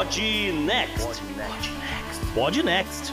[0.00, 0.18] Pod
[0.64, 1.20] Next.
[2.34, 3.12] Pod Next.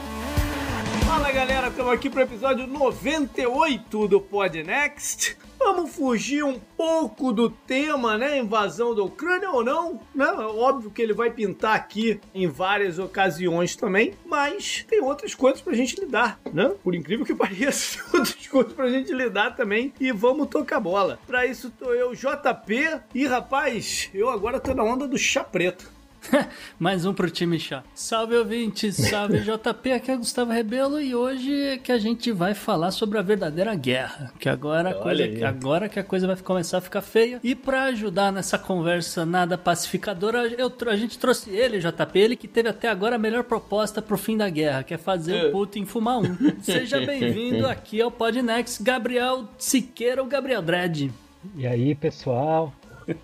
[1.06, 5.36] Fala galera, estamos aqui para o episódio 98 do Pod Next.
[5.58, 8.38] Vamos fugir um pouco do tema, né?
[8.38, 10.30] Invasão da Ucrânia ou não, né?
[10.30, 15.74] Óbvio que ele vai pintar aqui em várias ocasiões também, mas tem outras coisas pra
[15.74, 16.72] gente lidar, né?
[16.82, 21.18] Por incrível que pareça, tem outras coisas pra gente lidar também e vamos tocar bola.
[21.26, 25.97] Pra isso tô eu, JP, e rapaz, eu agora tô na onda do chá preto.
[26.78, 27.82] Mais um pro time chá.
[27.94, 32.54] Salve ouvintes, salve JP, aqui é Gustavo Rebelo e hoje é que a gente vai
[32.54, 36.78] falar sobre a verdadeira guerra, que agora a, coisa, agora que a coisa vai começar
[36.78, 37.40] a ficar feia.
[37.42, 42.48] E para ajudar nessa conversa nada pacificadora, eu, a gente trouxe ele, JP, ele que
[42.48, 45.84] teve até agora a melhor proposta pro fim da guerra, que é fazer o Putin
[45.84, 46.36] fumar um.
[46.62, 51.10] Seja bem-vindo aqui ao Podnext, Gabriel Siqueira ou Gabriel Dredd.
[51.56, 52.72] E aí, pessoal?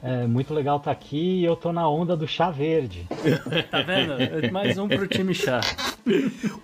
[0.02, 3.06] É muito legal estar aqui e eu tô na onda do chá verde.
[3.70, 4.16] tá vendo?
[4.50, 5.60] Mais um pro time chá.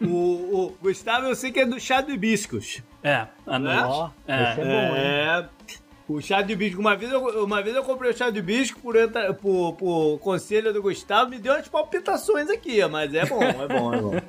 [0.01, 2.83] o, o, Gustavo, eu sei que é do chá de hibiscos.
[3.03, 3.83] É, a noite.
[3.85, 5.49] Ó, é, esse é bom, é.
[6.09, 8.81] O chá de hibisco, uma vez eu, uma vez eu comprei o chá de hibisco
[8.81, 8.97] por,
[9.41, 13.95] por, por conselho do Gustavo, me deu umas palpitações aqui, mas é bom, é bom,
[13.95, 14.11] é bom.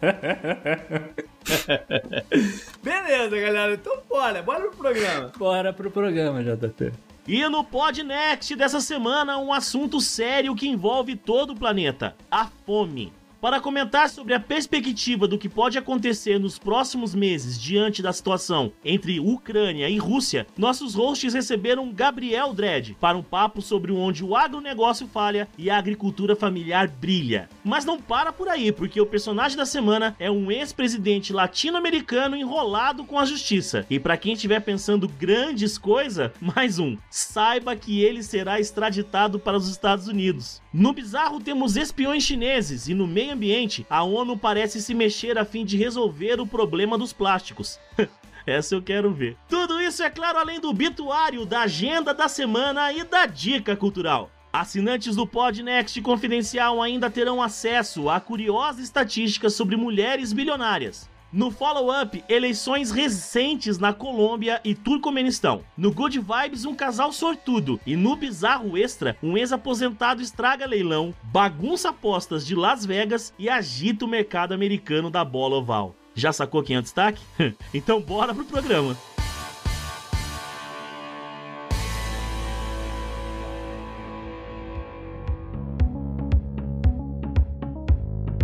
[2.83, 5.31] Beleza, galera, então bora, bora pro programa.
[5.35, 6.91] Bora pro programa, JP.
[7.27, 13.13] E no Podnext dessa semana, um assunto sério que envolve todo o planeta: a fome.
[13.41, 18.71] Para comentar sobre a perspectiva do que pode acontecer nos próximos meses diante da situação
[18.85, 24.35] entre Ucrânia e Rússia, nossos hosts receberam Gabriel Dredd para um papo sobre onde o
[24.35, 27.49] agronegócio falha e a agricultura familiar brilha.
[27.63, 33.03] Mas não para por aí, porque o personagem da semana é um ex-presidente latino-americano enrolado
[33.05, 33.87] com a justiça.
[33.89, 36.95] E para quem estiver pensando grandes coisas, mais um.
[37.09, 40.61] Saiba que ele será extraditado para os Estados Unidos.
[40.71, 45.45] No bizarro temos espiões chineses e no meio ambiente, a ONU parece se mexer a
[45.45, 47.79] fim de resolver o problema dos plásticos.
[48.45, 49.37] Essa eu quero ver.
[49.47, 54.31] Tudo isso, é claro, além do bituário, da agenda da semana e da dica cultural.
[54.51, 61.09] Assinantes do Podnext Confidencial ainda terão acesso a curiosas estatísticas sobre mulheres bilionárias.
[61.33, 65.63] No follow-up, eleições recentes na Colômbia e Turcomenistão.
[65.77, 67.79] No Good Vibes, um casal sortudo.
[67.87, 74.03] E no Bizarro Extra, um ex-aposentado estraga leilão, bagunça apostas de Las Vegas e agita
[74.03, 75.95] o mercado americano da bola oval.
[76.13, 77.21] Já sacou quem é o destaque?
[77.73, 78.97] então bora pro programa.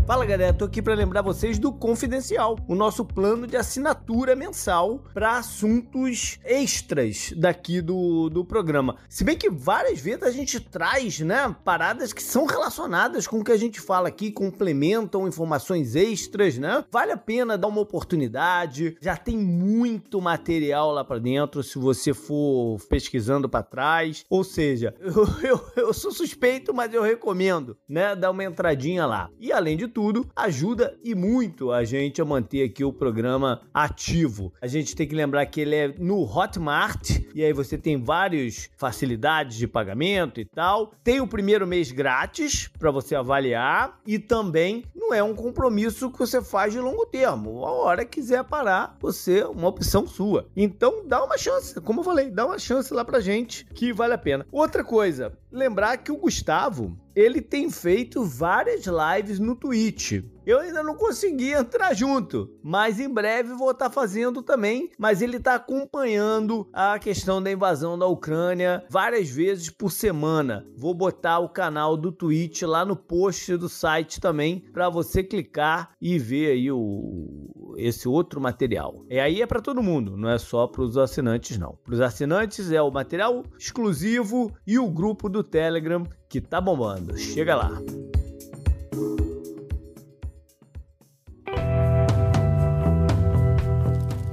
[0.08, 5.04] Fala galera, tô aqui para lembrar vocês do Confidencial, o nosso plano de assinatura mensal
[5.14, 8.96] para assuntos extras daqui do, do programa.
[9.10, 13.44] Se bem que várias vezes a gente traz, né, paradas que são relacionadas com o
[13.44, 16.86] que a gente fala aqui, complementam informações extras, né?
[16.90, 18.96] Vale a pena dar uma oportunidade.
[19.02, 24.24] Já tem muito material lá para dentro, se você for pesquisando para trás.
[24.30, 29.30] Ou seja, eu, eu, eu sou suspeito, mas eu recomendo, né, dar uma entradinha lá.
[29.38, 34.54] E além de tudo, ajuda e muito a gente a manter aqui o programa ativo.
[34.62, 38.70] A gente tem que lembrar que ele é no Hotmart e aí você tem várias
[38.78, 40.92] facilidades de pagamento e tal.
[41.04, 46.20] Tem o primeiro mês grátis para você avaliar e também não é um compromisso que
[46.20, 47.66] você faz de longo termo.
[47.66, 50.48] A hora que quiser parar, você uma opção sua.
[50.56, 54.14] Então dá uma chance, como eu falei, dá uma chance lá pra gente que vale
[54.14, 54.46] a pena.
[54.52, 60.24] Outra coisa, lembrar que o Gustavo ele tem feito várias lives no Twitch.
[60.48, 64.90] Eu ainda não consegui entrar junto, mas em breve vou estar tá fazendo também.
[64.98, 70.66] Mas ele está acompanhando a questão da invasão da Ucrânia várias vezes por semana.
[70.74, 75.92] Vou botar o canal do Twitch lá no post do site também para você clicar
[76.02, 79.06] e ver aí o esse outro material.
[79.10, 81.78] E aí é para todo mundo, não é só para os assinantes não.
[81.84, 87.18] Para os assinantes é o material exclusivo e o grupo do Telegram que tá bombando.
[87.18, 87.82] Chega lá.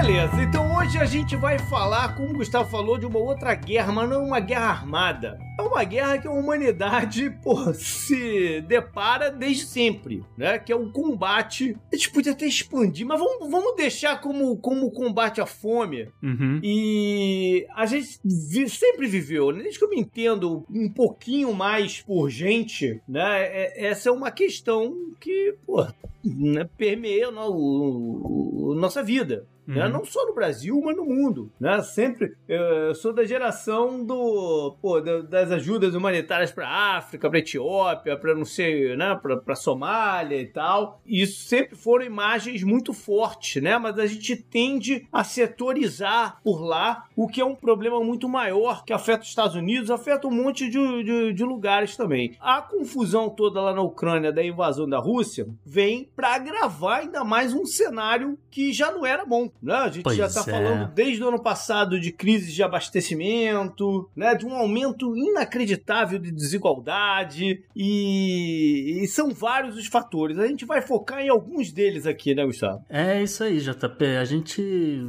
[0.00, 3.92] Beleza, então hoje a gente vai falar, como o Gustavo falou, de uma outra guerra,
[3.92, 5.38] mas não uma guerra armada.
[5.58, 10.58] É uma guerra que a humanidade, pô, se depara desde sempre, né?
[10.58, 11.76] Que é o combate.
[11.92, 16.08] A gente podia até expandir, mas vamos, vamos deixar como, como combate à fome.
[16.22, 16.60] Uhum.
[16.62, 19.62] E a gente vi- sempre viveu, né?
[19.62, 23.42] desde que eu me entendo um pouquinho mais por gente, né?
[23.42, 25.86] É- essa é uma questão que, pô,
[26.24, 29.46] né, permeia o- o- nossa vida.
[29.74, 29.86] Né?
[29.86, 29.92] Uhum.
[29.92, 31.50] Não só no Brasil, mas no mundo.
[31.60, 31.80] Né?
[31.82, 32.34] Sempre.
[32.48, 34.76] Eu sou da geração do.
[34.80, 39.18] Pô, da- das ajudas humanitárias para África, para Etiópia, para não sei, né?
[39.44, 41.00] Para Somália e tal.
[41.06, 43.78] E isso sempre foram imagens muito fortes, né?
[43.78, 48.84] Mas a gente tende a setorizar por lá, o que é um problema muito maior
[48.84, 52.36] que afeta os Estados Unidos, afeta um monte de, de, de lugares também.
[52.40, 57.52] A confusão toda lá na Ucrânia da invasão da Rússia vem para agravar ainda mais
[57.52, 59.50] um cenário que já não era bom.
[59.62, 59.74] Né?
[59.74, 60.44] A gente Pois já tá é.
[60.52, 64.34] falando desde o ano passado de crises de abastecimento, né?
[64.34, 70.38] De um aumento inacreditável de desigualdade e, e são vários os fatores.
[70.38, 72.84] A gente vai focar em alguns deles aqui, né, Gustavo?
[72.88, 74.04] É isso aí, JP.
[74.20, 74.60] A gente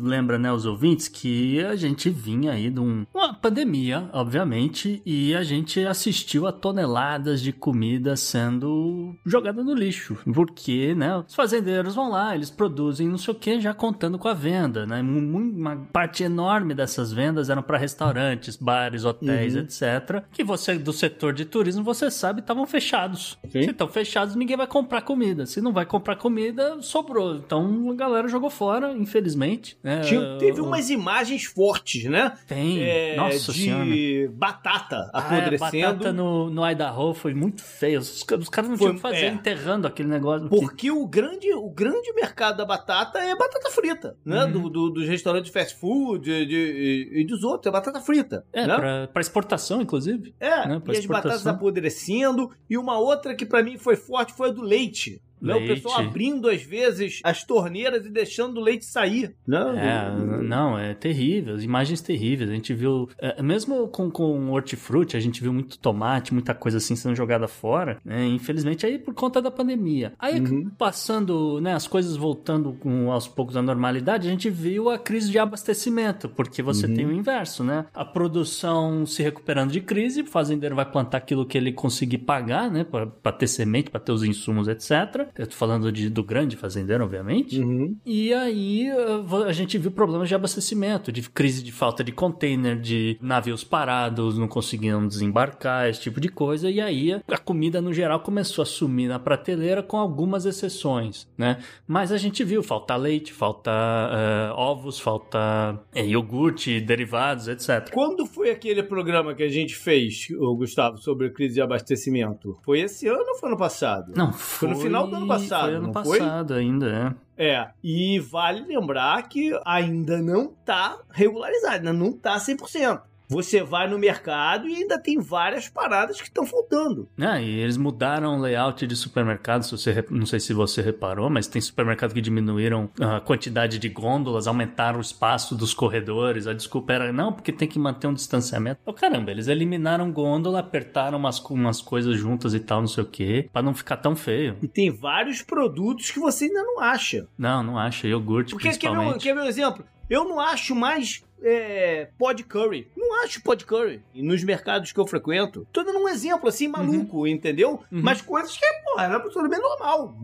[0.01, 5.33] lembra, né, os ouvintes, que a gente vinha aí de um- uma pandemia, obviamente, e
[5.36, 10.18] a gente assistiu a toneladas de comida sendo jogada no lixo.
[10.33, 14.27] Porque, né, os fazendeiros vão lá, eles produzem não sei o que, já contando com
[14.27, 15.01] a venda, né?
[15.01, 19.62] Uma parte enorme dessas vendas eram para restaurantes, bares, hotéis, Uhum.
[19.62, 20.24] etc.
[20.31, 23.38] Que você, do setor de turismo, você sabe, estavam fechados.
[23.50, 23.63] Sim.
[23.63, 25.45] Se estão fechados, ninguém vai comprar comida.
[25.45, 27.36] Se não vai comprar comida, sobrou.
[27.36, 29.78] Então a galera jogou fora, infelizmente.
[29.83, 30.01] né?
[30.01, 32.33] Tinha- teve umas imagens fortes, né?
[32.48, 32.81] Tem.
[32.83, 34.31] É, Nossa de senhora.
[34.33, 35.88] batata Ah, é, apodrecendo.
[35.98, 38.00] batata no, no Idaho foi muito feio.
[38.00, 39.30] Os, os caras não Foi- tinham o que fazer é.
[39.30, 40.48] enterrando aquele negócio.
[40.50, 44.45] Porque o grande, o grande mercado da batata é batata frita, né?
[44.45, 44.51] Uhum.
[44.51, 48.45] Do, do- dos restaurantes fast food de- de- e dos outros, é batata frita.
[48.53, 48.75] É, né?
[48.75, 50.33] pra, pra exportação, inclusive.
[50.39, 52.51] É, né, e as batatas apodrecendo.
[52.69, 55.21] E uma outra que pra mim foi forte foi a do leite.
[55.41, 55.55] Né?
[55.55, 59.33] O pessoal abrindo, às vezes, as torneiras e deixando o leite sair.
[59.47, 59.59] Né?
[59.77, 62.49] É, não, é terrível, as imagens terríveis.
[62.49, 66.77] A gente viu, é, mesmo com, com hortifruti, a gente viu muito tomate, muita coisa
[66.77, 68.25] assim sendo jogada fora, né?
[68.27, 70.13] Infelizmente, aí por conta da pandemia.
[70.19, 70.69] Aí, Uhum.
[70.77, 75.31] passando, né, as coisas voltando com, aos poucos à normalidade, a gente viu a crise
[75.31, 76.95] de abastecimento, porque você Uhum.
[76.95, 77.85] tem o inverso, né?
[77.94, 82.69] A produção se recuperando de crise, o fazendeiro vai plantar aquilo que ele conseguir pagar,
[82.71, 85.27] né, pra ter semente, pra ter os insumos, etc.
[85.38, 87.60] Eu tô falando de, do grande fazendeiro, obviamente.
[87.60, 87.95] Uhum.
[88.06, 92.12] E aí uh, vo- a gente viu problemas de abastecimento, de crise de falta de
[92.12, 96.69] container, de navios parados, não conseguiam desembarcar, esse tipo de coisa.
[96.69, 101.57] E aí a comida no geral começou a sumir na prateleira com algumas exceções, né?
[101.88, 107.89] Mas a gente viu falta leite, falta uh, ovos, falta eh, iogurte, derivados, etc.
[107.94, 112.57] Quando foi aquele programa que a gente fez, Gustavo, sobre crise de abastecimento?
[112.63, 114.12] Foi esse ano ou foi ano passado?
[114.16, 116.19] Não, Foi no final do ano passado, Foi ano não foi?
[116.19, 117.51] passado ainda, é.
[117.51, 123.01] É, e vale lembrar que ainda não tá regularizado, ainda não tá 100%.
[123.31, 127.07] Você vai no mercado e ainda tem várias paradas que estão faltando.
[127.18, 131.30] Ah, e eles mudaram o layout de supermercado, se você, não sei se você reparou,
[131.30, 136.45] mas tem supermercado que diminuíram a quantidade de gôndolas, aumentaram o espaço dos corredores.
[136.45, 138.81] A desculpa era, não, porque tem que manter um distanciamento.
[138.85, 143.07] Oh, caramba, eles eliminaram gôndola, apertaram umas, umas coisas juntas e tal, não sei o
[143.07, 144.57] quê, pra não ficar tão feio.
[144.61, 147.26] E tem vários produtos que você ainda não acha.
[147.38, 149.23] Não, não acha, iogurte Porque quer ver, um, principalmente.
[149.23, 149.85] quer ver um exemplo?
[150.09, 152.88] Eu não acho mais é, pod curry.
[152.95, 154.02] Não acho pod curry.
[154.14, 155.68] Nos mercados que eu frequento.
[155.71, 157.81] Tô dando um exemplo assim, maluco, entendeu?
[157.92, 158.02] Uhum.
[158.04, 160.16] Mas coisas que, porra, era absolutamente normal.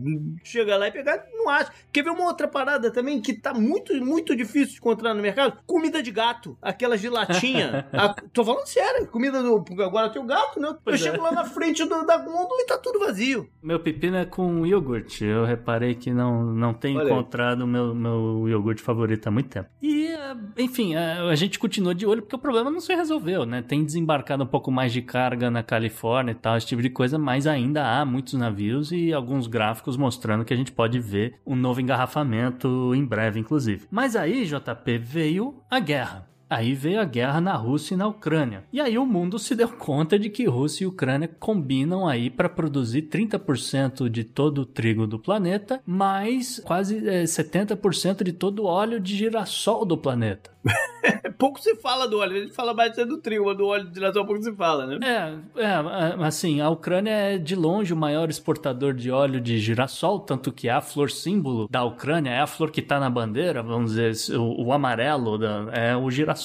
[0.44, 1.70] Chega lá e pegar, não acho.
[1.92, 5.58] Quer ver uma outra parada também que tá muito, muito difícil de encontrar no mercado?
[5.66, 6.56] Comida de gato.
[6.62, 7.86] Aquelas de latinha.
[7.92, 9.06] A- tô falando sério.
[9.08, 9.64] Comida do.
[9.82, 10.76] Agora tem o gato, né?
[10.84, 11.10] Pois eu é.
[11.10, 13.48] chego lá na frente do- da gôndola e tá tudo vazio.
[13.62, 15.24] Meu pepino é com iogurte.
[15.24, 19.48] Eu reparei que não, não tenho Olha encontrado o meu, meu iogurte favorito há muito
[19.48, 19.68] tempo.
[19.82, 20.08] E,
[20.56, 23.62] enfim, eh, a gente continua de olho porque o problema não se resolveu, né?
[23.62, 27.18] Tem desembarcado um pouco mais de carga na Califórnia e tal, esse tipo de coisa,
[27.18, 31.56] mas ainda há muitos navios e alguns gráficos mostrando que a gente pode ver um
[31.56, 33.86] novo engarrafamento em breve, inclusive.
[33.90, 36.28] Mas aí, JP, veio a guerra.
[36.48, 38.64] Aí veio a guerra na Rússia e na Ucrânia.
[38.72, 42.48] E aí o mundo se deu conta de que Rússia e Ucrânia combinam aí para
[42.48, 48.66] produzir 30% de todo o trigo do planeta, mais quase é, 70% de todo o
[48.66, 50.50] óleo de girassol do planeta.
[51.38, 53.94] pouco se fala do óleo, a gente fala mais do trigo, mas do óleo de
[53.94, 54.98] girassol pouco se fala, né?
[55.02, 60.20] É, é, assim, a Ucrânia é de longe o maior exportador de óleo de girassol,
[60.20, 63.62] tanto que é a flor símbolo da Ucrânia, é a flor que tá na bandeira,
[63.62, 66.37] vamos dizer, o, o amarelo da, é o girassol,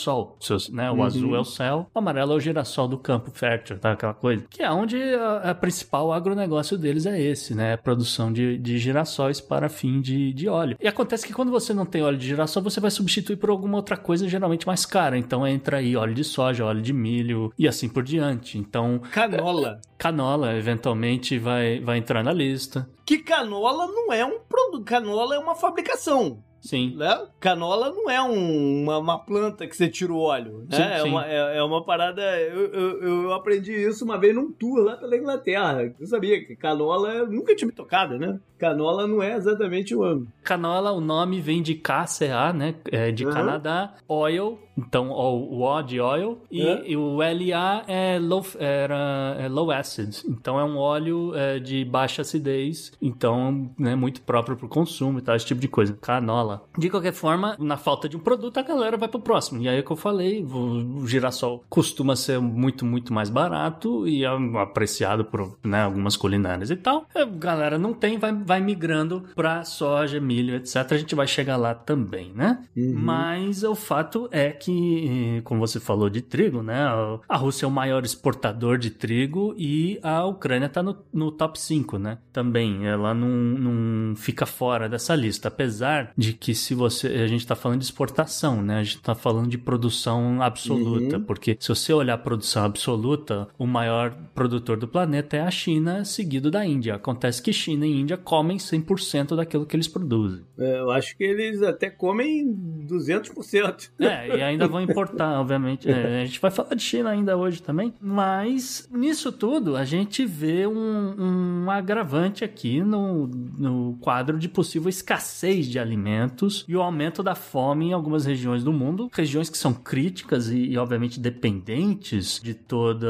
[0.71, 0.89] né?
[0.91, 1.03] O uhum.
[1.03, 3.91] azul é o céu, o amarelo é o girassol do campo fértil, tá?
[3.93, 4.45] Aquela coisa.
[4.49, 7.73] Que é onde a, a principal agronegócio deles é esse, né?
[7.73, 10.77] A produção de, de girassóis para fim de, de óleo.
[10.79, 13.77] E acontece que quando você não tem óleo de girassol, você vai substituir por alguma
[13.77, 15.17] outra coisa, geralmente mais cara.
[15.17, 18.57] Então entra aí óleo de soja, óleo de milho e assim por diante.
[18.57, 18.99] Então.
[19.11, 19.79] Canola.
[19.97, 22.89] Canola, eventualmente, vai, vai entrar na lista.
[23.05, 24.83] Que canola não é um produto.
[24.83, 26.43] Canola é uma fabricação.
[26.63, 26.95] Sim.
[26.95, 27.27] Né?
[27.41, 30.65] Canola não é um, uma, uma, planta que você tira o óleo.
[30.69, 30.77] Né?
[30.77, 31.09] Sim, é, sim.
[31.09, 32.21] Uma, é, é, uma parada.
[32.21, 35.93] Eu, eu, eu, aprendi isso uma vez num tour lá pela Inglaterra.
[35.99, 38.39] Eu sabia que canola nunca tinha me tocado, né?
[38.57, 40.25] Canola não é exatamente o ano.
[40.41, 42.75] Canola, o nome vem de KCA, né?
[42.85, 43.33] É de uhum.
[43.33, 43.95] Canadá.
[44.07, 46.41] Oil, então o O de oil.
[46.49, 46.83] E, uhum.
[46.85, 50.23] e o LA é low, era, é low acid.
[50.25, 52.93] Então é um óleo é, de baixa acidez.
[53.01, 55.97] Então, né, muito próprio para o consumo e tal, esse tipo de coisa.
[56.01, 56.52] Canola.
[56.77, 59.61] De qualquer forma, na falta de um produto, a galera vai pro próximo.
[59.61, 64.23] E aí é que eu falei, o girassol costuma ser muito, muito mais barato e
[64.23, 64.29] é
[64.61, 67.05] apreciado por né, algumas culinárias e tal.
[67.15, 70.75] A galera não tem, vai, vai migrando para soja, milho, etc.
[70.91, 72.63] A gente vai chegar lá também, né?
[72.75, 72.93] Uhum.
[72.95, 76.83] Mas o fato é que, como você falou de trigo, né?
[77.27, 81.59] A Rússia é o maior exportador de trigo e a Ucrânia tá no, no top
[81.59, 82.17] 5, né?
[82.31, 87.07] Também, ela não, não fica fora dessa lista, apesar de que se você.
[87.07, 88.79] A gente tá falando de exportação, né?
[88.79, 91.23] A gente tá falando de produção absoluta, uhum.
[91.23, 96.03] porque se você olhar a produção absoluta, o maior produtor do planeta é a China,
[96.03, 96.95] seguido da Índia.
[96.95, 100.43] Acontece que China e Índia comem 100% daquilo que eles produzem.
[100.59, 102.45] É, eu acho que eles até comem
[102.89, 103.91] 200%.
[103.99, 105.89] É, e ainda vão importar, obviamente.
[105.89, 110.25] É, a gente vai falar de China ainda hoje também, mas nisso tudo a gente
[110.25, 116.32] vê um, um agravante aqui no, no quadro de possível escassez de alimentos
[116.67, 120.57] e o aumento da fome em algumas regiões do mundo, regiões que são críticas e,
[120.57, 123.05] e obviamente dependentes de todo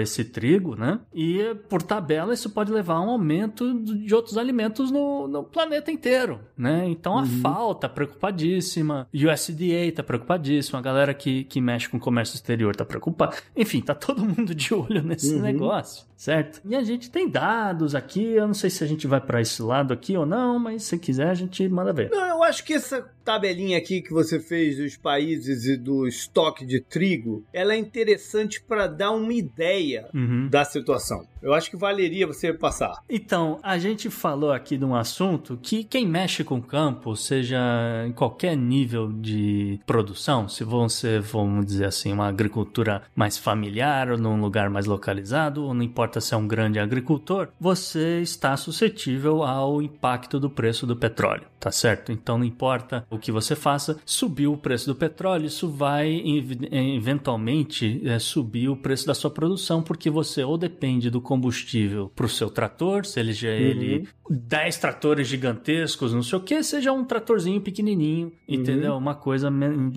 [0.00, 1.00] esse trigo, né?
[1.14, 5.44] E por tabela isso pode levar a um aumento de outros alimentos alimentos no, no
[5.44, 6.86] planeta inteiro, né?
[6.88, 7.40] Então a uhum.
[7.40, 12.84] FAO tá preocupadíssima, USDA tá preocupadíssima, a galera que, que mexe com comércio exterior tá
[12.84, 13.36] preocupada.
[13.56, 15.42] Enfim, tá todo mundo de olho nesse uhum.
[15.42, 16.60] negócio, certo?
[16.64, 19.62] E a gente tem dados aqui, eu não sei se a gente vai para esse
[19.62, 22.10] lado aqui ou não, mas se quiser a gente manda ver.
[22.10, 26.64] Não, eu acho que essa tabelinha aqui que você fez dos países e do estoque
[26.64, 30.48] de trigo, ela é interessante para dar uma ideia uhum.
[30.48, 31.26] da situação.
[31.42, 33.02] Eu acho que valeria você passar.
[33.08, 37.58] Então, a gente falou aqui de um assunto que quem mexe com o campo, seja
[38.06, 44.18] em qualquer nível de produção, se você, vamos dizer assim, uma agricultura mais familiar ou
[44.18, 49.42] num lugar mais localizado, ou não importa se é um grande agricultor, você está suscetível
[49.42, 52.12] ao impacto do preço do petróleo, tá certo?
[52.12, 56.22] Então não importa o que você faça, subiu o preço do petróleo, isso vai
[56.70, 62.26] eventualmente é, subir o preço da sua produção, porque você ou depende do combustível para
[62.26, 63.54] o seu trator, seja uhum.
[63.54, 68.54] ele 10 tratores gigantescos, não sei o que, seja um tratorzinho pequenininho, uhum.
[68.54, 68.96] entendeu?
[68.96, 69.50] Uma coisa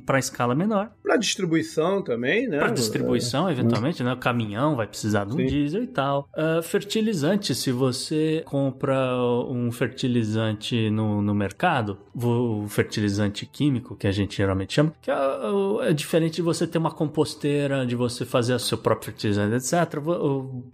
[0.05, 0.91] para escala menor.
[1.01, 2.59] Para distribuição também, né?
[2.59, 3.51] Para distribuição, é.
[3.51, 4.13] eventualmente, né?
[4.13, 5.45] O caminhão vai precisar de um Sim.
[5.45, 6.29] diesel e tal.
[6.35, 14.07] Uh, fertilizante, se você compra um fertilizante no, no mercado, o fertilizante fertilizante químico, que
[14.07, 15.15] a gente geralmente chama, que é,
[15.89, 19.99] é diferente de você ter uma composteira, de você fazer o seu próprio fertilizante, etc.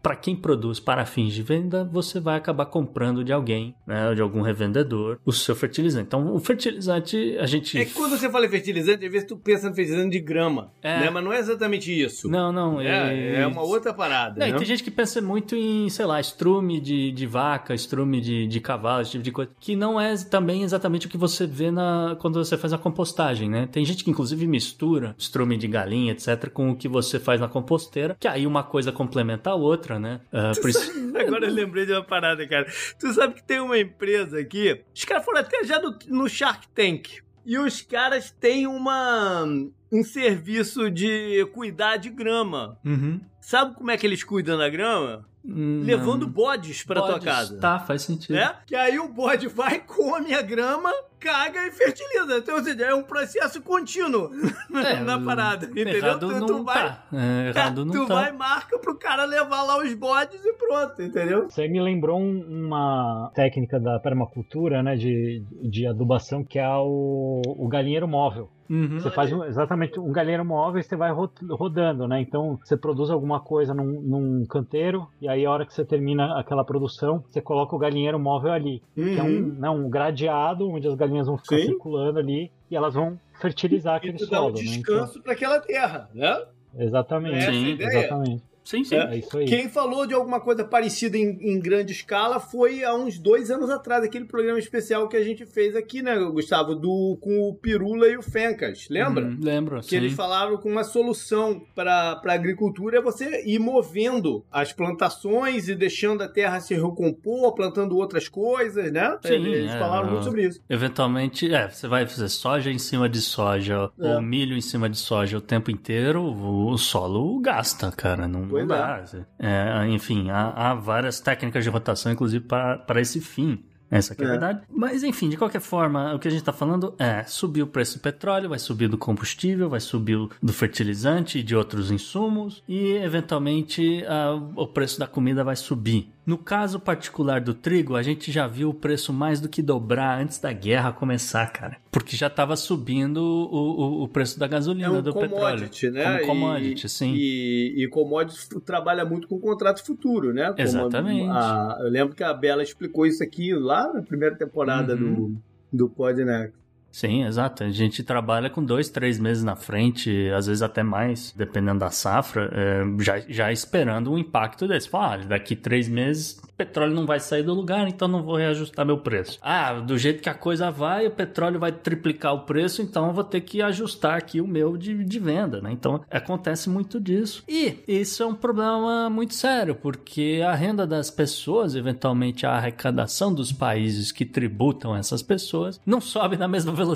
[0.01, 4.21] Para quem produz para fins de venda, você vai acabar comprando de alguém, né, de
[4.21, 6.07] algum revendedor, o seu fertilizante.
[6.07, 7.77] Então, o fertilizante, a gente...
[7.77, 10.71] É que quando você fala em fertilizante, às vezes tu pensa no fertilizante de grama,
[10.81, 11.01] é.
[11.01, 11.09] né?
[11.09, 12.29] Mas não é exatamente isso.
[12.29, 12.79] Não, não.
[12.79, 16.79] É, é uma outra parada, não, Tem gente que pensa muito em, sei lá, estrume
[16.79, 20.63] de, de vaca, estrume de, de cavalo, esse tipo de coisa, que não é também
[20.63, 23.67] exatamente o que você vê na, quando quando você faz a compostagem, né?
[23.71, 27.47] Tem gente que inclusive mistura estrume de galinha, etc, com o que você faz na
[27.47, 30.21] composteira, que aí uma coisa complementa a outra, né?
[30.37, 31.17] Uh, isso...
[31.17, 32.67] Agora eu lembrei de uma parada, cara.
[32.99, 36.67] Tu sabe que tem uma empresa aqui, os caras foram até já no, no Shark
[36.69, 39.45] Tank, e os caras têm uma
[39.91, 42.77] um serviço de cuidar de grama.
[42.85, 43.21] Uhum.
[43.39, 45.25] Sabe como é que eles cuidam da grama?
[45.45, 47.57] Hum, levando bodes pra tua casa.
[47.57, 48.35] Tá, faz sentido.
[48.35, 48.53] Né?
[48.65, 52.37] Que aí o bode vai, come a grama, caga e fertiliza.
[52.37, 54.29] Então, ou seja, é um processo contínuo
[54.85, 55.65] É, na parada.
[55.65, 55.95] Entendeu?
[55.95, 57.03] Errado tu, não tu vai, tá.
[57.13, 58.13] É, errado não tu tá.
[58.15, 61.47] vai, marca pro cara levar lá os bodes e pronto, entendeu?
[61.47, 66.67] Isso aí me lembrou um- uma técnica da permacultura, né, de, de adubação, que é
[66.69, 68.49] o, o galinheiro móvel.
[68.69, 68.99] Uhum.
[68.99, 72.19] Você faz um- exatamente um galinheiro móvel e você vai ro- rodando, né?
[72.19, 76.37] Então você produz alguma coisa num, num canteiro e aí a hora que você termina
[76.37, 78.83] aquela produção, você coloca o galinheiro móvel ali.
[78.93, 81.57] Que é um, né, um gradeado onde as galinhas vão ficar.
[81.57, 81.65] Sim.
[81.67, 84.61] circulando ali e elas vão fertilizar E aquele tu dá um solo, né?
[84.61, 86.45] Então, descanso pra aquela terra, né?
[86.77, 87.37] exatamente.
[87.37, 87.99] É Sim, ideia.
[87.99, 88.43] Exatamente.
[88.67, 88.95] Sim, sim.
[88.95, 89.45] É isso aí.
[89.45, 93.69] Quem falou de alguma coisa parecida em, em grande escala foi há uns dois anos
[93.69, 96.75] atrás, aquele programa especial que a gente fez aqui, né, Gustavo?
[96.75, 99.25] Do, com o Pirula e o Fencas, lembra?
[99.25, 99.95] Hum, lembro, Que sim.
[99.95, 105.75] eles falavam que uma solução para a agricultura é você ir movendo as plantações e
[105.75, 109.17] deixando a terra se recompor, plantando outras coisas, né?
[109.25, 110.11] Sim, eles é, falaram é.
[110.11, 110.59] muito sobre isso.
[110.69, 114.15] Eventualmente, é, você vai fazer soja em cima de soja É.
[114.15, 118.27] ou milho em cima de soja o tempo inteiro, o, o solo gasta, cara.
[118.27, 119.25] Não, não Pois dá.
[119.39, 123.63] É, enfim, há, há várias técnicas de rotação, inclusive, para esse fim.
[123.89, 124.31] Essa aqui é a É.
[124.31, 124.61] verdade.
[124.69, 127.97] Mas, enfim, de qualquer forma, o que a gente tá falando é subir o preço
[127.97, 132.91] do petróleo, vai subir do combustível, vai subir do fertilizante e de outros insumos e,
[132.97, 136.11] eventualmente, a- o preço da comida vai subir.
[136.27, 140.19] No caso particular do trigo, a gente já viu o preço mais do que dobrar
[140.21, 141.77] antes da guerra começar, cara.
[141.89, 146.11] Porque já tava subindo o, o, o preço da gasolina, É um do commodity, petróleo.
[146.11, 146.19] né?
[146.25, 147.13] Como commodity, e, sim.
[147.15, 150.47] E, e commodity trabalha muito com contrato futuro, né?
[150.49, 151.29] Como Exatamente.
[151.29, 155.39] a- eu lembro que a Bela explicou isso aqui lá na primeira temporada Uhum.
[155.71, 156.53] do, do Podnext.
[156.91, 157.63] Sim, exato.
[157.63, 161.91] A gente trabalha com dois, três meses na frente, às vezes até mais, dependendo da
[161.91, 164.89] safra, é, já, já esperando um impacto desse.
[164.89, 168.35] Fala, ah, daqui três meses o petróleo não vai sair do lugar, então não vou
[168.35, 169.37] reajustar meu preço.
[169.41, 173.13] Ah, do jeito que a coisa vai, o petróleo vai triplicar o preço, então eu
[173.13, 175.71] vou ter que ajustar aqui o meu de, de venda, né?
[175.71, 177.43] Então acontece muito disso.
[177.47, 183.31] E isso é um problema muito sério, porque a renda das pessoas, eventualmente a arrecadação
[183.31, 186.86] dos países que tributam essas pessoas, não sobe na mesma velocidade.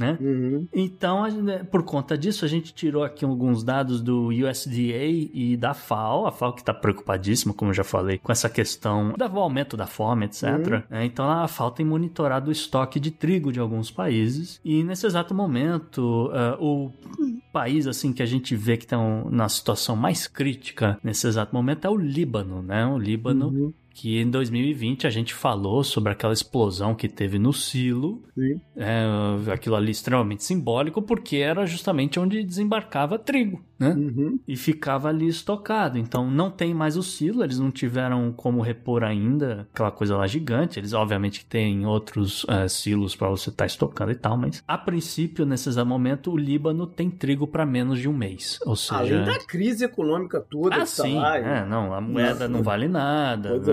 [0.00, 0.16] Né?
[0.20, 0.66] Uhum.
[0.72, 5.74] Então, gente- por conta disso, a gente tirou aqui alguns dados do USDA e da
[5.74, 9.76] FAO, a FAO que está preocupadíssima, como eu já falei, com essa questão do aumento
[9.76, 10.44] da fome, etc.
[10.90, 15.06] É, Então, a FAO tem monitorado o estoque de trigo de alguns países e, nesse
[15.06, 16.90] exato momento, ah, o
[17.52, 18.96] país assim que a gente vê que está
[19.30, 22.86] na situação mais crítica nesse exato momento é o Líbano, né?
[22.86, 28.22] O Líbano que em 2020 a gente falou sobre aquela explosão que teve no silo,
[28.34, 28.60] Sim.
[28.76, 29.04] é,
[29.52, 33.90] aquilo ali extremamente simbólico, porque era justamente onde desembarcava trigo, né?
[33.90, 34.38] Uhum.
[34.46, 35.98] E ficava ali estocado.
[35.98, 40.26] Então não tem mais o silo, eles não tiveram como repor ainda aquela coisa lá
[40.26, 40.78] gigante.
[40.78, 45.44] Eles, obviamente, têm outros é, silos para você estar estocando e tal, mas a princípio,
[45.44, 48.58] nesse exato momento, o Líbano tem trigo para menos de um mês.
[48.64, 49.00] Ou seja.
[49.00, 51.36] Além da crise econômica toda Ah, que tá sim, lá.
[51.36, 53.72] é, não, a moeda não vale nada, Pois é.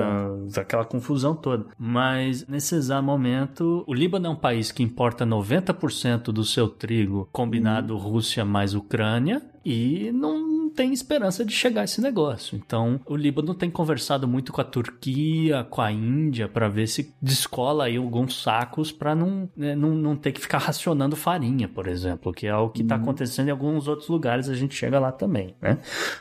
[0.58, 1.65] Aquela confusão toda.
[1.78, 7.28] Mas nesse exato momento, o Líbano é um país que importa 90% do seu trigo
[7.32, 8.00] combinado Uhum.
[8.00, 12.55] Rússia mais Ucrânia e não tem esperança de chegar a esse negócio.
[12.55, 17.13] Então, o Líbano tem conversado muito com a Turquia, com a Índia, para ver se
[17.21, 21.88] descola aí alguns sacos para não, né, não, não ter que ficar racionando farinha, por
[21.88, 23.01] exemplo, que é o que está Uhum.
[23.01, 25.77] acontecendo em alguns outros lugares, a gente chega lá também, né?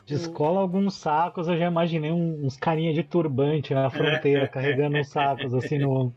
[0.07, 5.09] Descola alguns sacos, eu já imaginei um- uns carinha de turbante na fronteira, carregando uns
[5.09, 6.13] sacos assim no.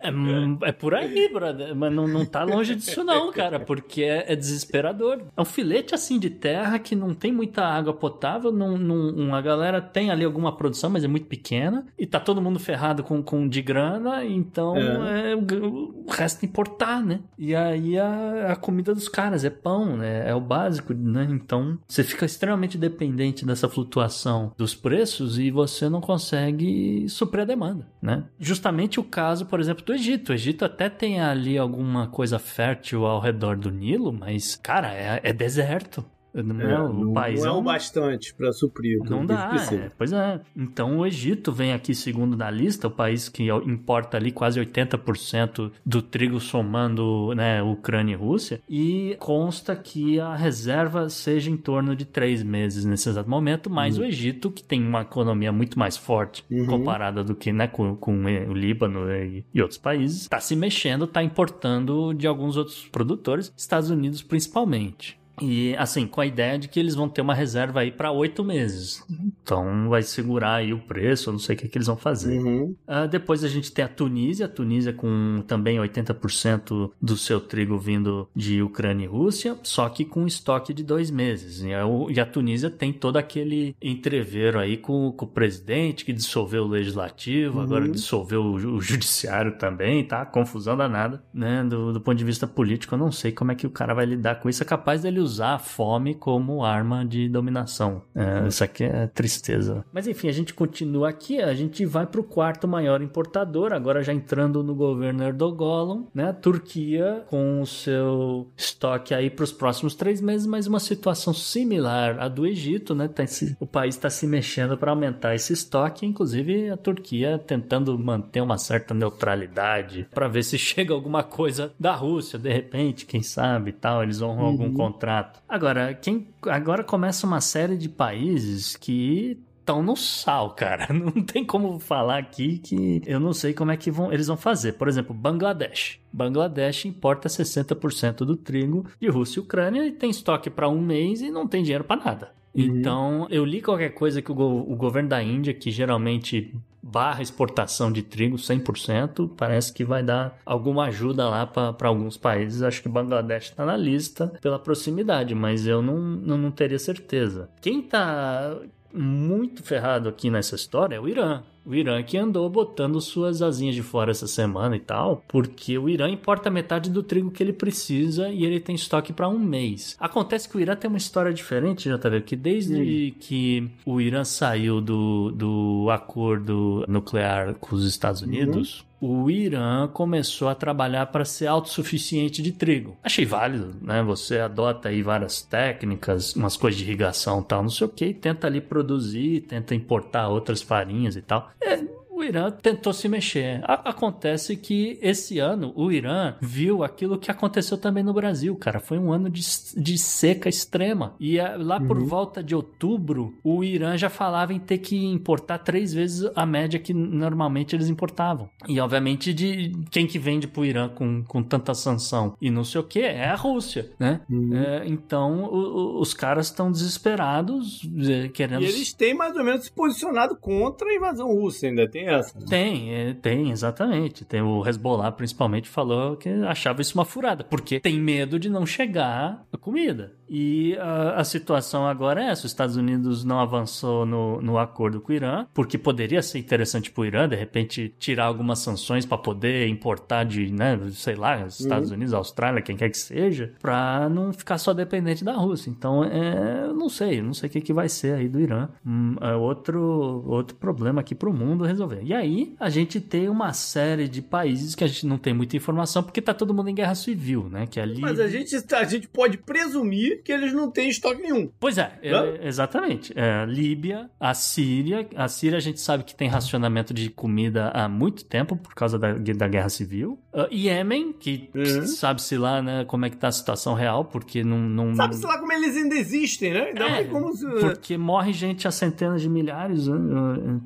[0.00, 1.74] É, hum, é por aí, brother.
[1.74, 3.60] Mas não, não tá longe disso, não, cara.
[3.60, 5.22] Porque é, é desesperador.
[5.36, 8.52] É um filete assim de terra que não tem muita água potável.
[8.52, 11.86] Não, não, a galera tem ali alguma produção, mas é muito pequena.
[11.98, 14.24] E tá todo mundo ferrado com, com de grana.
[14.24, 15.34] Então é.
[15.34, 17.20] o, o resto importar, né?
[17.38, 20.28] E aí a, a comida dos caras é pão, né?
[20.28, 21.26] É o básico, né?
[21.30, 27.46] Então você fica extremamente dependente dessa flutuação dos preços e você não consegue suprir a
[27.46, 28.24] demanda, né?
[28.38, 30.30] Justamente o caso, por exemplo, do Egito.
[30.30, 35.20] O Egito até tem ali alguma coisa fértil ao redor do Nilo, mas, cara, é,
[35.22, 36.04] é deserto.
[36.32, 39.26] Não é, É, o país não é é o bastante para suprir o que não
[39.26, 40.40] dá, é, pois é.
[40.56, 45.72] Então o Egito vem aqui segundo na lista, o país que importa ali quase 80%
[45.84, 51.96] do trigo somando né, Ucrânia e Rússia, e consta que a reserva seja em torno
[51.96, 55.96] de três meses nesse exato momento, mas o Egito, que tem uma economia muito mais
[55.96, 56.66] forte Uhum.
[56.66, 61.04] comparada do que né, com, com o Líbano e, e outros países, está se mexendo,
[61.04, 65.19] está importando de alguns outros produtores, Estados Unidos principalmente.
[65.40, 68.44] E assim, com a ideia de que eles vão ter uma reserva aí para oito
[68.44, 69.04] meses.
[69.42, 72.38] Então vai segurar aí o preço, eu não sei o que, que eles vão fazer.
[72.38, 72.76] Uhum.
[72.86, 77.78] Uh, depois a gente tem a Tunísia, a Tunísia com também 80% do seu trigo
[77.78, 81.62] vindo de Ucrânia e Rússia, só que com estoque de dois meses.
[81.62, 86.12] E a, e a Tunísia tem todo aquele entreveiro aí com, com, o presidente que
[86.12, 87.64] dissolveu o legislativo, uhum.
[87.64, 90.24] agora dissolveu o, o, judiciário também, tá?
[90.24, 91.64] Confusão danada, né?
[91.64, 94.04] Do, do ponto de vista político, eu não sei como é que o cara vai
[94.04, 94.62] lidar com isso.
[94.62, 98.02] É capaz dele usar a fome como arma de dominação.
[98.14, 99.84] É, isso aqui é tristeza.
[99.92, 104.02] Mas enfim, a gente continua aqui, a gente vai para o quarto maior importador, agora
[104.02, 106.30] já entrando no governo Erdogan, né?
[106.30, 111.34] A Turquia com o seu estoque aí para os próximos três meses, mas uma situação
[111.34, 113.08] similar à do Egito, né?
[113.08, 117.98] Tá esse, o país está se mexendo para aumentar esse estoque, inclusive a Turquia tentando
[117.98, 123.22] manter uma certa neutralidade para ver se chega alguma coisa da Rússia, de repente, quem
[123.22, 124.46] sabe, tal, eles honram uhum.
[124.46, 125.09] algum contrato.
[125.48, 129.38] Agora, quem agora começa uma série de países que
[129.70, 130.92] estão no sal, cara.
[130.92, 134.36] Não tem como falar aqui que eu não sei como é que vão, eles vão
[134.36, 134.72] fazer.
[134.72, 135.98] Por exemplo, Bangladesh.
[136.12, 141.20] Bangladesh importa 60% do trigo de Rússia e Ucrânia e tem estoque para um mês
[141.20, 142.32] e não tem dinheiro para nada.
[142.54, 142.64] Uhum.
[142.64, 147.22] Então, eu li qualquer coisa que o, go o governo da Índia, que geralmente barra
[147.22, 152.62] exportação de trigo 100%, parece que vai dar alguma ajuda lá para alguns países.
[152.62, 157.50] Acho que Bangladesh está na lista pela proximidade, mas eu não, não, não teria certeza.
[157.60, 158.56] Quem está
[158.92, 161.42] muito ferrado aqui nessa história é o Irã.
[161.64, 165.88] O Irã que andou botando suas asinhas de fora essa semana e tal, porque o
[165.88, 169.96] Irã importa metade do trigo que ele precisa e ele tem estoque para um mês.
[170.00, 172.24] Acontece que o Irã tem uma história diferente, já tá vendo?
[172.24, 173.18] Que desde hum.
[173.20, 179.88] que o Irã saiu do, do acordo nuclear com os Estados Unidos, uhum o Irã
[179.88, 182.98] começou a trabalhar para ser autossuficiente de trigo.
[183.02, 184.02] Achei válido, né?
[184.02, 188.46] Você adota aí várias técnicas, umas coisas de irrigação tal, não sei o que, tenta
[188.46, 191.50] ali produzir, tenta importar outras farinhas e tal.
[191.60, 191.80] É,
[192.20, 193.60] o Irã tentou se mexer.
[193.64, 198.80] A acontece que esse ano o Irã viu aquilo que aconteceu também no Brasil, cara.
[198.80, 199.42] Foi um ano de,
[199.76, 201.14] de seca extrema.
[201.18, 201.86] E a, lá uhum.
[201.86, 206.46] por volta de outubro, o Irã já falava em ter que importar três vezes a
[206.46, 208.48] média que normalmente eles importavam.
[208.68, 212.80] E obviamente de quem que vende pro Irã com, com tanta sanção e não sei
[212.80, 214.20] o que é a Rússia, né?
[214.30, 214.54] Uhum.
[214.54, 218.62] É, então o, o, os caras estão desesperados, é, querendo.
[218.62, 222.38] E eles têm mais ou menos se posicionado contra a invasão russa, ainda tem essa.
[222.38, 222.46] Né?
[222.48, 224.24] Tem, é, tem, exatamente.
[224.24, 228.66] Tem o Hezbollah, principalmente, falou que achava isso uma furada, porque tem medo de não
[228.66, 230.12] chegar a comida.
[230.32, 235.00] E a, a, situação agora é essa: os Estados Unidos não avançou no, no acordo
[235.00, 239.04] com o Irã, porque poderia ser interessante para o Irã, de repente, tirar algumas sanções
[239.04, 241.96] para poder importar de, né, sei lá, Estados uhum.
[241.96, 245.68] Unidos, Austrália, quem quer que seja, para não ficar só dependente da Rússia.
[245.68, 248.68] Então, é, eu não sei, não sei o que, que vai ser aí do Irã.
[248.86, 252.02] Hum, é outro, outro problema aqui para o mundo resolver.
[252.04, 255.56] E aí, a gente tem uma série de países que a gente não tem muita
[255.56, 257.66] informação, porque tá todo mundo em guerra civil, né?
[257.66, 258.00] Que ali...
[258.00, 261.50] Mas a gente, a gente pode presumir que eles não têm estoque nenhum.
[261.58, 263.12] Pois é, é exatamente.
[263.16, 265.08] É, Líbia, a Síria.
[265.16, 268.98] A Síria a gente sabe que tem racionamento de comida há muito tempo por causa
[268.98, 270.18] da, da guerra civil.
[270.32, 271.86] Uh, Iêmen, que uhum.
[271.86, 274.58] sabe-se lá né, como é que tá a situação real, porque não...
[274.58, 276.72] não sabe-se lá como eles ainda existem, né?
[276.72, 277.30] Não é, como...
[277.60, 279.94] Porque morre gente a centenas de milhares uh,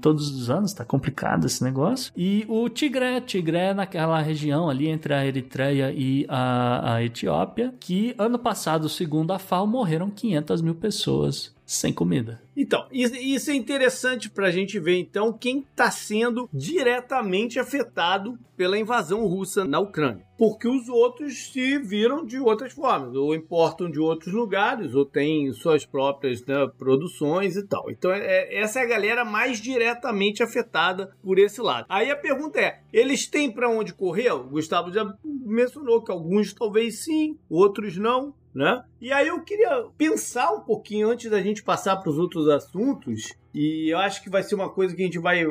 [0.01, 2.13] todos os anos, tá complicado esse negócio.
[2.17, 8.15] E o Tigré, Tigré naquela região ali entre a Eritreia e a, a Etiópia, que
[8.19, 12.41] ano passado, segundo a Morreram 500 mil pessoas sem comida.
[12.57, 18.79] Então, isso é interessante para a gente ver então quem está sendo diretamente afetado pela
[18.79, 20.25] invasão russa na Ucrânia.
[20.39, 25.53] Porque os outros se viram de outras formas, ou importam de outros lugares, ou têm
[25.53, 27.91] suas próprias né, produções e tal.
[27.91, 31.87] Então, é, é, essa é a galera mais diretamente afetada por esse lado.
[31.89, 34.33] Aí a pergunta é: eles têm para onde correr?
[34.33, 38.85] O Gustavo já mencionou que alguns talvez sim, outros não né?
[39.05, 43.35] E aí eu queria pensar um pouquinho antes da gente passar para os outros assuntos
[43.55, 45.45] e eu acho que vai ser uma coisa que a gente vai,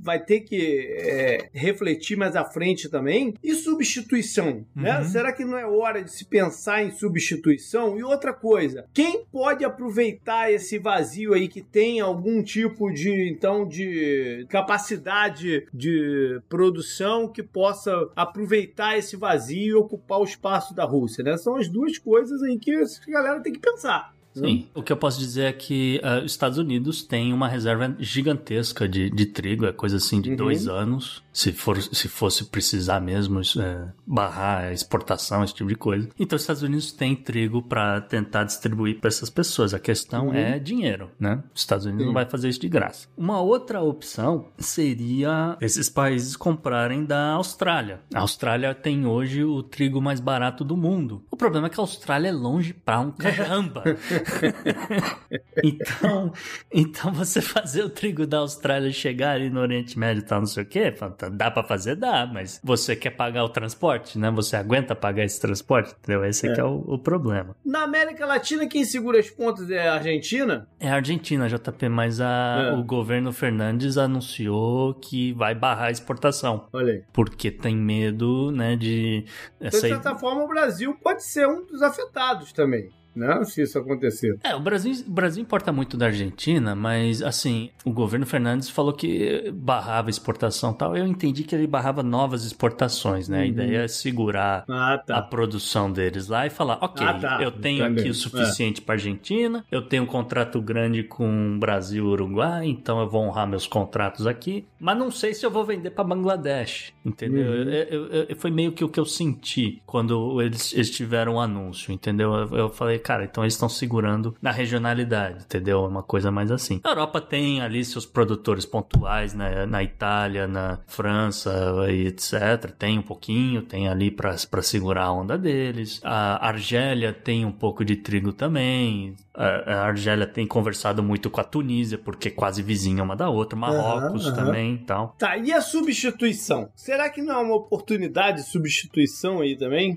[0.00, 3.34] vai ter que é, refletir mais à frente também.
[3.42, 4.96] E substituição, né?
[4.96, 4.98] uhum.
[4.98, 5.04] né?
[5.04, 7.96] Será que não é hora de se pensar em substituição?
[7.96, 13.66] E outra coisa, quem pode aproveitar esse vazio aí que tem algum tipo de, então,
[13.66, 21.22] de capacidade de produção que possa aproveitar esse vazio e ocupar o espaço da Rússia,
[21.22, 21.36] né?
[21.36, 24.15] São as duas coisas aí que a galera tem que pensar.
[24.40, 24.68] Sim.
[24.74, 28.88] O que eu posso dizer é que uh, os Estados Unidos têm uma reserva gigantesca
[28.88, 30.36] de, de trigo, é coisa assim de uhum.
[30.36, 35.74] dois anos se, for, se fosse precisar mesmo é, barrar a exportação, esse tipo de
[35.74, 36.08] coisa.
[36.18, 39.74] Então, os Estados Unidos têm trigo para tentar distribuir para essas pessoas.
[39.74, 40.34] A questão uhum.
[40.34, 41.42] é dinheiro, né?
[41.54, 42.06] Os Estados Unidos Sim.
[42.06, 43.06] não vai fazer isso de graça.
[43.14, 48.00] Uma outra opção seria esses países comprarem da Austrália.
[48.14, 51.22] A Austrália tem hoje o trigo mais barato do mundo.
[51.30, 53.84] O problema é que a Austrália é longe pra um caramba.
[55.62, 56.32] então,
[56.72, 60.46] então você fazer o trigo da Austrália chegar ali no Oriente Médio e tal, não
[60.46, 60.94] sei o quê,
[61.32, 64.30] dá para fazer, dá, mas você quer pagar o transporte, né?
[64.30, 66.24] Você aguenta pagar esse transporte, entendeu?
[66.24, 66.58] Esse é.
[66.58, 67.56] é o, o, problema.
[67.64, 70.68] Na América Latina, quem segura as pontas é a Argentina?
[70.80, 72.72] É a Argentina, JP, mas a, é.
[72.74, 76.68] o governo Fernandes anunciou que vai barrar a exportação.
[76.72, 77.04] Olha aí.
[77.12, 79.24] Porque tem medo, né, de...
[79.60, 79.82] Essa...
[79.82, 83.42] De certa forma, o Brasil pode ser um dos afetados também né?
[83.44, 84.38] Se isso acontecer.
[84.44, 88.92] É, o Brasil, o Brasil importa muito da Argentina, mas assim, o governo Fernandes falou
[88.92, 90.96] que barrava exportação tal.
[90.96, 93.38] Eu entendi que ele barrava novas exportações, né?
[93.38, 93.42] Uhum.
[93.42, 95.16] A ideia é segurar ah, tá.
[95.16, 97.42] a produção deles lá e falar, ok, ah, tá.
[97.42, 98.00] eu tenho Entendi.
[98.00, 98.84] aqui o suficiente é.
[98.84, 103.46] para Argentina, eu tenho um contrato grande com Brasil e Uruguai, então eu vou honrar
[103.46, 107.46] meus contratos aqui, mas não sei se eu vou vender para Bangladesh, entendeu?
[107.46, 107.70] Uhum.
[107.70, 111.36] Eu, eu, eu, foi meio que o que eu senti quando eles, eles tiveram o
[111.36, 112.34] um anúncio, entendeu?
[112.52, 115.84] eu falei, cara, então eles estão segurando na regionalidade, entendeu?
[115.84, 116.80] Uma coisa mais assim.
[116.82, 119.64] A Europa tem ali seus produtores pontuais, né?
[119.64, 121.52] Na Itália, na França
[121.88, 122.72] e etc.
[122.76, 126.00] Tem um pouquinho, tem ali para segurar a onda deles.
[126.02, 129.14] A Argélia tem um pouco de trigo também.
[129.32, 133.56] A Argélia tem conversado muito com a Tunísia, porque é quase vizinha uma da outra.
[133.56, 134.36] Marrocos uhum, uhum.
[134.36, 135.14] também e tal.
[135.16, 136.70] Tá, e a substituição?
[136.74, 139.96] Será que não é uma oportunidade de substituição aí também?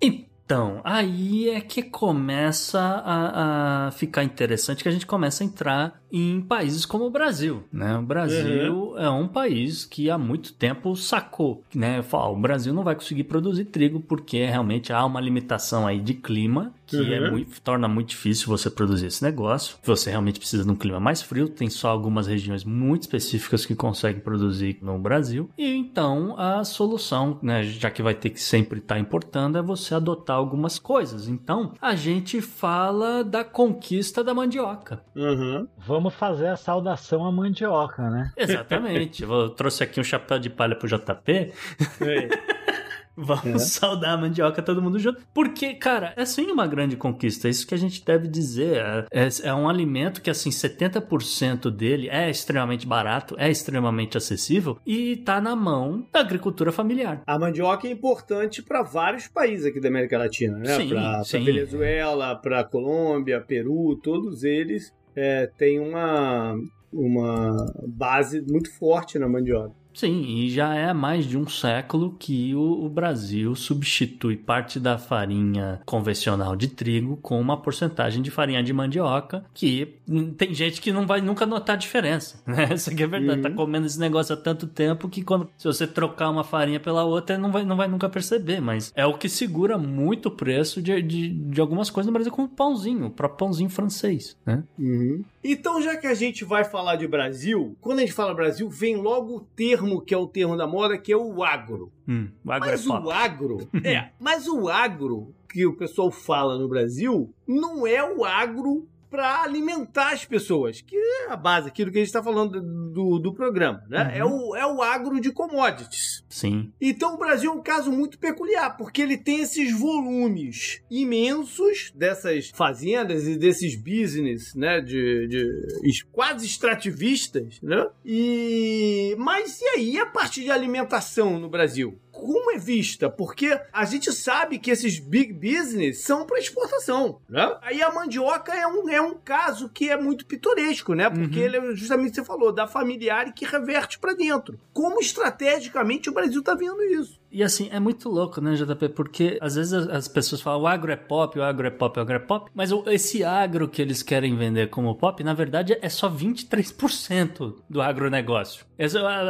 [0.00, 5.46] E então, aí é que começa a, a, ficar interessante, que a gente começa a
[5.46, 7.96] entrar em países como o Brasil, né?
[7.98, 8.98] O Brasil uhum.
[8.98, 12.02] é um país que há muito tempo sacou, né?
[12.02, 16.14] Fala, o Brasil não vai conseguir produzir trigo porque realmente há uma limitação aí de
[16.14, 17.26] clima que é uhum.
[17.26, 19.76] é muito, torna muito difícil você produzir esse negócio.
[19.84, 23.74] Você realmente precisa de um clima mais frio, tem só algumas regiões muito específicas que
[23.74, 25.50] conseguem produzir no Brasil.
[25.56, 29.62] E então a solução, né, já que vai ter que sempre estar tá importando, é
[29.62, 31.28] você adotar algumas coisas.
[31.28, 35.02] Então a gente fala da conquista da mandioca.
[35.14, 35.68] Uhum.
[35.98, 38.30] Vamos fazer a saudação à mandioca, né?
[38.36, 39.24] Exatamente.
[39.24, 41.52] Eu trouxe aqui um chapéu de palha pro JP.
[43.16, 43.58] Vamos é.
[43.58, 45.20] saudar a mandioca todo mundo junto.
[45.34, 47.48] Porque, cara, é sim uma grande conquista.
[47.48, 48.76] É isso que a gente deve dizer.
[48.76, 54.78] É, é, é um alimento que, assim, 70% dele é extremamente barato, é extremamente acessível
[54.86, 57.22] e tá na mão da agricultura familiar.
[57.26, 60.76] A mandioca é importante para vários países aqui da América Latina, né?
[60.76, 61.42] Sim, pra, sim.
[61.42, 66.54] pra Venezuela, pra Colômbia, Peru, todos eles é, têm uma,
[66.92, 69.74] uma base muito forte na mandioca.
[69.98, 74.96] Sim, e já é mais de um século que o, o, Brasil substitui parte da
[74.96, 79.96] farinha convencional de trigo com uma porcentagem de farinha de mandioca, que
[80.36, 82.74] tem gente que não vai nunca notar a diferença, né?
[82.74, 83.54] Isso aqui é verdade, tá uhum.
[83.56, 87.02] tá comendo esse negócio há tanto tempo que quando se você trocar uma farinha pela
[87.02, 90.80] outra, não vai, não vai nunca perceber, mas é o que segura muito o preço
[90.80, 94.62] de, de, de algumas coisas no Brasil, como o pãozinho, o próprio pãozinho francês, né?
[94.78, 95.24] Uhum.
[95.42, 98.96] Então, já que a gente vai falar de Brasil, quando a gente fala Brasil, vem
[98.96, 101.92] logo o termo que é o termo da moda, que é o agro.
[102.06, 106.58] Hum, o agro mas é o agro, é, mas o agro que o pessoal fala
[106.58, 111.84] no Brasil não é o agro para alimentar as pessoas, que é a base aqui
[111.84, 112.60] do que a gente está falando
[112.92, 114.12] do, do programa, né?
[114.14, 114.56] É uhum.
[114.56, 116.24] É, o, é o agro de commodities.
[116.28, 116.72] Sim.
[116.80, 122.50] Então o Brasil é um caso muito peculiar, porque ele tem esses volumes imensos dessas
[122.54, 124.80] fazendas e desses business, né?
[124.80, 127.86] De, de quase extrativistas, né?
[128.04, 129.14] E...
[129.18, 131.98] Mas e aí a parte de alimentação no Brasil?
[132.18, 137.56] Como é vista, porque a gente sabe que esses big business são para exportação, né?
[137.62, 141.08] Aí a mandioca é um, é um caso que é muito pitoresco, né?
[141.08, 141.44] Porque uhum.
[141.44, 144.58] ele é justamente você falou da familiar e que reverte para dentro.
[144.72, 147.20] Como estrategicamente o Brasil tá vendo isso?
[147.30, 148.88] E assim, é muito louco, né, JP?
[148.90, 152.02] Porque às vezes as pessoas falam o agro é pop, o agro é pop, o
[152.02, 155.88] agro é pop, mas esse agro que eles querem vender como pop, na verdade, é
[155.88, 158.64] só 23% do agronegócio.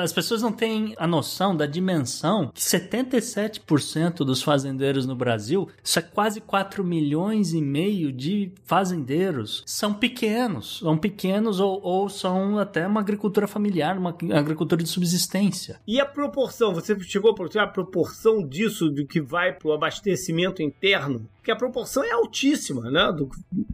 [0.03, 5.69] As pessoas não têm a noção da dimensão que 70 57% dos fazendeiros no Brasil,
[5.83, 10.79] isso é quase 4 milhões e meio de fazendeiros, são pequenos.
[10.79, 15.81] São pequenos ou, ou são até uma agricultura familiar, uma agricultura de subsistência.
[15.87, 16.75] E a proporção?
[16.75, 21.27] Você chegou a a proporção disso do que vai para o abastecimento interno?
[21.49, 23.11] que a proporção é altíssima, né?
[23.11, 23.31] Do...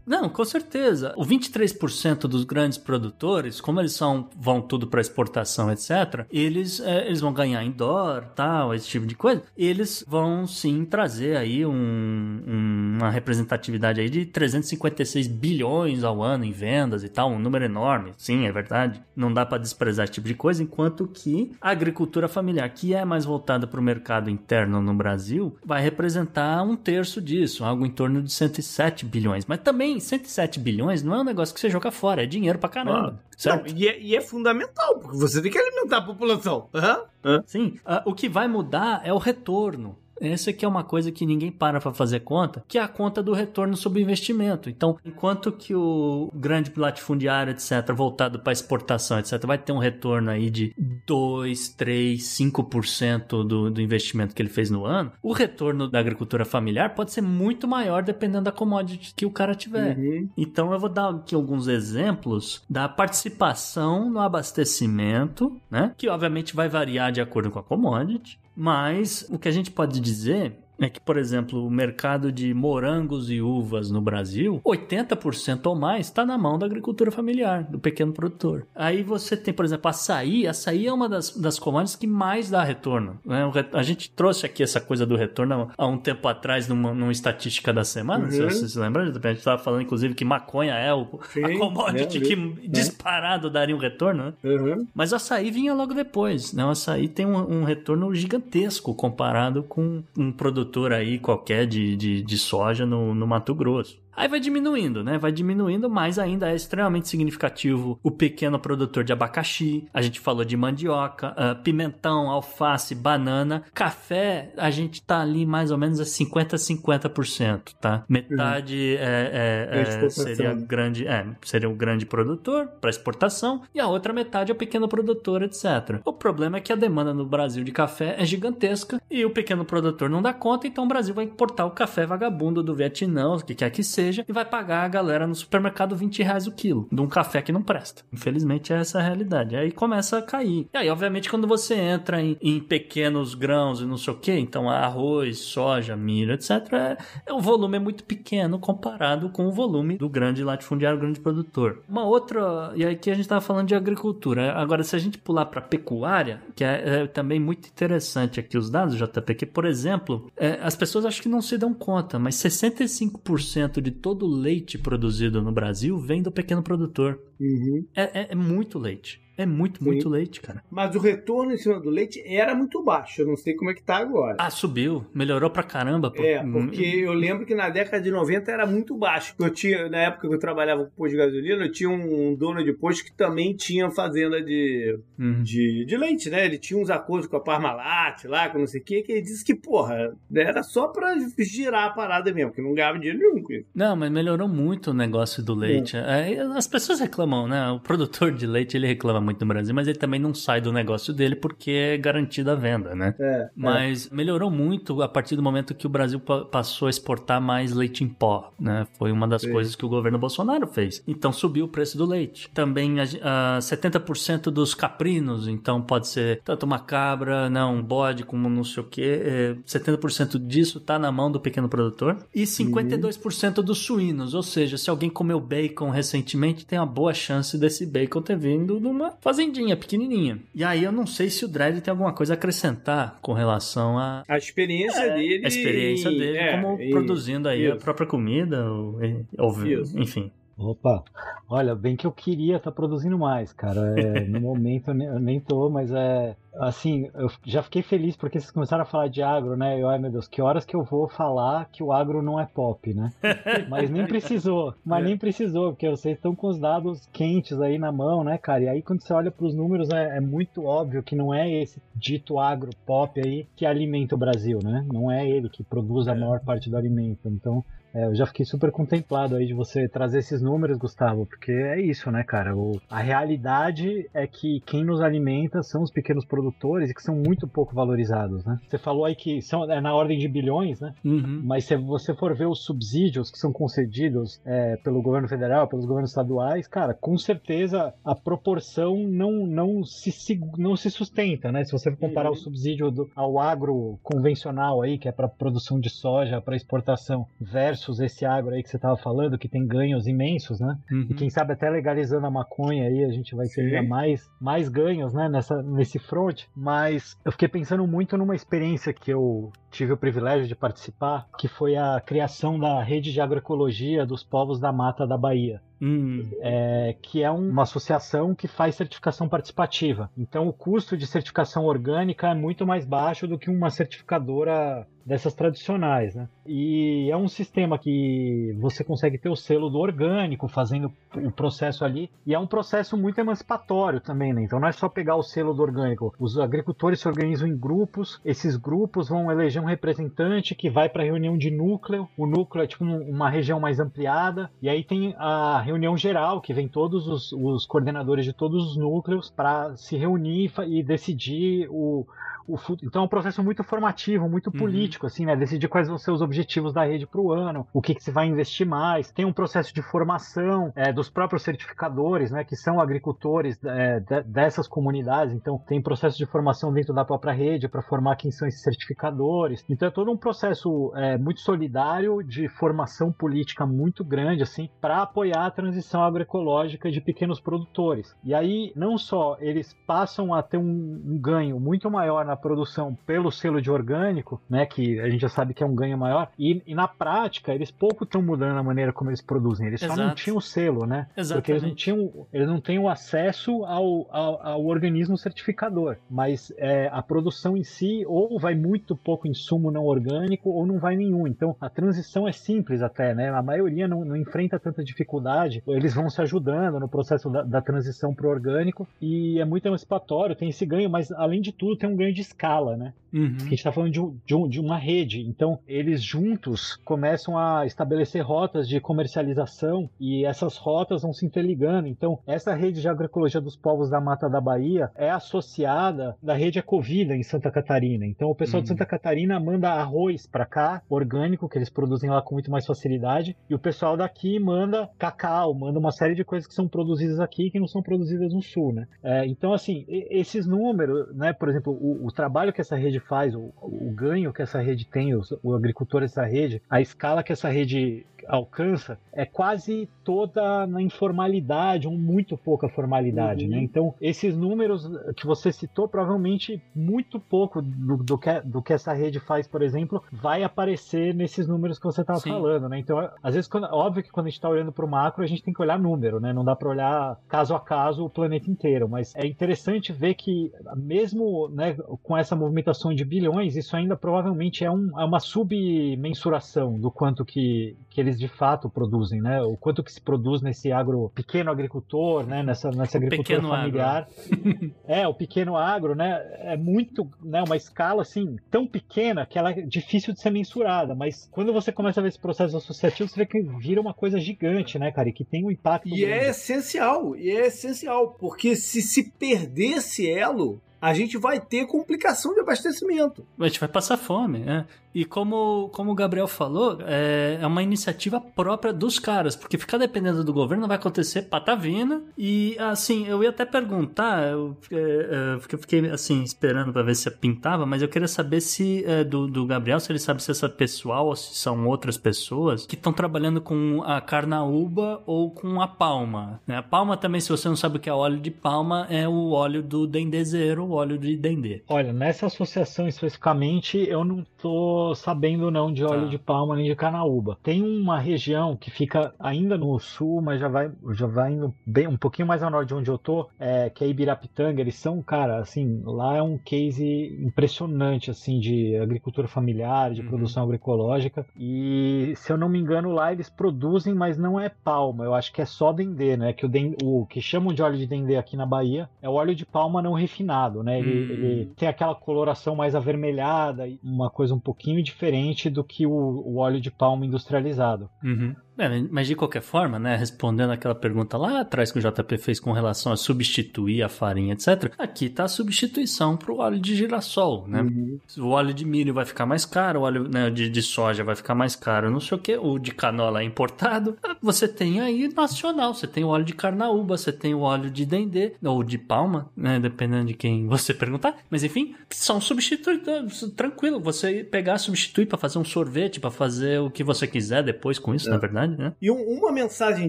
[0.06, 1.12] Não, com certeza.
[1.16, 7.04] O 23% dos grandes produtores, como eles são, vão tudo para exportação, etc., eles, é,
[7.08, 9.42] eles vão ganhar em dólar, tal, esse tipo de coisa.
[9.56, 16.44] Eles vão sim trazer aí um, um, uma representatividade aí de 356 bilhões ao ano
[16.44, 18.12] em vendas e tal, um número enorme.
[18.16, 19.02] Sim, é verdade.
[19.16, 23.04] Não dá para desprezar esse tipo de coisa, enquanto que a agricultura familiar, que é
[23.04, 27.90] mais voltada para o mercado interno no Brasil, vai representar um terço disso algo em
[27.90, 29.44] torno de 107 bilhões.
[29.46, 32.68] Mas também 107 bilhões não é um negócio que você joga fora, é dinheiro pra
[32.68, 33.18] caramba.
[33.18, 33.70] Ah, certo?
[33.70, 36.68] Não, e, é, e, é, fundamental, porque você tem que alimentar a população.
[36.72, 37.42] Uhum.
[37.46, 39.96] Sim, uh, o que vai mudar é o retorno.
[40.20, 43.22] Essa aqui é uma coisa que ninguém para para fazer conta, que é a conta
[43.22, 44.70] do retorno sobre investimento.
[44.70, 50.30] Então, enquanto que o grande latifundiário, etc., voltado para exportação, etc., vai ter um retorno
[50.30, 50.74] aí de
[51.06, 56.44] 2, 3, 5% do, do investimento que ele fez no ano, o retorno da agricultura
[56.44, 59.96] familiar pode ser muito maior dependendo da commodity que o cara tiver.
[59.96, 60.28] Uhum.
[60.36, 65.92] Então, eu vou dar aqui alguns exemplos da participação no abastecimento, né?
[65.96, 68.38] Que obviamente vai variar de acordo com a commodity.
[68.56, 73.30] Mas o que a gente pode dizer é que, por exemplo, o mercado de morangos
[73.30, 78.12] e uvas no Brasil, 80% ou mais está na mão da agricultura familiar, do pequeno
[78.12, 78.66] produtor.
[78.74, 80.46] Aí você tem, por exemplo, açaí.
[80.46, 83.18] Açaí é uma das, das commodities que mais dá retorno.
[83.24, 83.44] Né?
[83.72, 87.72] A gente trouxe aqui essa coisa do retorno há um tempo atrás numa, numa estatística
[87.72, 88.30] da semana, uhum.
[88.30, 89.02] se você se lembra.
[89.02, 92.68] A gente estava falando, inclusive, que maconha é o, Sim, a commodity é, que é.
[92.68, 94.24] disparado daria um retorno.
[94.24, 94.32] Né?
[94.42, 94.86] Uhum.
[94.94, 96.52] Mas o açaí vinha logo depois.
[96.52, 96.64] Né?
[96.64, 101.96] O açaí tem um, um retorno gigantesco comparado com um produto produtor aí qualquer de,
[101.96, 104.02] de, de soja no, no Mato Grosso.
[104.16, 105.18] Aí vai diminuindo, né?
[105.18, 109.88] Vai diminuindo, mas ainda é extremamente significativo o pequeno produtor de abacaxi.
[109.92, 113.64] A gente falou de mandioca, uh, pimentão, alface, banana.
[113.72, 118.04] Café, a gente tá ali mais ou menos a 50% 50%, tá?
[118.08, 119.04] Metade uhum.
[119.04, 124.12] é, é, é, seria grande, é, seria o grande produtor para exportação e a outra
[124.12, 126.00] metade é o pequeno produtor, etc.
[126.04, 129.64] O problema é que a demanda no Brasil de café é gigantesca e o pequeno
[129.64, 133.44] produtor não dá conta, então o Brasil vai importar o café vagabundo do Vietnã, o
[133.44, 136.52] que quer que seja seja, e vai pagar a galera no supermercado 20 reais o
[136.52, 138.02] quilo de um café que não presta.
[138.12, 139.56] Infelizmente, é essa a realidade.
[139.56, 140.68] Aí começa a cair.
[140.72, 144.32] E aí, obviamente, quando você entra em, em pequenos grãos e não sei o que,
[144.32, 149.52] então arroz, soja, milho, etc., é, é, o volume é muito pequeno comparado com o
[149.52, 151.82] volume do grande latifundiário, grande produtor.
[151.88, 154.52] Uma outra, e aqui a gente estava falando de agricultura.
[154.52, 158.70] Agora, se a gente pular para pecuária, que é, é, também muito interessante aqui os
[158.70, 162.36] dados, JP, que, por exemplo, é, as pessoas acho que não se dão conta, mas
[162.36, 167.18] 65% de todo o leite produzido no Brasil vem do pequeno produtor.
[167.40, 167.86] Uhum.
[167.94, 169.23] É, é, é, muito leite.
[169.36, 169.86] É muito, Sim.
[169.86, 170.62] muito leite, cara.
[170.70, 173.22] Mas o retorno em cima do leite era muito baixo.
[173.22, 174.36] Eu não sei como é que tá agora.
[174.38, 175.04] Ah, subiu.
[175.12, 176.10] Melhorou pra caramba.
[176.10, 176.22] Pô.
[176.22, 179.34] É, porque eu lembro que na década de 90 era muito baixo.
[179.38, 182.62] Eu tinha, na época que eu trabalhava com posto de gasolina, eu tinha um dono
[182.62, 185.42] de posto que também tinha fazenda de, uhum.
[185.42, 186.44] de, de, leite, né?
[186.44, 189.22] Ele tinha uns acordos com a Parmalat lá, com não sei o quê, que ele
[189.22, 193.42] disse que, porra, era só pra girar a parada mesmo, que não ganhava dinheiro nenhum
[193.42, 193.66] com isso.
[193.74, 195.96] Não, mas melhorou muito o negócio do leite.
[195.96, 196.40] É.
[196.56, 197.70] As pessoas reclamam, né?
[197.70, 200.72] O produtor de leite, ele reclama muito no Brasil, mas ele também não sai do
[200.72, 203.14] negócio dele porque é garantida a venda, né?
[203.18, 203.50] É, é.
[203.56, 204.14] mas é.
[204.14, 208.08] melhorou muito a partir do momento que o Brasil passou a exportar mais leite em
[208.08, 208.86] pó, né?
[208.98, 209.52] Foi uma das Sim.
[209.52, 211.02] coisas que o governo Bolsonaro fez.
[211.06, 212.50] Então subiu o preço do leite.
[212.52, 218.24] Também a, a 70% dos caprinos, então pode ser tanto uma cabra, não, um bode,
[218.24, 222.18] como não sei o que, é, 70% disso tá na mão do pequeno produtor.
[222.34, 227.56] E 52% dos suínos, ou seja, se alguém comeu bacon recentemente, tem uma boa chance
[227.58, 230.38] desse bacon ter vindo de uma fazendinha pequenininha.
[230.54, 233.98] E aí eu não sei se o Dredd tem alguma coisa a acrescentar com relação
[233.98, 237.74] a a experiência é, dele, a experiência dele é, como produzindo aí isso.
[237.74, 238.98] a própria comida ou,
[239.38, 239.54] ou
[239.96, 240.30] enfim.
[240.56, 241.02] Opa,
[241.48, 244.00] olha, bem que eu queria estar tá produzindo mais, cara.
[244.00, 248.16] É, no momento eu nem, eu nem tô, mas é assim, eu já fiquei feliz
[248.16, 249.80] porque vocês começaram a falar de agro, né?
[249.80, 252.46] Eu, ai meu Deus, que horas que eu vou falar que o agro não é
[252.46, 253.12] pop, né?
[253.68, 255.08] Mas nem precisou, mas é.
[255.08, 258.62] nem precisou, porque vocês estão com os dados quentes aí na mão, né, cara?
[258.62, 261.50] E aí quando você olha para os números é, é, muito óbvio que não é
[261.50, 264.86] esse dito agro pop aí que alimenta o Brasil, né?
[264.92, 266.18] Não é ele que produz a é.
[266.18, 267.28] maior parte do alimento.
[267.28, 267.64] Então
[267.94, 271.80] é, eu já fiquei super contemplado aí de você trazer esses números, Gustavo, porque é
[271.80, 272.56] isso, né, cara?
[272.56, 277.14] O, a realidade é que quem nos alimenta são os pequenos produtores e que são
[277.14, 278.58] muito pouco valorizados, né?
[278.68, 280.92] Você falou aí que são é na ordem de bilhões, né?
[281.04, 281.42] Uhum.
[281.44, 285.86] Mas se você for ver os subsídios que são concedidos é, pelo governo federal, pelos
[285.86, 291.64] governos estaduais, cara, com certeza a proporção não, não, se, não se sustenta, né?
[291.64, 292.34] Se você comparar uhum.
[292.34, 297.26] o subsídio do, ao agro convencional aí, que é para produção de soja, para exportação,
[297.40, 300.76] versus esse agro aí que você estava falando, que tem ganhos imensos, né?
[300.90, 301.06] Uhum.
[301.10, 305.12] E quem sabe até legalizando a maconha aí, a gente vai ter mais, mais ganhos,
[305.12, 305.28] né?
[305.28, 306.44] Nessa, nesse front.
[306.56, 311.48] Mas eu fiquei pensando muito numa experiência que eu tive o privilégio de participar, que
[311.48, 315.60] foi a criação da rede de agroecologia dos povos da mata da Bahia.
[315.82, 316.30] Hum.
[316.40, 320.10] É, que é uma associação que faz certificação participativa.
[320.16, 325.34] Então, o custo de certificação orgânica é muito mais baixo do que uma certificadora dessas
[325.34, 326.28] tradicionais, né?
[326.46, 331.84] E é um sistema que você consegue ter o selo do orgânico fazendo o processo
[331.84, 334.42] ali, e é um processo muito emancipatório também, né?
[334.42, 336.14] Então não é só pegar o selo do orgânico.
[336.18, 341.02] Os agricultores se organizam em grupos, esses grupos vão eleger um representante que vai para
[341.02, 342.08] a reunião de núcleo.
[342.16, 346.54] O núcleo é tipo uma região mais ampliada, e aí tem a reunião geral que
[346.54, 352.06] vem todos os, os coordenadores de todos os núcleos para se reunir e decidir o
[352.46, 354.58] o, então é um processo muito formativo, muito uhum.
[354.58, 355.08] político, uhum.
[355.08, 355.36] assim, né?
[355.36, 358.10] Decidir quais vão ser os objetivos da rede para o ano, o que, que se
[358.10, 359.10] vai investir mais.
[359.10, 362.44] Tem um processo de formação é, dos próprios certificadores, né?
[362.44, 365.34] Que são agricultores é, de, dessas comunidades.
[365.34, 369.64] Então tem processo de formação dentro da própria rede para formar quem são esses certificadores.
[369.68, 375.02] Então é todo um processo é, muito solidário de formação política muito grande, assim, para
[375.02, 378.14] apoiar a transição agroecológica de pequenos produtores.
[378.22, 382.96] E aí não só eles passam a ter um, um ganho muito maior na produção
[383.06, 386.30] pelo selo de orgânico, né, que a gente já sabe que é um ganho maior,
[386.38, 389.98] e, e na prática eles pouco estão mudando a maneira como eles produzem, eles Exato.
[389.98, 391.06] só não tinham o selo, né?
[391.16, 391.34] Exatamente.
[391.34, 396.52] Porque eles não tinham, eles não têm o acesso ao, ao, ao organismo certificador, mas
[396.56, 400.96] é, a produção em si ou vai muito pouco insumo não orgânico ou não vai
[400.96, 401.26] nenhum.
[401.26, 403.30] Então a transição é simples até, né?
[403.30, 407.60] A maioria não, não enfrenta tanta dificuldade, eles vão se ajudando no processo da, da
[407.60, 411.76] transição para o orgânico e é muito emancipatório, tem esse ganho, mas além de tudo
[411.76, 412.92] tem um ganho de escala, né?
[413.14, 413.36] Uhum.
[413.36, 415.20] A gente está falando de, de, de, uma rede.
[415.20, 421.86] Então, eles juntos começam a estabelecer rotas de comercialização e essas rotas vão se interligando.
[421.86, 426.58] Então, essa rede de agroecologia dos povos da Mata da Bahia é associada da rede
[426.58, 428.04] Ecovida em Santa Catarina.
[428.04, 428.64] Então, o pessoal uhum.
[428.64, 432.66] de Santa Catarina manda arroz para cá, orgânico, que eles produzem lá com muito mais
[432.66, 437.20] facilidade, e o pessoal daqui manda cacau, manda uma série de coisas que são produzidas
[437.20, 438.88] aqui que não são produzidas no sul, né?
[439.02, 441.32] É, então, assim, esses números, né?
[441.32, 444.86] Por exemplo, o, o trabalho que essa rede faz, o, o ganho que essa rede
[444.86, 450.66] tem, o, o agricultor dessa rede, a escala que essa rede alcança é quase toda
[450.66, 453.56] na informalidade, ou muito pouca formalidade, né?
[453.56, 453.62] uhum.
[453.62, 453.64] né?
[453.64, 458.92] Então, esses números que você citou, provavelmente muito pouco do, do, que, do que essa
[458.92, 462.78] rede faz, por exemplo, vai aparecer nesses números que você estava falando, né?
[462.78, 465.26] Então, às vezes, quando, óbvio que quando a gente está olhando para o macro, a
[465.26, 466.32] gente tem que olhar número, né?
[466.32, 470.52] Não dá para olhar caso a caso o planeta inteiro, mas é interessante ver que,
[470.76, 476.78] mesmo né, com essa movimentação de bilhões, isso ainda provavelmente é, um, é uma submensuração
[476.78, 479.40] do quanto que, que eles de fato produzem, né?
[479.40, 482.42] O quanto que se produz nesse agro pequeno agricultor, né?
[482.42, 484.08] Nessa, nessa agricultura familiar.
[484.84, 486.20] é, o pequeno agro, né?
[486.40, 487.40] É muito, né?
[487.46, 490.92] Uma escala assim tão pequena que ela é difícil de ser mensurada.
[490.92, 494.18] Mas quando você começa a ver esse processo associativo, você vê que vira uma coisa
[494.18, 495.08] gigante, né, cara?
[495.08, 495.88] E que tem um impacto.
[495.88, 496.24] E é grande.
[496.24, 501.64] é essencial, e é essencial, porque se se perder esse elo, a gente vai ter
[501.66, 503.24] complicação de abastecimento.
[503.38, 504.66] A gente vai passar fome, né?
[504.94, 509.76] E como, como o Gabriel falou, é, é uma iniciativa própria dos caras, porque ficar
[509.76, 512.02] dependendo do governo vai acontecer patavina.
[512.16, 516.94] E assim, eu ia até perguntar, eu, é, é, eu fiquei assim, esperando para ver
[516.94, 520.30] se pintava, mas eu queria saber se é, do, do Gabriel, se ele sabe se
[520.30, 525.60] essa pessoal ou se são outras pessoas que estão trabalhando com a carnaúba ou com
[525.60, 526.40] a palma.
[526.46, 526.56] Né?
[526.56, 529.30] A palma também, se você não sabe o que é óleo de palma, é o
[529.30, 531.62] óleo do dendezeiro, o óleo de dendê.
[531.68, 536.08] Olha, nessa associação especificamente, eu não tô sabendo não de óleo tá.
[536.08, 537.38] de palma nem de canaúba.
[537.42, 541.86] Tem uma região que fica ainda no sul, mas já vai, já vai indo bem,
[541.86, 544.60] um pouquinho mais ao norte de onde eu tô, é, que é Ibirapitanga.
[544.60, 550.08] Eles são, cara, assim, lá é um case impressionante, assim, de agricultura familiar, de uhum.
[550.08, 551.24] produção agroecológica.
[551.38, 555.04] E, se eu não me engano, lá eles produzem, mas não é palma.
[555.04, 556.32] Eu acho que é só dendê, né?
[556.32, 559.12] Que o, dendê, o que chamam de óleo de dendê aqui na Bahia é o
[559.12, 560.78] óleo de palma não refinado, né?
[560.78, 561.10] Ele, uhum.
[561.12, 566.36] ele tem aquela coloração mais avermelhada, uma coisa um pouquinho diferente do que o, o
[566.38, 567.88] óleo de palma industrializado.
[568.02, 568.34] Uhum.
[568.56, 572.38] É, mas de qualquer forma, né, respondendo aquela pergunta lá atrás que o JP fez
[572.38, 577.46] com relação a substituir a farinha, etc., aqui tá a substituição pro óleo de girassol,
[577.48, 577.62] né?
[577.62, 577.98] Uhum.
[578.18, 581.16] O óleo de milho vai ficar mais caro, o óleo né, de, de soja vai
[581.16, 583.96] ficar mais caro, não sei o que, o de canola é importado.
[584.22, 587.84] Você tem aí nacional, você tem o óleo de carnaúba, você tem o óleo de
[587.84, 591.16] dendê, ou de palma, né, dependendo de quem você perguntar.
[591.28, 596.70] Mas enfim, são substituídos, tranquilo, você pegar, substituir para fazer um sorvete, para fazer o
[596.70, 598.12] que você quiser depois com isso, é.
[598.12, 598.76] na verdade verdade, né?
[598.80, 599.88] E um, uma mensagem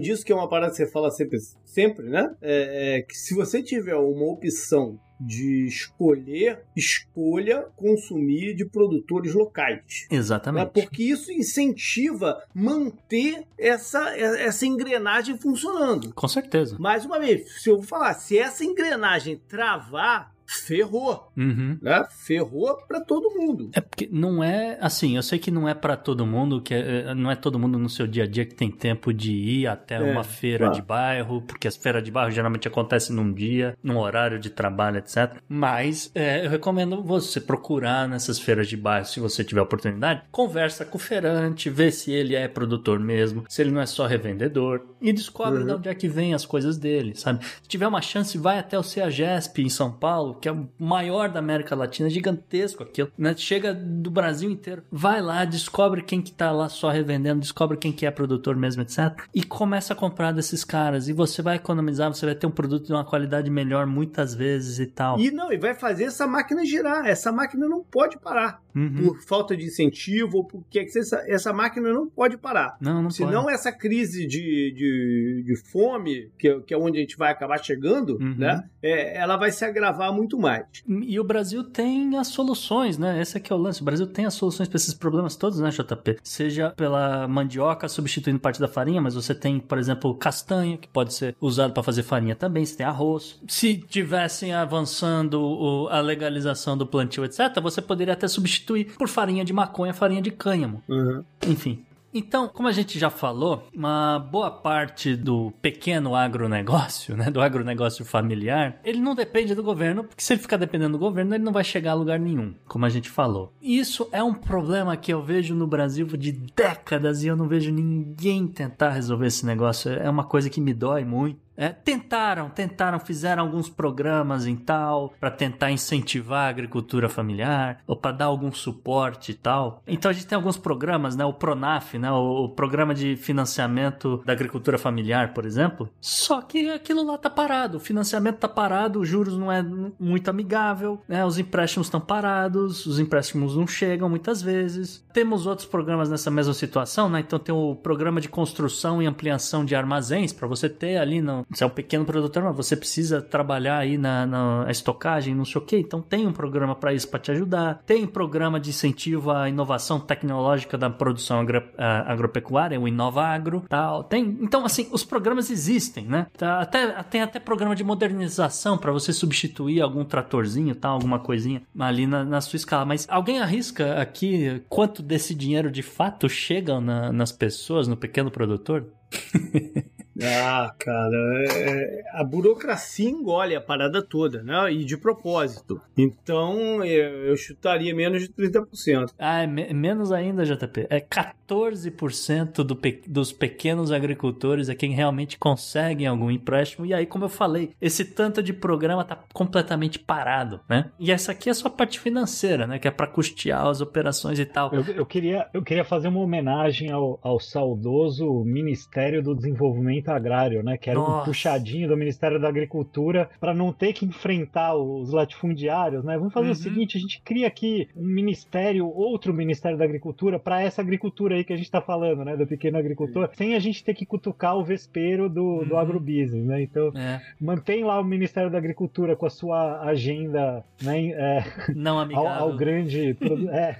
[0.00, 2.34] disso, que é uma parada que você fala sempre, sempre né?
[2.40, 10.06] É, é que se você tiver uma opção de escolher, escolha consumir de produtores locais.
[10.10, 10.64] Exatamente.
[10.64, 10.70] Né?
[10.72, 16.12] Porque isso incentiva manter essa, essa engrenagem funcionando.
[16.12, 16.76] Com certeza.
[16.78, 21.30] Mais uma vez, se eu falar, se essa engrenagem travar, ferrou.
[21.36, 21.78] Uhum.
[21.82, 22.06] Né?
[22.10, 23.70] Ferrou para todo mundo.
[23.72, 27.14] É porque não é assim, eu sei que não é para todo mundo, que é,
[27.14, 29.96] não é todo mundo no seu dia a dia que tem tempo de ir até
[29.96, 30.74] é, uma feira claro.
[30.74, 34.98] de bairro, porque as feiras de bairro geralmente acontecem num dia, num horário de trabalho,
[34.98, 35.36] etc.
[35.48, 40.84] Mas é, eu recomendo você procurar nessas feiras de bairro, se você tiver oportunidade, conversa
[40.84, 44.82] com o feirante, vê se ele é produtor mesmo, se ele não é só revendedor,
[45.00, 45.66] e descobre uhum.
[45.66, 47.44] de onde é que vem as coisas dele, sabe?
[47.44, 51.28] Se tiver uma chance, vai até o CEAGESP em São Paulo, que é o maior
[51.28, 53.34] da América Latina, gigantesco aquilo, né?
[53.36, 54.82] Chega do Brasil inteiro.
[54.90, 58.82] Vai lá, descobre quem que tá lá só revendendo, descobre quem que é produtor mesmo,
[58.82, 59.20] etc.
[59.34, 61.08] E começa a comprar desses caras.
[61.08, 64.78] E você vai economizar, você vai ter um produto de uma qualidade melhor muitas vezes
[64.78, 65.18] e tal.
[65.18, 67.06] E não, e vai fazer essa máquina girar.
[67.06, 68.62] Essa máquina não pode parar.
[68.74, 69.08] Uhum.
[69.08, 72.76] Por falta de incentivo ou por que essa, essa máquina não pode parar.
[72.80, 73.54] Não, não Senão pode.
[73.54, 78.18] essa crise de, de, de fome, que, que é onde a gente vai acabar chegando,
[78.20, 78.34] uhum.
[78.36, 78.64] né?
[78.82, 80.64] É, ela vai se agravar muito mais.
[80.86, 83.20] E o Brasil tem as soluções, né?
[83.20, 83.82] Esse aqui é o lance.
[83.82, 86.18] O Brasil tem as soluções para esses problemas todos, né, JP?
[86.22, 91.12] Seja pela mandioca substituindo parte da farinha, mas você tem, por exemplo, castanha, que pode
[91.12, 92.64] ser usado para fazer farinha também.
[92.64, 93.38] Você tem arroz.
[93.46, 99.52] Se tivessem avançando a legalização do plantio, etc., você poderia até substituir por farinha de
[99.52, 100.82] maconha, farinha de cânhamo.
[100.88, 101.22] Uhum.
[101.46, 101.84] Enfim,
[102.18, 108.04] então, como a gente já falou, uma boa parte do pequeno agronegócio, né, do agronegócio
[108.04, 111.52] familiar, ele não depende do governo, porque se ele ficar dependendo do governo, ele não
[111.52, 113.52] vai chegar a lugar nenhum, como a gente falou.
[113.60, 117.70] Isso é um problema que eu vejo no Brasil de décadas e eu não vejo
[117.70, 119.92] ninguém tentar resolver esse negócio.
[119.92, 121.45] É uma coisa que me dói muito.
[121.56, 127.96] É, tentaram, tentaram, fizeram alguns programas em tal para tentar incentivar a agricultura familiar ou
[127.96, 129.82] para dar algum suporte e tal.
[129.86, 131.24] Então a gente tem alguns programas, né?
[131.24, 132.10] O Pronaf, né?
[132.10, 135.88] O, o, programa de financiamento da agricultura familiar, por exemplo.
[136.00, 139.64] Só que aquilo lá tá parado, o financiamento tá parado, os juros não é
[139.98, 141.24] muito amigável, né?
[141.24, 145.04] Os empréstimos estão parados, os empréstimos não chegam muitas vezes.
[145.12, 147.20] Temos outros programas nessa mesma situação, né?
[147.20, 151.45] Então tem o programa de construção e ampliação de armazéns para você ter ali no
[151.48, 155.60] você é um pequeno produtor, mas você precisa trabalhar aí na, na estocagem, não sei
[155.60, 155.76] o que.
[155.76, 157.82] Então tem um programa para isso, para te ajudar.
[157.86, 164.02] Tem programa de incentivo à inovação tecnológica da produção agro, agropecuária, o Inovagro, tal.
[164.04, 166.26] Tem, então assim, os programas existem, né?
[166.36, 171.62] Tá, até tem até programa de modernização para você substituir algum tratorzinho, tal, alguma coisinha
[171.78, 172.84] ali na, na, sua escala.
[172.84, 178.30] Mas alguém arrisca aqui quanto desse dinheiro de fato chega na, nas pessoas, no pequeno
[178.30, 178.86] produtor?
[180.22, 184.72] Ah, cara, é, a burocracia engole a parada toda, né?
[184.72, 185.80] E de propósito.
[185.96, 189.12] Então, é, eu chutaria menos de 30%.
[189.18, 190.86] Ah, é me menos ainda, JP.
[190.88, 196.86] É 14% do pe dos pequenos agricultores é quem realmente conseguem algum empréstimo.
[196.86, 200.90] E aí, como eu falei, esse tanto de programa tá completamente parado, né?
[200.98, 202.78] E essa aqui é só a parte financeira, né?
[202.78, 204.72] Que é para custear as operações e tal.
[204.72, 210.62] Eu, eu, queria, eu queria fazer uma homenagem ao, ao saudoso Ministério do Desenvolvimento agrário,
[210.62, 210.76] né?
[210.76, 211.22] Que era Nossa.
[211.22, 216.16] um puxadinho do Ministério da Agricultura para não ter que enfrentar os latifundiários, né?
[216.16, 216.52] Vamos fazer uhum.
[216.52, 221.36] o seguinte: a gente cria aqui um ministério, outro Ministério da Agricultura para essa agricultura
[221.36, 222.36] aí que a gente está falando, né?
[222.36, 225.68] Do pequeno agricultor, sem a gente ter que cutucar o vespeiro do, uhum.
[225.68, 226.62] do agrobusiness, né?
[226.62, 227.20] Então, é.
[227.40, 231.08] mantém lá o Ministério da Agricultura com a sua agenda, né?
[231.10, 231.44] É,
[231.74, 232.26] não amigável.
[232.36, 233.16] Ao, ao grande.
[233.50, 233.76] é,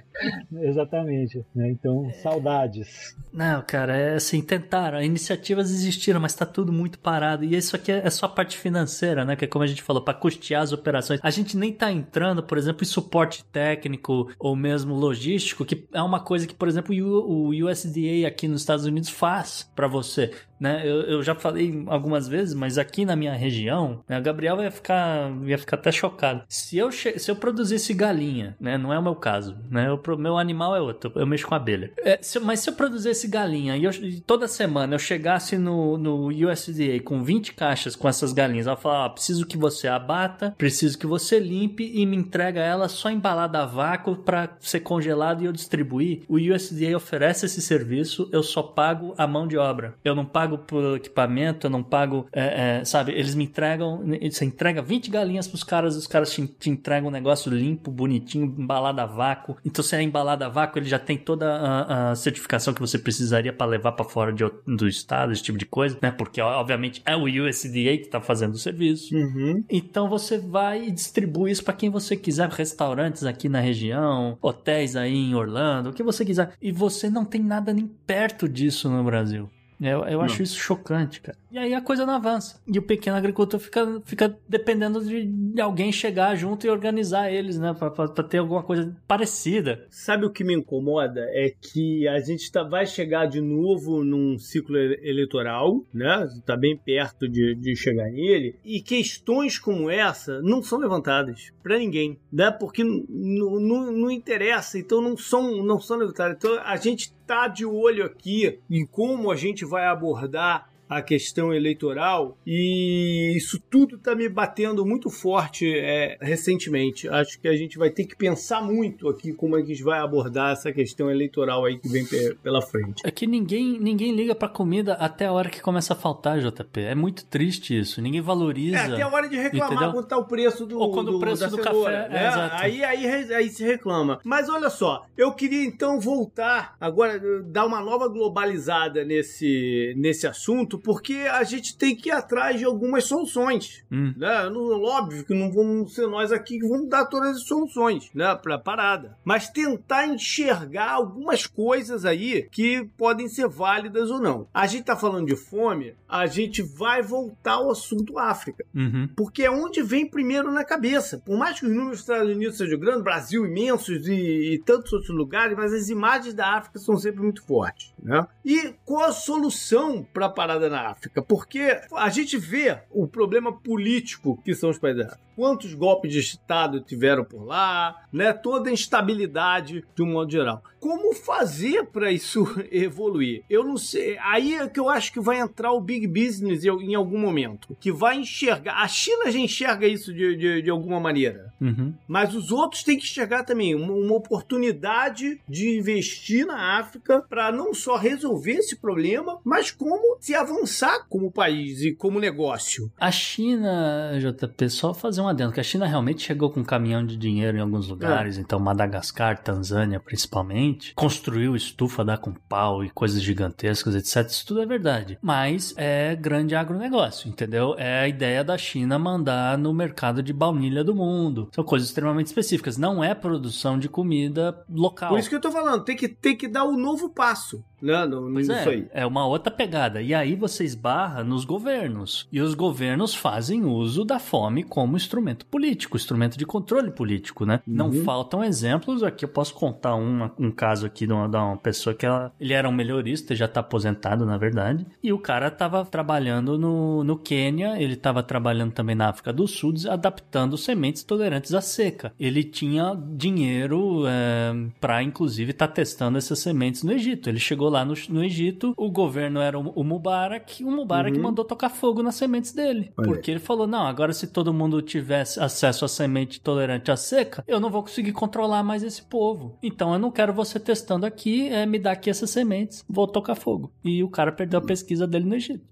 [0.63, 1.45] exatamente.
[1.55, 1.71] Né?
[1.71, 3.17] Então, saudades.
[3.33, 5.03] Não, cara, é assim, tentaram.
[5.03, 7.45] Iniciativas existiram mas tá tudo muito parado.
[7.45, 9.37] E isso aqui é, é só a parte financeira, né?
[9.37, 11.21] Que é como a gente falou, para custear as operações.
[11.23, 16.03] A gente nem tá entrando, por exemplo, em suporte técnico ou mesmo logístico, que é
[16.03, 20.33] uma coisa que, por exemplo, o USDA aqui nos Estados Unidos faz para você.
[20.59, 20.83] Né?
[20.85, 24.71] Eu, eu já falei algumas vezes, mas aqui na minha região, né, a Gabriel ia
[24.71, 26.43] ficar, ia ficar até chocado.
[26.49, 28.79] Se eu, se eu produzisse galinha, né?
[28.79, 29.91] Não é o meu caso, né?
[29.91, 31.93] O meu animal é outro, eu mexo com abelha.
[31.99, 33.91] É, se, mas se eu produzisse galinha e, eu,
[34.27, 39.07] toda semana eu chegasse no, no USDA com 20 caixas com essas galinhas, ela falar,
[39.07, 43.63] ah, preciso que você abata, preciso que você limpe e me entrega ela só embalada
[43.63, 46.23] a vácuo para ser congelado e eu distribuir.
[46.29, 49.95] O USDA oferece esse serviço, eu só pago a mão de obra.
[50.05, 53.13] Eu não pago por equipamento, eu não pago, é, é, sabe?
[53.13, 57.13] Eles me entregam, você entrega 20 galinhas pros caras, os caras te, te entregam um
[57.13, 59.57] negócio limpo, bonitinho, embalado a vácuo.
[59.65, 62.99] Então, se é embalado a vácuo, ele já tem toda a, a certificação que você
[62.99, 66.11] precisaria para levar para fora de, do estado, esse tipo de coisa, né?
[66.11, 69.15] Porque, obviamente, é o USDA que tá fazendo o serviço.
[69.15, 69.65] Uhum.
[69.71, 74.97] Então, você vai e distribui isso para quem você quiser, restaurantes aqui na região, hotéis
[74.97, 76.53] aí em Orlando, o que você quiser.
[76.61, 79.51] E você não tem nada nem perto disso no Brasil.
[79.81, 81.37] Eu, eu acho isso chocante, cara.
[81.57, 82.61] E aí a coisa não avança.
[82.71, 87.73] E o pequeno agricultor fica, fica dependendo de, alguém chegar junto e organizar eles, né?
[87.73, 89.87] Pra, pra, pra, ter alguma coisa parecida.
[89.89, 91.23] Sabe o que me incomoda?
[91.31, 96.29] É que a gente tá, vai chegar de novo num ciclo eleitoral, né?
[96.45, 98.57] Tá bem perto de, de chegar nele.
[98.63, 102.51] E questões como essa não são levantadas para ninguém, né?
[102.51, 106.37] Porque não interessa, então não são, não são levantadas.
[106.37, 111.53] Então a gente tá de olho aqui em como a gente vai abordar a questão
[111.53, 117.09] eleitoral e isso tudo está me batendo muito forte é, recentemente.
[117.09, 119.85] Acho que a gente vai ter que pensar muito aqui como é que a gente
[119.85, 122.07] vai abordar essa questão eleitoral aí que vem
[122.43, 123.03] pela frente.
[123.05, 126.81] É que ninguém, ninguém liga para comida até a hora que começa a faltar, JP.
[126.81, 128.01] É muito triste isso.
[128.01, 128.77] Ninguém valoriza.
[128.77, 129.93] É até a hora de reclamar entendeu?
[129.93, 132.25] quando tá o preço do Ou quando do, o preço do café, né?
[132.25, 134.21] é, aí, aí, aí se reclama.
[134.25, 140.76] Mas olha só, eu queria então voltar agora dar uma nova globalizada nesse nesse assunto
[140.79, 143.85] porque a gente tem que ir atrás de algumas soluções.
[143.91, 144.15] Hum.
[144.17, 144.47] Né?
[144.49, 148.57] Óbvio que não vamos ser nós aqui que vamos dar todas as soluções né, para
[148.57, 149.17] a parada.
[149.25, 154.49] Mas tentar enxergar algumas coisas aí que podem ser válidas ou não.
[154.53, 158.65] A gente está falando de fome, a gente vai voltar ao assunto África.
[158.75, 159.09] Uhum.
[159.17, 161.21] Porque é onde vem primeiro na cabeça.
[161.25, 164.93] Por mais que os números dos Estados Unidos sejam grandes, Brasil imensos e, e tantos
[164.93, 167.93] outros lugares, mas as imagens da África são sempre muito fortes.
[168.03, 168.27] Né?
[168.45, 171.23] E qual a solução para a parada na África?
[171.23, 175.26] Porque a gente vê o problema político que são os países da África.
[175.37, 178.33] Quantos golpes de Estado tiveram por lá, né?
[178.33, 180.63] Toda a instabilidade de um modo geral.
[180.81, 183.43] Como fazer para isso evoluir?
[183.51, 184.17] Eu não sei.
[184.19, 187.93] Aí é que eu acho que vai entrar o big business em algum momento, que
[187.93, 188.83] vai enxergar.
[188.83, 191.93] A China já enxerga isso de, de, de alguma maneira, uhum.
[192.09, 197.53] mas os outros têm que enxergar também uma, uma oportunidade de investir na África para
[197.53, 202.91] não só resolver esse problema, mas como se avançar como país e como negócio.
[202.99, 207.05] A China, JP, só fazer um adendo, que a China realmente chegou com um caminhão
[207.05, 208.41] de dinheiro em alguns lugares, é.
[208.41, 214.31] então Madagascar, Tanzânia principalmente, construiu estufa da com pau e coisas gigantescas, etc.
[214.31, 215.19] Isso tudo é verdade.
[215.21, 217.75] Mas é grande agronegócio, entendeu?
[217.79, 221.49] É a ideia da China mandar no mercado de baunilha do mundo.
[221.55, 222.77] São coisas extremamente específicas.
[222.77, 225.11] Não é produção de comida local.
[225.11, 227.65] Por isso que eu tô falando, tem que, tem que dar o um novo passo.
[227.81, 228.89] Né, no, pois é, aí.
[228.91, 230.01] é uma outra pegada.
[230.01, 232.27] E aí você esbarra nos governos.
[232.33, 237.61] E os governos fazem uso da fome como instrumento político, instrumento de controle político, né?
[237.67, 237.75] Uhum.
[237.75, 239.03] Não faltam exemplos.
[239.03, 242.33] Aqui eu posso contar um, um caso aqui de uma, de uma pessoa que ela,
[242.39, 244.87] ele era um melhorista, já tá aposentado, na verdade.
[245.03, 249.47] E o cara tava trabalhando no, no Quênia, ele tava trabalhando também na África do
[249.47, 252.13] Sul, adaptando sementes tolerantes à seca.
[252.19, 257.29] Ele tinha dinheiro é, para inclusive, estar tá testando essas sementes no Egito.
[257.29, 261.23] Ele chegou lá no, no Egito, o governo era o, o Mubarak, o Mubarak uhum.
[261.23, 262.93] mandou tocar fogo nas sementes dele.
[262.97, 263.09] Olha.
[263.09, 267.45] Porque ele falou: não, agora se todo mundo tivesse acesso à semente tolerante à seca,
[267.47, 269.57] eu não vou conseguir controlar mais esse povo.
[269.63, 273.37] Então eu não quero você testando aqui, é, me dar aqui essas sementes, vou tocar
[273.37, 273.73] fogo.
[273.85, 275.65] E o cara perdeu a pesquisa dele no Egito.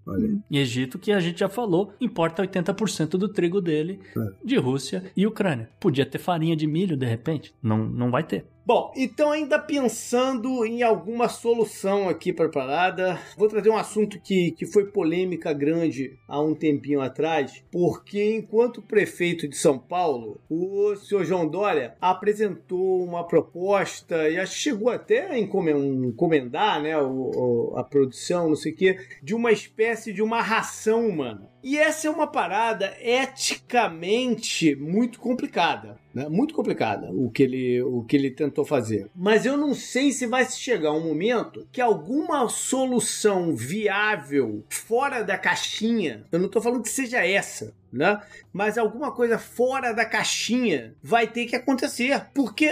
[0.49, 4.20] E Egito, que a gente já falou, importa 80% do trigo dele é.
[4.45, 5.68] de Rússia e Ucrânia.
[5.80, 7.53] Podia ter farinha de milho de repente?
[7.61, 8.47] Não, não vai ter.
[8.66, 14.18] Bom, então ainda pensando em alguma solução aqui para a parada, vou trazer um assunto
[14.18, 20.40] que, que foi polêmica grande há um tempinho atrás, porque enquanto prefeito de São Paulo,
[20.48, 28.48] o senhor João Dória apresentou uma proposta e chegou até a encomendar né, a produção,
[28.48, 32.26] não sei o quê, de uma espécie de uma ração humana E essa é uma
[32.26, 35.98] parada eticamente muito complicada.
[36.14, 36.28] Né?
[36.28, 39.08] Muito complicada o que, ele, o que ele tentou fazer.
[39.16, 45.38] Mas eu não sei se vai chegar um momento que alguma solução viável fora da
[45.38, 48.20] caixinha, eu não estou falando que seja essa, né?
[48.53, 52.70] Mas alguma coisa fora da caixinha vai ter que acontecer, porque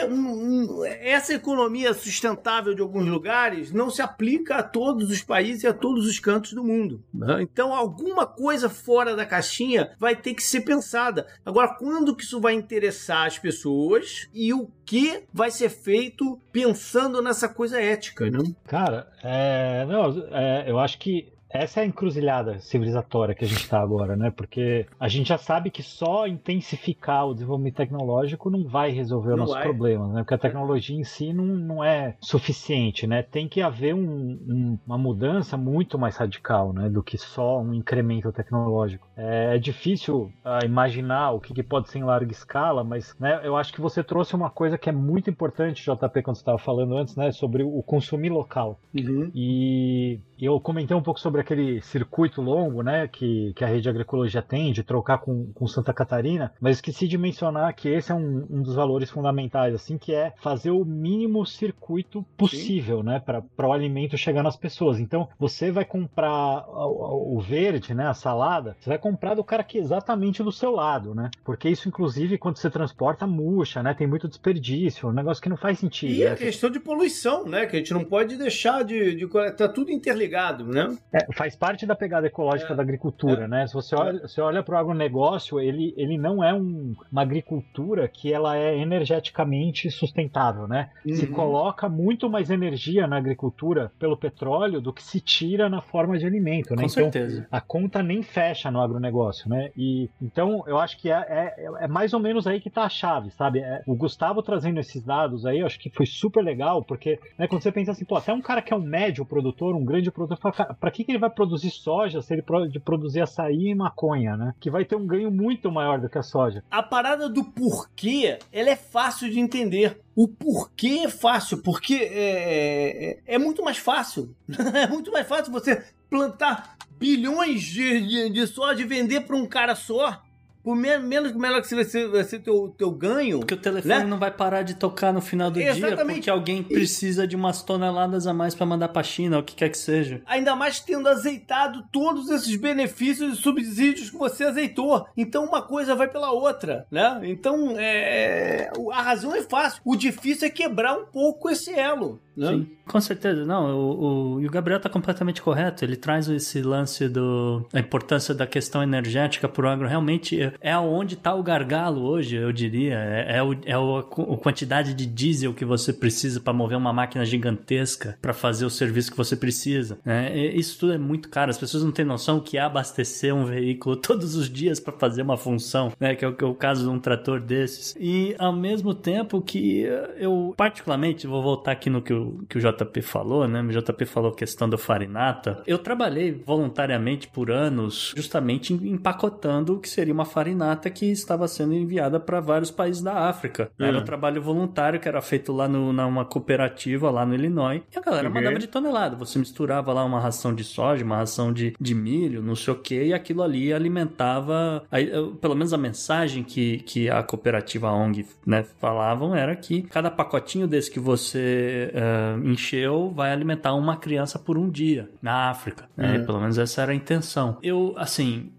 [1.01, 5.73] essa economia sustentável de alguns lugares não se aplica a todos os países e a
[5.73, 7.03] todos os cantos do mundo.
[7.14, 7.43] Né?
[7.43, 11.27] Então, alguma coisa fora da caixinha vai ter que ser pensada.
[11.47, 17.23] Agora, quando que isso vai interessar as pessoas e o que vai ser feito pensando
[17.23, 18.41] nessa coisa ética, né?
[18.66, 23.61] Cara, é, não, é, eu acho que essa é a encruzilhada civilizatória que a gente
[23.61, 24.30] está agora, né?
[24.30, 29.38] Porque a gente já sabe que só intensificar o desenvolvimento tecnológico não vai resolver os
[29.38, 29.64] nossos vai.
[29.64, 30.22] problemas, né?
[30.22, 33.22] Porque a tecnologia em si não, não é suficiente, né?
[33.22, 36.88] Tem que haver um, um, uma mudança muito mais radical, né?
[36.88, 39.07] Do que só um incremento tecnológico.
[39.16, 43.40] É, é difícil uh, imaginar o que, que, pode ser em larga escala, mas né,
[43.44, 46.59] eu acho que você trouxe uma coisa que é muito importante, JP, quando você estava
[46.59, 47.30] falando antes, né?
[47.30, 48.80] Sobre o consumir local.
[48.94, 49.30] Uhum.
[49.34, 53.88] E eu comentei um pouco sobre aquele circuito longo, né, que, que a rede de
[53.88, 58.14] agroecologia tem, de trocar com, com Santa Catarina, mas esqueci de mencionar que esse é
[58.14, 63.05] um, um dos valores fundamentais, assim, que é fazer o mínimo circuito possível, Sim.
[63.05, 64.99] né, para o alimento chegar nas pessoas.
[64.99, 69.62] Então, você vai comprar o, o, verde, né, a salada, você vai comprar do cara
[69.62, 73.95] que é exatamente do seu lado, né, porque isso, inclusive, quando você transporta, murcha, né,
[73.95, 76.12] tem muito desperdício, um negócio que não faz sentido.
[76.12, 76.32] E né?
[76.32, 79.14] a questão de poluição, né, que a gente não pode deixar de...
[79.14, 80.32] de tá tudo interligado,
[80.64, 80.97] né?
[81.12, 83.66] É, faz parte da pegada ecológica é, da agricultura, é, né?
[83.66, 88.09] Se você olha, você olha para o agronegócio, ele, ele não é um, uma agricultura
[88.09, 90.91] que ela é energeticamente sustentável, né?
[91.05, 91.16] Uhum.
[91.16, 96.18] Se coloca muito mais energia na agricultura pelo petróleo do que se tira na forma
[96.18, 96.83] de alimento, né?
[96.83, 97.47] Com então, certeza.
[97.51, 99.70] a conta nem fecha no agronegócio, né?
[99.76, 102.89] E então eu acho que é, é, é mais ou menos aí que está a
[102.89, 103.61] chave, sabe?
[103.61, 107.47] É, o Gustavo trazendo esses dados aí, eu acho que foi super legal, porque né,
[107.47, 110.11] quando você pensa assim, pô, até um cara que é um médio produtor, um grande
[110.11, 114.37] produtor, para que, que ele vai produzir soja se ele pode produzir açaí e maconha,
[114.37, 114.55] né?
[114.61, 116.64] Que vai ter um ganho muito maior do que a soja.
[116.70, 120.01] A parada do porquê, ela é fácil de entender.
[120.14, 124.35] O porquê é fácil, porque é, é, é muito mais fácil.
[124.75, 129.47] é muito mais fácil você plantar bilhões de, de, de soja e vender para um
[129.47, 130.23] cara só
[130.63, 133.41] por menos melhor que vai ser, vai ser teu, teu ganho.
[133.41, 134.05] Porque o telefone né?
[134.05, 135.97] não vai parar de tocar no final do Exatamente.
[135.97, 139.55] dia porque alguém precisa de umas toneladas a mais para mandar pra China, o que
[139.55, 140.23] quer que seja.
[140.25, 145.07] Ainda mais tendo azeitado todos esses benefícios e subsídios que você azeitou.
[145.17, 147.21] Então uma coisa vai pela outra, né?
[147.25, 148.71] Então é...
[148.93, 149.81] a razão é fácil.
[149.85, 152.21] O difícil é quebrar um pouco esse elo.
[152.37, 152.49] Né?
[152.49, 153.45] Sim, com certeza.
[153.45, 155.85] Não, o, o, e o Gabriel está completamente correto.
[155.85, 159.87] Ele traz esse lance do a importância da questão energética para o agro.
[159.87, 162.94] Realmente é, onde está o gargalo hoje, eu diria.
[162.94, 167.24] É, é, o, é a quantidade de diesel que você precisa para mover uma máquina
[167.24, 169.98] gigantesca para fazer o serviço que você precisa.
[170.05, 170.34] Né?
[170.55, 171.50] Isso tudo é muito caro.
[171.50, 175.22] As pessoas não têm noção que é abastecer um veículo todos os dias para fazer
[175.22, 176.14] uma função, né?
[176.14, 177.94] Que é o, que é o caso de um trator desses.
[177.98, 179.86] E ao mesmo tempo que
[180.16, 183.62] eu, particularmente, vou voltar aqui no que o que o JP falou, né?
[183.62, 185.62] O JP falou a questão do farinata.
[185.66, 190.41] Eu trabalhei voluntariamente por anos justamente empacotando o que seria uma farinata
[190.90, 193.70] que estava sendo enviada para vários países da África.
[193.78, 193.86] Uhum.
[193.86, 197.82] Era um trabalho voluntário que era feito lá no, numa cooperativa lá no Illinois.
[197.95, 198.34] E a galera uhum.
[198.34, 199.16] mandava de tonelada.
[199.16, 202.76] Você misturava lá uma ração de soja, uma ração de, de milho, não sei o
[202.76, 204.84] que, e aquilo ali alimentava.
[204.90, 210.11] Aí, pelo menos a mensagem que, que a cooperativa ONG né, falavam era que cada
[210.11, 215.88] pacotinho desse que você uh, encheu vai alimentar uma criança por um dia na África.
[215.97, 216.18] Né?
[216.18, 216.26] Uhum.
[216.26, 217.59] Pelo menos essa era a intenção.
[217.62, 218.53] Eu, assim,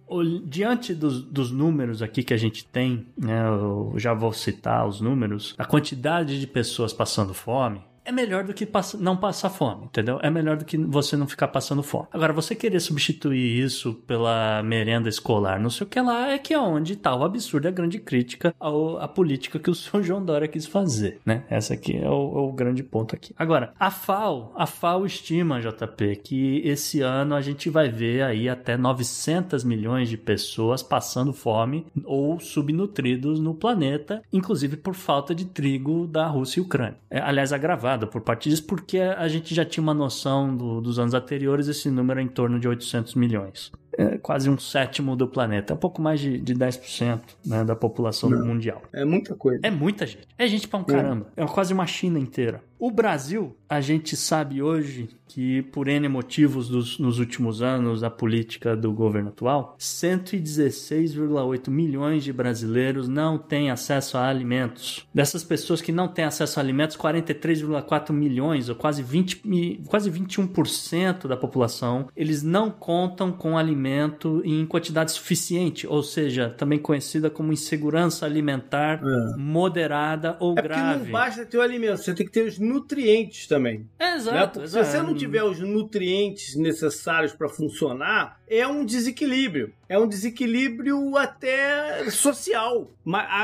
[0.45, 4.99] diante dos, dos, números aqui que a gente tem, né, eu já vou citar os
[4.99, 8.67] números, a quantidade de pessoas passando fome, é melhor do que
[8.99, 10.19] não passar fome, entendeu?
[10.21, 12.07] É melhor do que você não ficar passando fome.
[12.11, 16.53] Agora, você querer substituir isso pela merenda escolar, não sei o que lá, é que
[16.53, 20.03] é onde tá o absurdo, a grande crítica ao, à política que o Sr.
[20.03, 21.43] João Dória quis fazer, né?
[21.49, 23.33] Essa aqui é o, é o grande ponto aqui.
[23.37, 28.49] Agora, a FAO, a FAO estima, JP, que esse ano a gente vai ver aí
[28.49, 35.45] até 900 milhões de pessoas passando fome ou subnutridos no planeta, inclusive por falta de
[35.45, 36.97] trigo da Rússia e Ucrânia.
[37.09, 40.99] É, aliás, agravado por parte disso, porque a gente já tinha uma noção do, dos
[40.99, 43.71] anos anteriores, esse número é em torno de 800 milhões.
[43.97, 47.75] É quase um sétimo do planeta, é um pouco mais de, de 10% né, da
[47.75, 48.81] população Não, mundial.
[48.91, 49.59] É muita coisa.
[49.63, 50.27] É muita gente.
[50.37, 51.27] É gente pra um caramba.
[51.35, 52.61] É, é quase uma China inteira.
[52.85, 58.09] O Brasil, a gente sabe hoje que, por N motivos dos, nos últimos anos da
[58.09, 65.07] política do governo atual, 116,8 milhões de brasileiros não têm acesso a alimentos.
[65.13, 71.25] Dessas pessoas que não têm acesso a alimentos, 43,4 milhões, ou quase, 20, quase 21%
[71.25, 77.51] da população, eles não contam com alimento em quantidade suficiente, ou seja, também conhecida como
[77.51, 79.37] insegurança alimentar é.
[79.37, 81.03] moderada ou é grave.
[81.05, 83.87] Não basta ter o alimento, você tem que ter os nutrientes também.
[83.99, 84.59] Exato.
[84.59, 84.65] Né?
[84.65, 84.67] exato.
[84.67, 89.73] Se você não tiver os nutrientes necessários para funcionar, é um desequilíbrio.
[89.89, 92.91] É um desequilíbrio até social.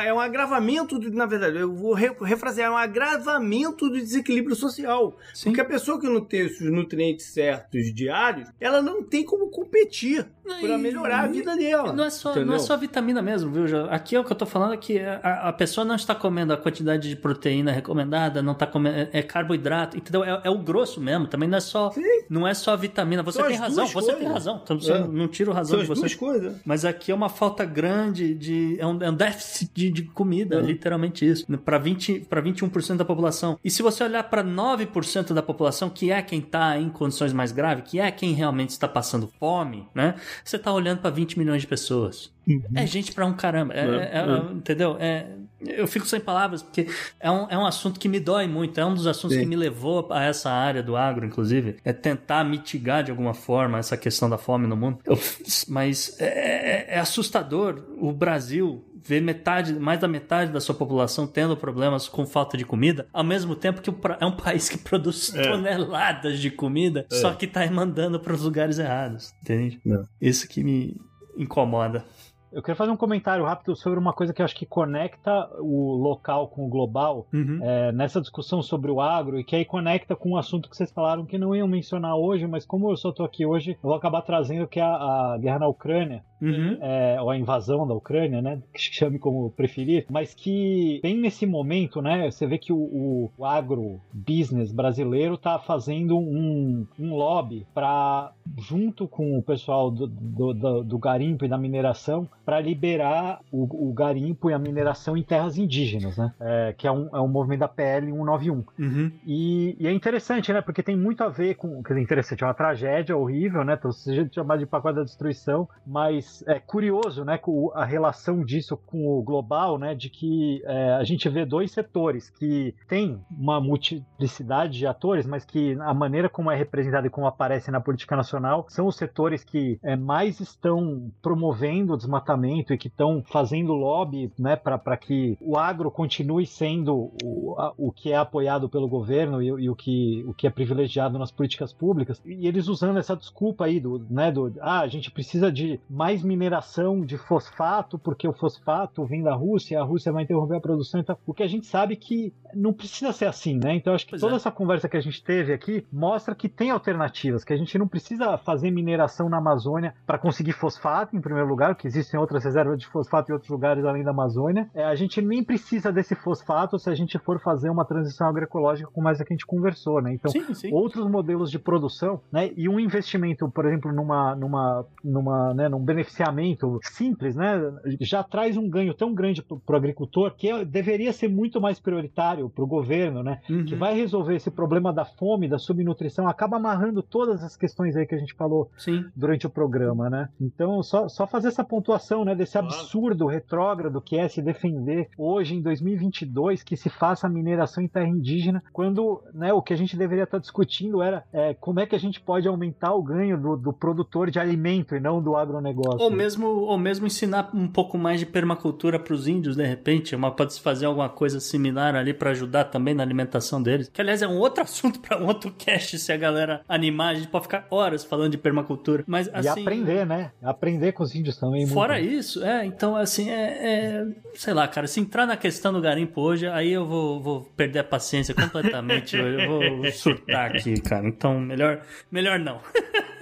[0.03, 5.17] É um agravamento, na verdade, eu vou refrasear, é um agravamento do desequilíbrio social.
[5.33, 5.49] Sim.
[5.49, 10.25] Porque a pessoa que não tem os nutrientes certos diários, ela não tem como competir
[10.43, 11.93] para melhorar a vida dela.
[11.93, 13.89] Não é só, não é só vitamina mesmo, viu?
[13.89, 16.53] Aqui é o que eu tô falando é que a, a pessoa não está comendo
[16.53, 18.97] a quantidade de proteína recomendada, não está comendo.
[18.97, 20.23] É, é carboidrato, entendeu?
[20.23, 21.27] É, é, o grosso mesmo.
[21.27, 21.91] Também não é só.
[21.91, 22.01] Sim.
[22.29, 23.21] Não é só vitamina.
[23.23, 24.17] Você tem razão, você coisas.
[24.17, 24.61] tem razão.
[24.63, 25.07] Então, é.
[25.07, 26.01] não tiro razão São de você.
[26.01, 26.55] Duas coisas.
[26.65, 28.77] Mas aqui é uma falta grande de.
[28.79, 30.61] É um, é um déficit de, de comida, é.
[30.61, 31.45] literalmente isso.
[31.59, 33.59] Para 20, para 21% da população.
[33.63, 37.51] E se você olhar para 9% da população, que é quem está em condições mais
[37.51, 40.15] graves, que é quem realmente está passando fome, né?
[40.43, 42.31] Você está olhando para 20 milhões de pessoas.
[42.47, 42.63] Uhum.
[42.75, 43.73] É gente pra um caramba.
[43.73, 44.97] É, é, é, é, entendeu?
[44.99, 45.27] É,
[45.61, 46.87] eu fico sem palavras, porque
[47.19, 48.79] é um, é um assunto que me dói muito.
[48.79, 49.43] É um dos assuntos Sim.
[49.43, 51.77] que me levou a essa área do agro, inclusive.
[51.83, 54.99] É tentar mitigar de alguma forma essa questão da fome no mundo.
[55.05, 55.19] Eu,
[55.67, 61.55] mas é, é assustador o Brasil ver metade, mais da metade da sua população tendo
[61.55, 63.89] problemas com falta de comida, ao mesmo tempo que
[64.19, 65.41] é um país que produz é.
[65.41, 67.15] toneladas de comida, é.
[67.15, 69.79] só que está mandando para os lugares errados, entende?
[69.85, 70.01] É.
[70.21, 70.95] Isso que me
[71.37, 72.03] incomoda.
[72.51, 75.93] Eu quero fazer um comentário rápido sobre uma coisa que eu acho que conecta o
[75.93, 77.59] local com o global uhum.
[77.61, 80.91] é, nessa discussão sobre o agro e que aí conecta com um assunto que vocês
[80.91, 83.93] falaram que não iam mencionar hoje, mas como eu só estou aqui hoje, eu vou
[83.93, 86.77] acabar trazendo que é a, a guerra na Ucrânia uhum.
[86.81, 88.61] é, ou a invasão da Ucrânia, né?
[88.73, 92.29] Que chame como preferir, mas que tem nesse momento, né?
[92.29, 99.07] Você vê que o, o agro business brasileiro está fazendo um, um lobby para, junto
[99.07, 103.93] com o pessoal do, do, do, do garimpo e da mineração, para liberar o, o,
[103.93, 106.33] garimpo e a mineração em terras indígenas, né?
[106.39, 108.63] É, que é um, é um movimento da PL 191.
[108.79, 109.11] Uhum.
[109.25, 110.61] E, e, é interessante, né?
[110.61, 111.83] Porque tem muito a ver com.
[111.83, 113.75] Quer dizer, interessante, é uma tragédia horrível, né?
[113.77, 117.39] Então, se a gente chamar de pacote da destruição, mas é curioso, né,
[117.73, 122.29] a relação disso com o global, né, de que é, a gente vê dois setores
[122.29, 127.27] que têm uma multiplicidade de atores, mas que a maneira como é representado e como
[127.27, 132.77] aparece na política nacional são os setores que é, mais estão promovendo o desmatamento e
[132.77, 138.11] que estão fazendo lobby, né, para que o agro continue sendo o, a, o que
[138.11, 142.21] é apoiado pelo governo e, e, o, que, o que é privilegiado nas políticas públicas.
[142.25, 146.18] E eles usando essa desculpa aí do, né, do ah, a gente precisa de mais
[146.19, 150.61] mais mineração de fosfato, porque o fosfato vem da Rússia, a Rússia vai interromper a
[150.61, 150.99] produção.
[150.99, 153.75] Então, o que a gente sabe que não precisa ser assim, né?
[153.75, 154.37] Então, acho que pois toda é.
[154.37, 157.87] essa conversa que a gente teve aqui mostra que tem alternativas, que a gente não
[157.87, 162.77] precisa fazer mineração na Amazônia para conseguir fosfato, em primeiro lugar, que existem outras reservas
[162.77, 164.69] de fosfato em outros lugares além da Amazônia.
[164.73, 168.89] É, a gente nem precisa desse fosfato se a gente for fazer uma transição agroecológica
[168.91, 170.13] como essa que a gente conversou, né?
[170.13, 170.73] Então, sim, sim.
[170.73, 172.51] outros modelos de produção, né?
[172.55, 177.61] E um investimento, por exemplo, numa, numa, numa, né, num benefício beneficiamento simples, né,
[178.01, 181.79] já traz um ganho tão grande para o agricultor que é, deveria ser muito mais
[181.79, 183.65] prioritário para o governo, né, uhum.
[183.65, 188.05] que vai resolver esse problema da fome, da subnutrição, acaba amarrando todas as questões aí
[188.05, 189.05] que a gente falou Sim.
[189.15, 190.29] durante o programa, né.
[190.41, 195.55] Então, só, só fazer essa pontuação, né, desse absurdo retrógrado que é se defender hoje
[195.55, 199.95] em 2022 que se faça mineração em terra indígena, quando, né, o que a gente
[199.95, 203.55] deveria estar discutindo era é, como é que a gente pode aumentar o ganho do,
[203.55, 205.98] do produtor de alimento e não do agronegócio.
[205.99, 210.15] Ou mesmo, ou mesmo ensinar um pouco mais de permacultura para os índios, de repente.
[210.15, 213.89] Uma, pode se fazer alguma coisa similar ali para ajudar também na alimentação deles.
[213.89, 217.09] Que, aliás, é um outro assunto para um outro cast se a galera animar.
[217.09, 219.03] A gente pode ficar horas falando de permacultura.
[219.05, 220.31] Mas, assim, e aprender, né?
[220.41, 221.67] Aprender com os índios também.
[221.67, 222.13] Fora muito.
[222.13, 222.65] isso, é.
[222.65, 224.87] Então, assim, é, é, Sei lá, cara.
[224.87, 229.15] Se entrar na questão do garimpo hoje, aí eu vou, vou perder a paciência completamente.
[229.19, 231.07] eu vou surtar aqui, cara.
[231.07, 231.81] Então, melhor,
[232.11, 232.61] melhor não.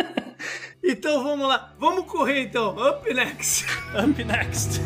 [0.88, 1.74] Então vamos lá.
[1.78, 2.76] Vamos correr então.
[2.78, 3.66] Up next.
[3.94, 4.80] Up next.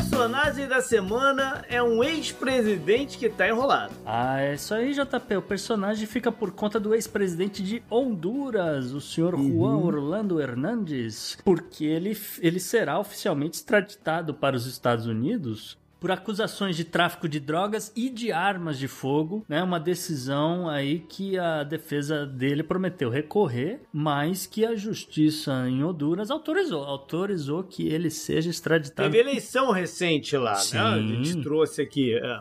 [0.00, 3.92] Personagem da semana é um ex-presidente que tá enrolado.
[4.06, 5.36] Ah, é isso aí, JP.
[5.36, 9.50] O personagem fica por conta do ex-presidente de Honduras, o senhor uhum.
[9.50, 16.76] Juan Orlando Hernandes, porque ele, ele será oficialmente extraditado para os Estados Unidos por acusações
[16.76, 19.62] de tráfico de drogas e de armas de fogo, né?
[19.62, 26.30] Uma decisão aí que a defesa dele prometeu recorrer, mas que a justiça em Honduras
[26.30, 29.10] autorizou, autorizou que ele seja extraditado.
[29.10, 30.76] Teve eleição recente lá, Sim.
[30.76, 30.82] né?
[30.82, 32.14] A gente trouxe aqui.
[32.14, 32.40] É.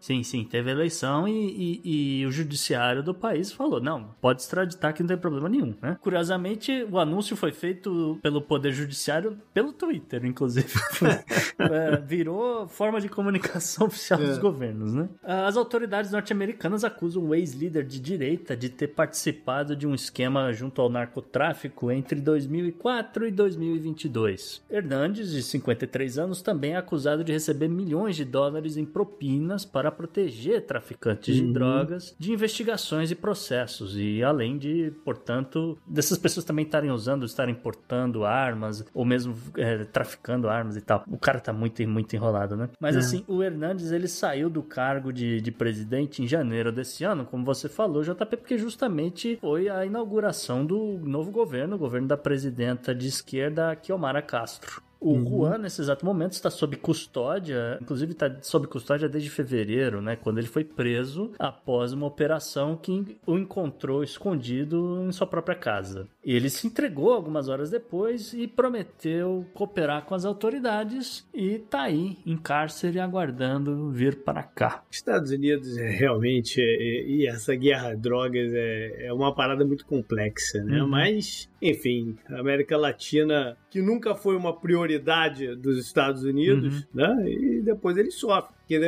[0.00, 4.94] Sim, sim, teve eleição e, e, e, o judiciário do país falou: não, pode extraditar
[4.94, 5.98] que não tem problema nenhum, né?
[6.00, 10.72] Curiosamente, o anúncio foi feito pelo Poder Judiciário pelo Twitter, inclusive.
[11.58, 14.26] é, virou forma de comunicação oficial é.
[14.26, 15.08] dos governos, né?
[15.22, 20.80] As autoridades norte-americanas acusam o ex-líder de direita de ter participado de um esquema junto
[20.80, 24.62] ao narcotráfico entre 2004 e 2022.
[24.70, 29.90] Hernandes, de 53 anos, também é acusado de receber milhões de dólares em propinas para
[29.90, 31.46] proteger traficantes uhum.
[31.46, 33.96] de drogas de investigações e processos.
[33.96, 39.84] E além de, portanto, dessas pessoas também estarem usando, estarem portando armas, ou mesmo é,
[39.84, 41.04] traficando armas e tal.
[41.08, 42.68] O cara tá muito, muito enrolado, né?
[42.80, 43.00] Mas uhum.
[43.00, 47.44] assim, o Hernandes ele saiu do cargo de, de presidente em janeiro desse ano, como
[47.44, 52.94] você falou, JP, porque justamente foi a inauguração do novo governo, o governo da presidenta
[52.94, 54.82] de esquerda, Kiomara Castro.
[55.00, 55.24] O uhum.
[55.24, 60.14] Juan, nesse exato momento, está sob custódia, inclusive está sob custódia desde fevereiro, né?
[60.14, 66.06] Quando ele foi preso após uma operação que o encontrou escondido em sua própria casa.
[66.22, 72.18] Ele se entregou algumas horas depois e prometeu cooperar com as autoridades e tá aí
[72.26, 74.84] em cárcere aguardando vir para cá.
[74.90, 79.86] Estados Unidos é realmente é, e essa guerra a drogas é, é uma parada muito
[79.86, 80.82] complexa, né?
[80.82, 80.88] Uhum.
[80.88, 86.84] Mas enfim, a América Latina, que nunca foi uma prioridade dos Estados Unidos, uhum.
[86.94, 87.30] né?
[87.30, 88.54] E depois ele sofre.
[88.70, 88.78] Porque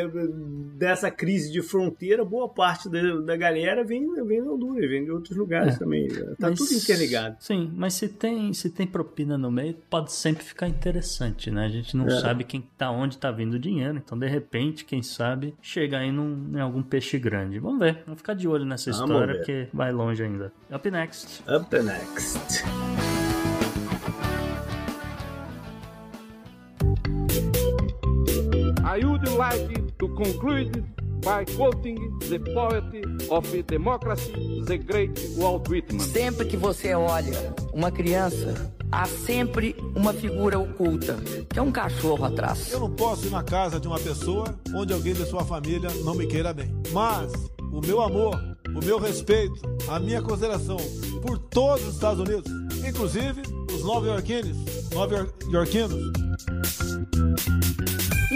[0.76, 5.10] dessa crise de fronteira, boa parte da, da galera vem, vem da Honduras, vem de
[5.10, 5.78] outros lugares é.
[5.78, 6.06] também.
[6.38, 7.36] Tá mas, tudo interligado.
[7.40, 11.64] Sim, mas se tem, se tem propina no meio, pode sempre ficar interessante, né?
[11.64, 12.20] A gente não é.
[12.20, 13.98] sabe quem tá onde tá vindo o dinheiro.
[13.98, 17.58] Então, de repente, quem sabe, chega aí num, em algum peixe grande.
[17.58, 20.52] Vamos ver, vamos ficar de olho nessa história, porque vai longe ainda.
[20.72, 21.42] Up next.
[21.52, 22.62] Up next.
[28.94, 30.84] I would like to conclude
[31.22, 32.84] by quoting the poet
[33.30, 35.98] of democracy, the great Walt Whitman.
[35.98, 41.16] Sempre que você olha uma criança, há sempre uma figura oculta,
[41.48, 42.70] que é um cachorro atrás.
[42.70, 46.14] Eu não posso ir na casa de uma pessoa onde alguém de sua família não
[46.14, 46.70] me queira bem.
[46.92, 47.32] Mas
[47.72, 48.38] o meu amor,
[48.76, 50.76] o meu respeito, a minha consideração
[51.22, 52.52] por todos os Estados Unidos,
[52.86, 53.40] inclusive
[53.74, 54.54] os nova-iorquinos,
[54.92, 56.12] nova-iorquinos,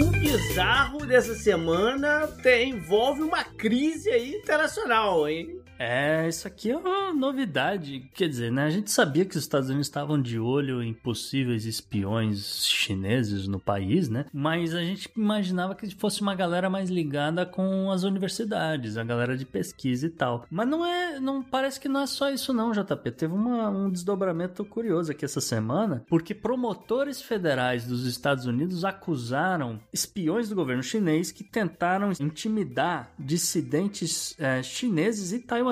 [0.01, 2.27] o bizarro dessa semana
[2.63, 5.59] envolve uma crise aí internacional, hein?
[5.79, 8.09] É, isso aqui é uma novidade.
[8.13, 8.65] Quer dizer, né?
[8.65, 13.59] A gente sabia que os Estados Unidos estavam de olho em possíveis espiões chineses no
[13.59, 14.25] país, né?
[14.33, 19.37] Mas a gente imaginava que fosse uma galera mais ligada com as universidades, a galera
[19.37, 20.45] de pesquisa e tal.
[20.49, 23.11] Mas não é, não parece que não é só isso não, JP.
[23.11, 29.79] Teve uma, um desdobramento curioso aqui essa semana, porque promotores federais dos Estados Unidos acusaram
[29.93, 35.66] espiões do governo chinês que tentaram intimidar dissidentes é, chineses e taiwaneses,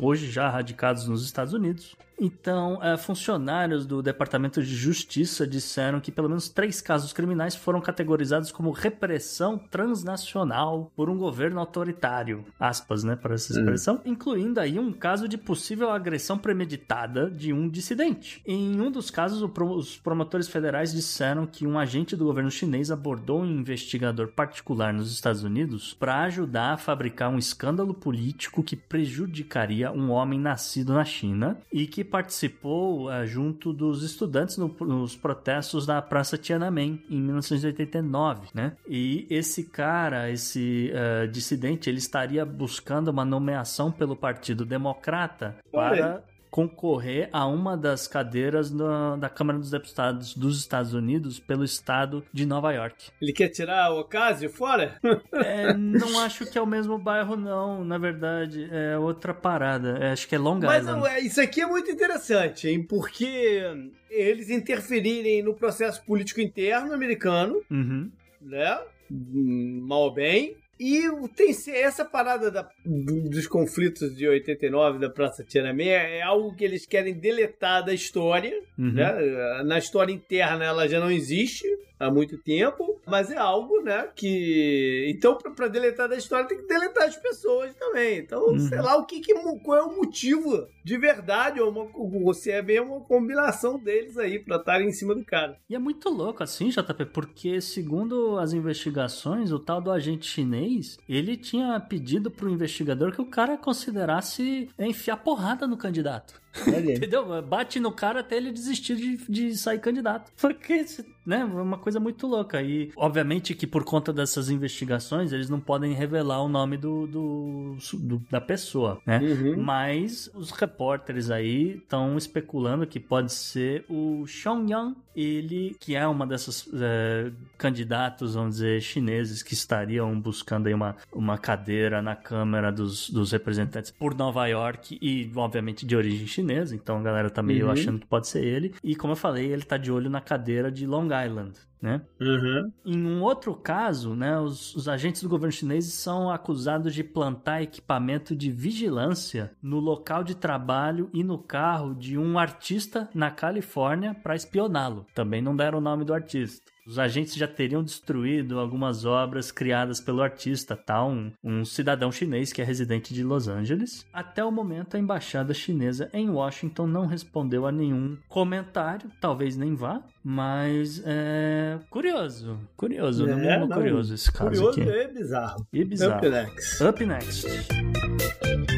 [0.00, 6.10] hoje já radicados nos Estados Unidos, então, é, funcionários do Departamento de Justiça disseram que
[6.10, 12.44] pelo menos três casos criminais foram categorizados como repressão transnacional por um governo autoritário.
[12.58, 13.96] Aspas, né, para essa expressão.
[13.96, 14.00] Hum.
[14.04, 18.42] Incluindo aí um caso de possível agressão premeditada de um dissidente.
[18.44, 23.42] Em um dos casos, os promotores federais disseram que um agente do governo chinês abordou
[23.42, 29.92] um investigador particular nos Estados Unidos para ajudar a fabricar um escândalo político que prejudicaria
[29.92, 35.86] um homem nascido na China e que participou uh, junto dos estudantes no, nos protestos
[35.86, 38.72] da Praça Tiananmen em 1989, né?
[38.86, 46.22] E esse cara, esse uh, dissidente, ele estaria buscando uma nomeação pelo Partido Democrata para
[46.50, 52.24] concorrer a uma das cadeiras da, da Câmara dos Deputados dos Estados Unidos pelo estado
[52.32, 53.10] de Nova York.
[53.20, 54.98] Ele quer tirar o Ocasio fora?
[55.32, 57.84] É, não acho que é o mesmo bairro, não.
[57.84, 59.98] Na verdade, é outra parada.
[59.98, 61.00] É, acho que é Long Mas, Island.
[61.00, 62.82] Mas isso aqui é muito interessante, hein?
[62.82, 63.62] Porque
[64.10, 68.10] eles interferirem no processo político interno americano, uhum.
[68.40, 68.78] né?
[69.10, 71.02] Mal ou bem, e
[71.36, 76.86] tem essa parada da, dos conflitos de 89 da Praça Tiananmen é algo que eles
[76.86, 78.58] querem deletar da história.
[78.78, 78.92] Uhum.
[78.92, 79.62] Né?
[79.64, 81.67] Na história interna ela já não existe
[81.98, 83.00] há muito tempo.
[83.06, 85.06] Mas é algo, né, que...
[85.08, 88.18] Então, pra, pra deletar da história, tem que deletar as pessoas também.
[88.18, 88.58] Então, uhum.
[88.58, 89.34] sei lá o que, que
[89.64, 94.16] qual é o motivo de verdade, ou, uma, ou se é bem uma combinação deles
[94.16, 95.58] aí pra estarem em cima do cara.
[95.68, 100.98] E é muito louco assim, JP, porque segundo as investigações, o tal do agente chinês,
[101.08, 106.40] ele tinha pedido pro investigador que o cara considerasse enfiar porrada no candidato.
[106.66, 107.42] Entendeu?
[107.42, 110.32] Bate no cara até ele desistir de, de sair candidato.
[110.36, 110.84] Porque,
[111.24, 111.44] né?
[111.44, 112.62] Uma coisa muito louca.
[112.62, 117.76] E, obviamente, que por conta dessas investigações, eles não podem revelar o nome do, do,
[117.94, 119.18] do da pessoa, né?
[119.18, 119.62] Uhum.
[119.62, 126.26] Mas os repórteres aí estão especulando que pode ser o Xiaoyang, ele que é uma
[126.26, 132.70] dessas é, candidatos, vamos dizer, chineses que estariam buscando aí uma, uma cadeira na Câmara
[132.70, 137.30] dos, dos Representantes por Nova York e, obviamente, de origem chinesa chinesa, então a galera
[137.30, 137.72] tá meio uhum.
[137.72, 138.74] achando que pode ser ele.
[138.82, 141.52] E como eu falei, ele tá de olho na cadeira de Long Island.
[141.80, 142.02] Né?
[142.20, 142.72] Uhum.
[142.84, 147.62] Em um outro caso, né, os, os, agentes do governo chinês são acusados de plantar
[147.62, 154.12] equipamento de vigilância no local de trabalho e no carro de um artista na Califórnia
[154.12, 155.06] para espioná-lo.
[155.14, 156.68] Também não deram o nome do artista.
[156.88, 162.50] Os agentes já teriam destruído algumas obras criadas pelo artista, tal, um, um, cidadão chinês
[162.50, 164.06] que é residente de Los Angeles.
[164.10, 169.74] Até o momento, a embaixada chinesa em Washington não respondeu a nenhum comentário, talvez nem
[169.74, 174.90] vá, mas é curioso, curioso, é, no mínimo não, curioso esse caso curioso aqui.
[174.90, 175.66] e bizarro.
[175.70, 176.16] E bizarro.
[176.16, 176.84] Up next.
[176.84, 178.77] Up next.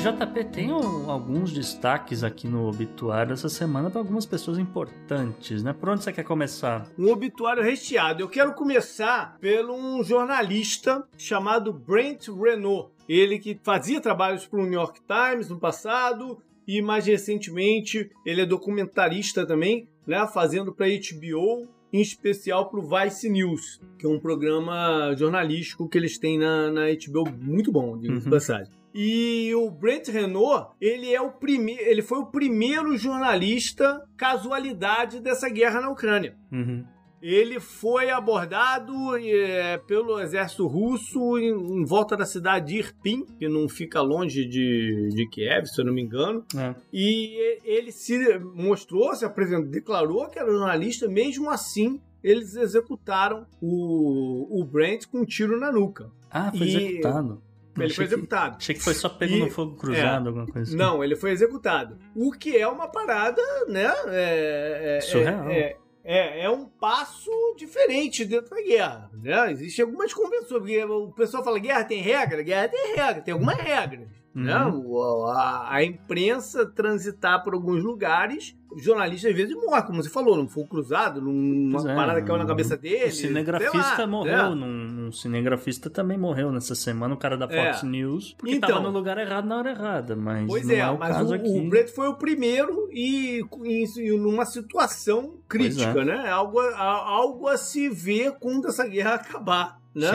[0.00, 5.74] JP tem alguns destaques aqui no obituário essa semana para algumas pessoas importantes, né?
[5.74, 6.86] Por onde você quer começar?
[6.98, 8.22] Um obituário recheado.
[8.22, 12.88] Eu quero começar pelo um jornalista chamado Brent Renault.
[13.06, 18.40] Ele que fazia trabalhos para o New York Times no passado e mais recentemente ele
[18.40, 20.26] é documentarista também, né?
[20.26, 25.98] Fazendo para HBO em especial para o Vice News, que é um programa jornalístico que
[25.98, 28.30] eles têm na, na HBO muito bom, de uhum.
[28.30, 28.79] passagem.
[28.94, 35.48] E o Brent Renault, ele é o primeiro, ele foi o primeiro jornalista casualidade dessa
[35.48, 36.36] guerra na Ucrânia.
[36.50, 36.84] Uhum.
[37.22, 43.46] Ele foi abordado é, pelo exército russo em, em, volta da cidade de Irpin, que
[43.46, 46.42] não fica longe de, de Kiev, se eu não me engano.
[46.56, 46.74] É.
[46.90, 54.60] E ele se mostrou, se apresentou, declarou que era jornalista, mesmo assim eles executaram o,
[54.60, 56.10] o Brent com um tiro na nuca.
[56.30, 57.42] Ah, foi e, executado.
[57.84, 58.56] Ele foi executado.
[58.56, 60.76] achei que foi só pego e, no fogo cruzado, é, alguma coisa assim.
[60.76, 61.98] Não, ele foi executado.
[62.14, 63.92] O que é uma parada, né?
[64.08, 65.48] É, é, Surreal.
[65.48, 69.10] É, é, é, um passo diferente dentro da guerra.
[69.12, 69.52] Né?
[69.52, 70.60] Existem algumas convenções.
[70.60, 72.42] Porque o pessoal fala: guerra tem regra?
[72.42, 74.08] Guerra tem regra, tem algumas regras.
[74.34, 74.56] Né?
[74.64, 75.26] Uhum.
[75.26, 75.32] Né?
[75.34, 80.48] A, a imprensa transitar por alguns lugares jornalista às vezes morre, como você falou, não
[80.48, 83.06] foi cruzado, numa é, parada que caiu na cabeça dele.
[83.06, 84.66] O cinegrafista lá, morreu, né?
[84.66, 87.86] num, um cinegrafista também morreu nessa semana, o cara da Fox é.
[87.86, 90.98] News, porque então, tava no lugar errado na hora errada, mas Pois é, é o
[90.98, 96.04] mas o, o Brett foi o primeiro e, e, numa situação crítica, é.
[96.04, 96.28] né?
[96.28, 99.79] Algo, algo a se ver quando essa guerra acabar.
[99.94, 100.08] Né?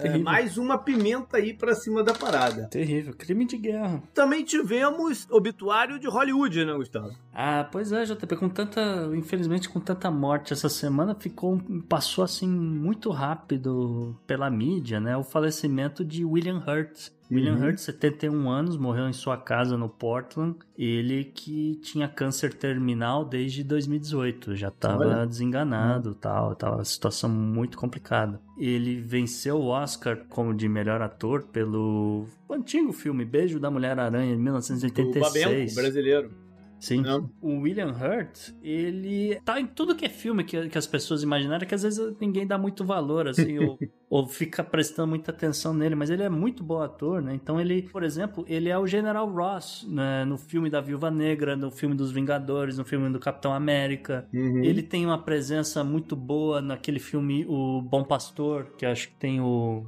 [0.00, 2.68] É, é mais uma pimenta aí pra cima da parada.
[2.68, 4.02] Terrível, crime de guerra.
[4.14, 7.10] Também tivemos obituário de Hollywood, né, Gustavo?
[7.34, 12.48] Ah, pois é, JP, com tanta, infelizmente com tanta morte essa semana, ficou, passou assim
[12.48, 17.68] muito rápido pela mídia, né, o falecimento de William Hurt, William uhum.
[17.68, 20.56] Hurt, 71 anos, morreu em sua casa no Portland.
[20.76, 26.14] Ele que tinha câncer terminal desde 2018, já estava desenganado, uhum.
[26.14, 28.40] tal, tava situação muito complicada.
[28.58, 34.36] Ele venceu o Oscar como de melhor ator pelo antigo filme Beijo da Mulher Aranha
[34.36, 35.16] de 1986.
[35.16, 36.41] O Babenco, brasileiro.
[36.82, 37.00] Sim.
[37.00, 37.30] Não.
[37.40, 41.64] O William Hurt, ele tá em tudo que é filme que, que as pessoas imaginaram,
[41.64, 43.78] que às vezes ninguém dá muito valor, assim, ou,
[44.10, 47.34] ou fica prestando muita atenção nele, mas ele é muito bom ator, né?
[47.36, 50.24] Então ele, por exemplo, ele é o General Ross né?
[50.24, 54.26] no filme da Viúva Negra, no filme dos Vingadores, no filme do Capitão América.
[54.34, 54.64] Uhum.
[54.64, 59.40] Ele tem uma presença muito boa naquele filme O Bom Pastor, que acho que tem
[59.40, 59.86] o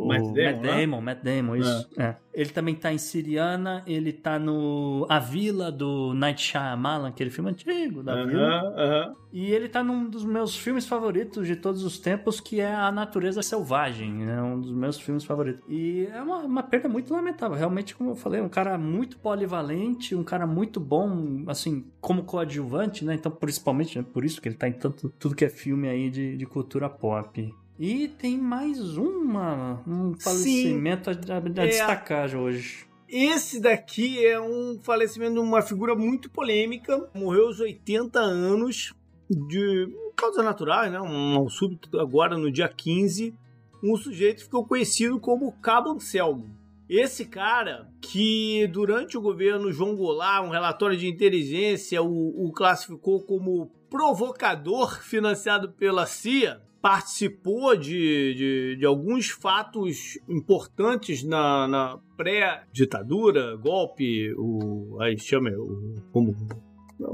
[0.00, 1.00] o Matt Damon, Matt Damon, né?
[1.00, 1.90] Matt Damon isso.
[1.98, 2.02] É.
[2.02, 2.16] É.
[2.32, 7.50] Ele também tá em Siriana, ele tá no A Vila do Night Shyamalan, aquele filme
[7.50, 8.62] antigo da uh -huh, Vila.
[8.62, 9.16] Uh -huh.
[9.32, 12.90] E ele tá num dos meus filmes favoritos de todos os tempos, que é A
[12.90, 14.28] Natureza Selvagem.
[14.28, 15.62] É um dos meus filmes favoritos.
[15.68, 17.56] E é uma, uma perda muito lamentável.
[17.56, 23.04] Realmente, como eu falei, um cara muito polivalente, um cara muito bom, assim, como coadjuvante,
[23.04, 23.14] né?
[23.14, 24.04] Então, principalmente, né?
[24.12, 26.88] por isso que ele tá em tanto, tudo que é filme aí de, de cultura
[26.88, 27.54] pop.
[27.80, 32.84] E tem mais uma, um falecimento Sim, a, a, a é, destacar hoje.
[33.08, 37.08] Esse daqui é um falecimento de uma figura muito polêmica.
[37.14, 38.92] Morreu aos 80 anos
[39.30, 41.00] de causas naturais, né?
[41.00, 43.34] Um mal súbito agora no dia 15.
[43.82, 46.54] Um sujeito ficou conhecido como Cabo Anselmo.
[46.86, 53.22] Esse cara, que durante o governo João Goulart, um relatório de inteligência o, o classificou
[53.22, 63.56] como provocador financiado pela CIA, participou de, de, de, alguns fatos importantes na, na pré-ditadura,
[63.56, 66.34] golpe, o, aí chama o, como,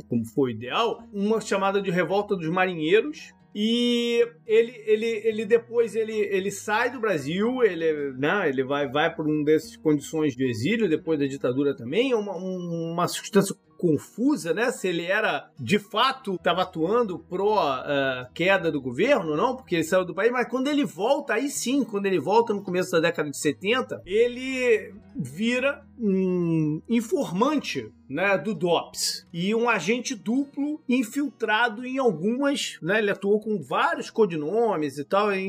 [0.09, 6.13] como foi ideal, uma chamada de Revolta dos Marinheiros, e ele, ele, ele depois ele,
[6.13, 10.89] ele sai do Brasil, ele, né, ele vai, vai por uma dessas condições de exílio,
[10.89, 14.71] depois da ditadura também, uma, uma substância confusa, né?
[14.71, 19.85] Se ele era de fato estava atuando pro uh, queda do governo, não, porque ele
[19.85, 23.01] saiu do país, mas quando ele volta, aí sim, quando ele volta no começo da
[23.01, 31.85] década de 70, ele vira um informante né, do DOPS e um agente duplo infiltrado
[31.85, 35.41] em algumas, né, ele atuou com vários codinomes e tal, eh,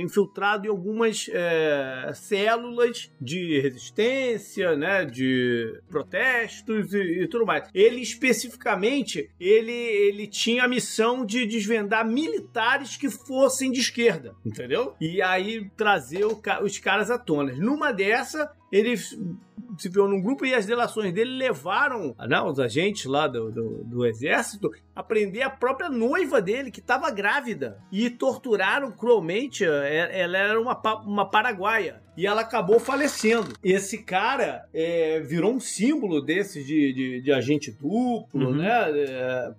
[0.00, 7.49] infiltrado em algumas é, células de resistência, né, de protestos e, e tudo mais.
[7.74, 14.94] Ele especificamente, ele, ele tinha a missão de desvendar militares que fossem de esquerda, entendeu?
[15.00, 17.52] E aí trazer os caras à tona.
[17.54, 23.04] Numa dessa, ele se viu num grupo e as delações dele levaram né, os agentes
[23.06, 28.10] lá do, do, do exército a prender a própria noiva dele, que estava grávida, e
[28.10, 29.64] torturaram cruelmente.
[29.64, 33.54] É, ela era uma, uma paraguaia e ela acabou falecendo.
[33.62, 38.56] Esse cara é, virou um símbolo desses de, de, de agente duplo, uhum.
[38.56, 38.90] né?
[38.90, 39.52] É,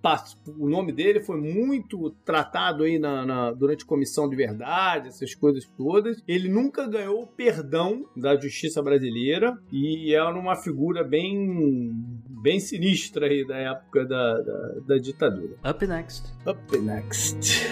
[0.57, 5.69] o nome dele foi muito tratado aí na, na, durante comissão de verdade, essas coisas
[5.77, 6.21] todas.
[6.27, 11.91] Ele nunca ganhou perdão da justiça brasileira e era uma figura bem,
[12.41, 15.55] bem sinistra aí da época da, da, da ditadura.
[15.67, 16.31] Up next.
[16.45, 17.71] Up next.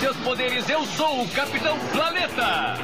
[0.00, 2.74] Seus poderes, eu sou o Capitão Planeta!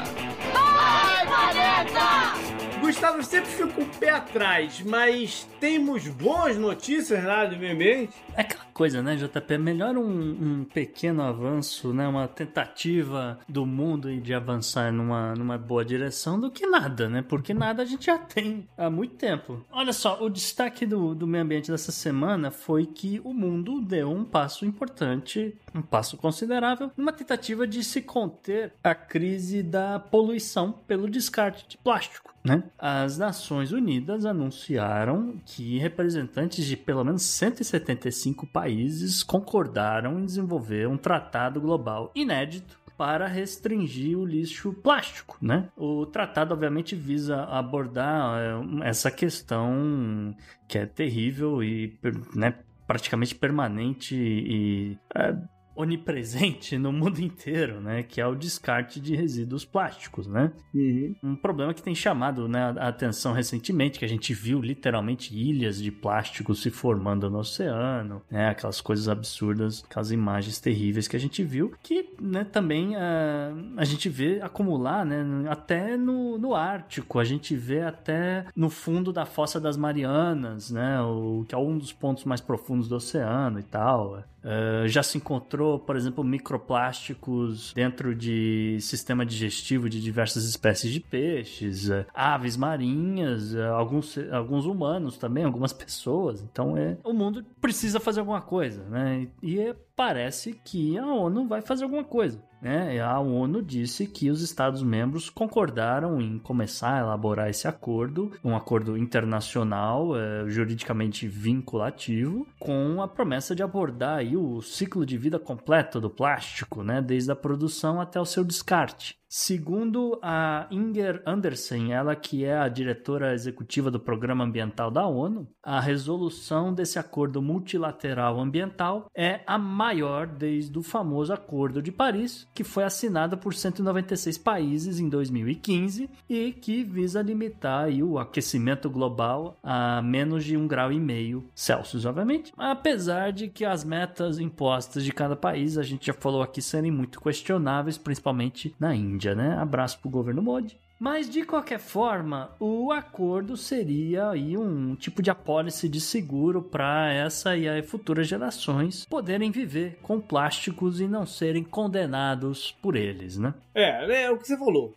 [0.53, 2.76] Vai, Planeta!
[2.81, 8.15] Gustavo, sempre fico o pé atrás, mas temos boas notícias lá do meio ambiente?
[8.35, 9.55] É aquela coisa, né, JP?
[9.55, 15.57] É melhor um, um, pequeno avanço, né, uma tentativa do mundo de avançar numa, numa
[15.57, 17.23] boa direção do que nada, né?
[17.23, 19.65] Porque nada a gente já tem há muito tempo.
[19.73, 24.11] Olha só, o destaque do, do meio ambiente dessa semana foi que o mundo deu
[24.11, 30.73] um passo importante, um passo considerável, numa tentativa de se conter a crise da poluição
[30.73, 32.36] pelo descarte de plástico.
[32.47, 32.63] Né?
[32.79, 40.97] As Nações Unidas anunciaram que representantes de pelo menos 175 países concordaram em desenvolver um
[40.97, 45.69] tratado global inédito para restringir o lixo plástico, né?
[45.77, 50.35] O tratado obviamente visa abordar é, essa questão
[50.67, 51.99] que é terrível e
[52.35, 52.55] né,
[52.87, 55.37] praticamente permanente e é,
[55.77, 58.03] onipresente no mundo inteiro, né?
[58.03, 60.53] Que é o descarte de resíduos plásticos, né?
[60.75, 61.15] Uhum.
[61.23, 65.81] Um problema que tem chamado né, a atenção recentemente, que a gente viu literalmente ilhas
[65.81, 68.49] de plástico se formando no oceano, né?
[68.49, 73.85] Aquelas coisas absurdas, aquelas imagens terríveis que a gente viu, que né, também uh, a
[73.85, 75.25] gente vê acumular, né?
[75.49, 81.01] Até no, no Ártico, a gente vê até no fundo da Fossa das Marianas, né?
[81.03, 84.25] O, que é um dos pontos mais profundos do oceano e tal.
[84.47, 91.01] Uh, já se encontrou, por exemplo, microplásticos dentro de sistema digestivo de diversas espécies de
[91.01, 96.41] peixes, uh, aves marinhas, uh, alguns, alguns humanos também, algumas pessoas.
[96.41, 99.27] Então é, o mundo precisa fazer alguma coisa, né?
[99.43, 102.45] E é, parece que a ONU vai fazer alguma coisa.
[102.61, 103.01] Né?
[103.01, 108.97] A ONU disse que os Estados-membros concordaram em começar a elaborar esse acordo, um acordo
[108.97, 116.01] internacional, é, juridicamente vinculativo, com a promessa de abordar aí o ciclo de vida completo
[116.01, 117.01] do plástico, né?
[117.01, 119.17] desde a produção até o seu descarte.
[119.29, 125.49] Segundo a Inger Andersen, ela que é a diretora executiva do Programa Ambiental da ONU,
[125.63, 132.47] a resolução desse acordo multilateral ambiental é a maior desde o famoso Acordo de Paris,
[132.55, 139.59] que foi assinado por 196 países em 2015 e que visa limitar o aquecimento global
[139.61, 142.53] a menos de um grau meio Celsius, obviamente.
[142.57, 146.93] Apesar de que as metas impostas de cada país, a gente já falou aqui, serem
[146.93, 149.16] muito questionáveis, principalmente na Índia.
[149.17, 149.57] Índia, né?
[149.59, 150.79] Abraço pro governo Modi.
[150.99, 157.13] Mas de qualquer forma, o acordo seria aí um tipo de apólice de seguro para
[157.13, 163.37] essa e as futuras gerações poderem viver com plásticos e não serem condenados por eles,
[163.37, 163.55] né?
[163.75, 164.95] É, é o que você falou.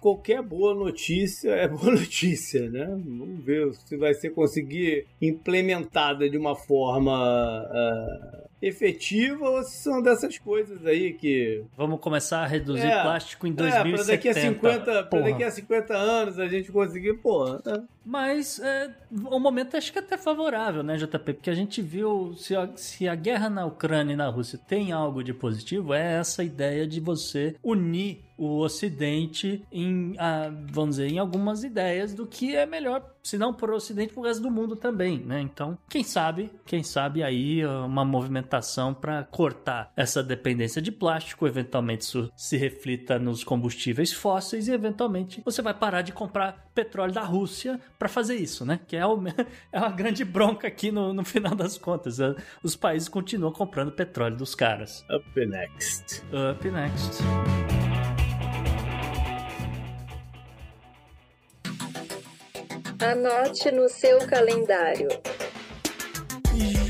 [0.00, 2.86] Qualquer boa notícia é boa notícia, né?
[2.86, 7.12] Vamos ver se vai ser conseguir implementada de uma forma
[7.62, 11.62] uh, efetiva ou se são dessas coisas aí que.
[11.76, 13.88] Vamos começar a reduzir é, plástico em 2070.
[13.88, 17.46] É, pra daqui a 50, pra daqui a 50 anos a gente conseguir, pô.
[17.54, 17.84] Né?
[18.04, 21.34] Mas é, o momento acho que é até favorável, né, JP?
[21.34, 24.92] Porque a gente viu se a, se a guerra na Ucrânia e na Rússia tem
[24.92, 30.14] algo de positivo, é essa ideia de você unir o Ocidente em,
[30.72, 34.20] vamos dizer, em algumas ideias do que é melhor, se não para o Ocidente, para
[34.20, 35.40] o resto do mundo também, né?
[35.40, 42.02] Então, quem sabe, quem sabe aí uma movimentação para cortar essa dependência de plástico, eventualmente
[42.02, 47.22] isso se reflita nos combustíveis fósseis e eventualmente você vai parar de comprar petróleo da
[47.22, 48.80] Rússia para fazer isso, né?
[48.88, 49.16] Que é, o,
[49.70, 52.18] é uma grande bronca aqui no, no final das contas.
[52.18, 55.04] É, os países continuam comprando petróleo dos caras.
[55.08, 56.20] Up next.
[56.50, 57.22] Up next.
[62.98, 65.08] Anote no seu calendário.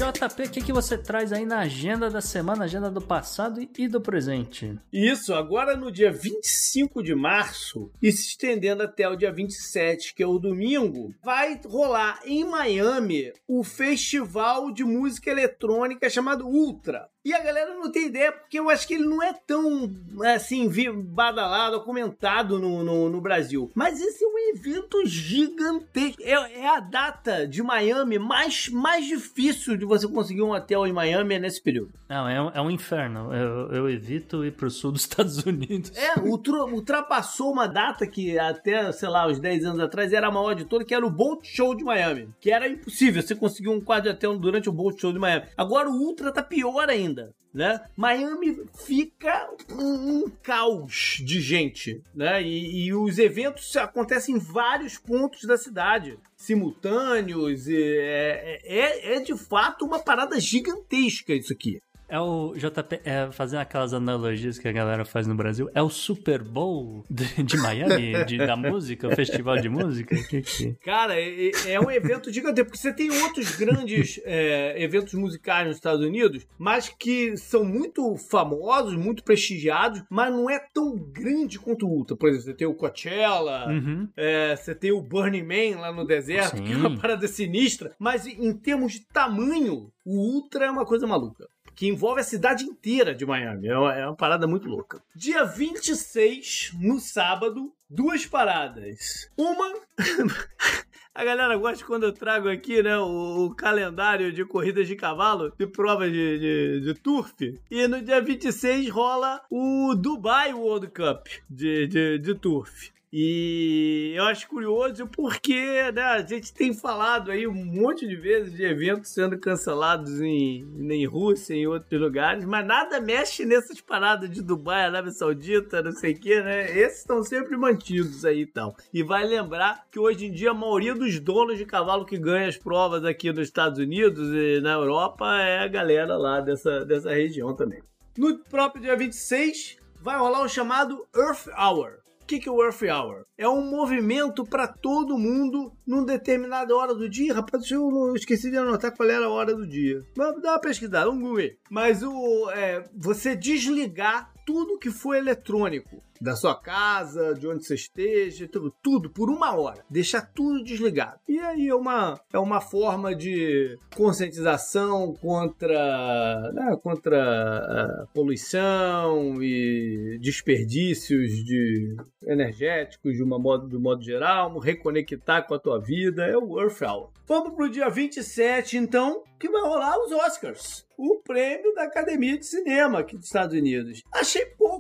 [0.02, 3.86] JP, o que, que você traz aí na agenda da semana, agenda do passado e
[3.86, 4.76] do presente?
[4.92, 10.20] Isso, agora no dia 25 de março e se estendendo até o dia 27, que
[10.20, 17.08] é o domingo, vai rolar em Miami o festival de música eletrônica chamado Ultra.
[17.24, 19.88] E a galera não tem ideia, porque eu acho que ele não é tão,
[20.34, 20.68] assim,
[21.04, 23.70] badalado, comentado no, no, no Brasil.
[23.76, 26.20] Mas esse é um evento gigantesco.
[26.20, 30.92] É, é, a data de Miami mais, mais difícil de você conseguir um hotel em
[30.92, 31.92] Miami é nesse período.
[32.08, 33.32] Não, é, um, é um inferno.
[33.32, 35.92] Eu, eu evito ir pro sul dos Estados Unidos.
[35.96, 40.54] É, ultrapassou uma data que até, sei lá, uns 10 anos atrás era a maior
[40.54, 42.28] de toda, que era o Bolt Show de Miami.
[42.40, 45.46] Que era impossível você conseguir um quarto de hotel durante o Bolt Show de Miami.
[45.56, 47.32] Agora o Ultra tá pior ainda.
[47.52, 47.84] Né?
[47.94, 52.42] Miami fica um, um caos de gente, né?
[52.42, 57.68] E, e, os eventos acontecem em vários pontos da cidade, simultâneos.
[57.68, 61.82] É, é, é de fato uma parada gigantesca isso aqui.
[62.08, 65.88] É o JP, é, fazendo aquelas analogias que a galera faz no Brasil, é o
[65.88, 70.14] Super Bowl de, de Miami, de, da música, o festival de música?
[70.28, 70.74] Que que...
[70.84, 75.76] Cara, é, é, um evento gigante, porque você tem outros grandes é, eventos musicais nos
[75.76, 81.86] Estados Unidos, mas que são muito famosos, muito prestigiados, mas não é tão grande quanto
[81.86, 82.16] o Ultra.
[82.16, 84.08] Por exemplo, você tem o Coachella, uhum.
[84.16, 86.64] é, você tem o Burning Man lá no deserto, Sim.
[86.64, 91.06] que é uma parada sinistra, mas em termos de tamanho, o Ultra é uma coisa
[91.06, 93.68] maluca que envolve a cidade inteira de Miami.
[93.68, 95.02] É uma, é uma parada muito louca.
[95.14, 99.30] Dia 26, no sábado, duas paradas.
[99.36, 99.74] Uma.
[101.14, 105.52] A galera gosta quando eu trago aqui, né, o, o calendário de corridas de cavalo,
[105.58, 107.34] de provas de, de, de, turf.
[107.70, 112.90] E no dia 26 rola o Dubai World Cup de, de, de turf.
[113.12, 118.54] E eu acho curioso porque né, a gente tem falado aí um monte de vezes
[118.54, 124.30] de eventos sendo cancelados em, em Rússia, em outros lugares, mas nada mexe nessas paradas
[124.30, 126.70] de Dubai, Arábia Saudita, não sei o que, né?
[126.74, 128.70] Esses estão sempre mantidos aí e então.
[128.70, 128.76] tal.
[128.94, 132.48] E vai lembrar que hoje em dia a maioria dos donos de cavalo que ganha
[132.48, 137.10] as provas aqui nos Estados Unidos e na Europa é a galera lá dessa, dessa
[137.10, 137.82] região também.
[138.16, 142.82] No próprio dia 26 vai rolar o chamado Earth Hour que, que é o Earth
[142.82, 143.24] Hour?
[143.36, 147.34] É um movimento para todo mundo numa determinada hora do dia.
[147.34, 150.00] Rapaz, eu esqueci de anotar qual era a hora do dia.
[150.16, 151.58] Vamos dar uma pesquisada, vamos ver.
[151.70, 157.74] Mas o, é, você desligar tudo que for eletrônico da sua casa, de onde você
[157.74, 159.84] esteja, tudo, tudo por uma hora.
[159.90, 161.18] Deixar tudo desligado.
[161.28, 170.18] E aí é uma, é uma forma de conscientização contra, né, contra a poluição e
[170.20, 176.24] desperdícios de energéticos de, uma modo, de um modo geral, reconectar com a tua vida.
[176.24, 177.10] É o Earth Hour.
[177.26, 180.86] Vamos pro dia 27, então, que vai rolar os Oscars.
[180.98, 184.02] O prêmio da Academia de Cinema aqui dos Estados Unidos.
[184.12, 184.71] Achei pouco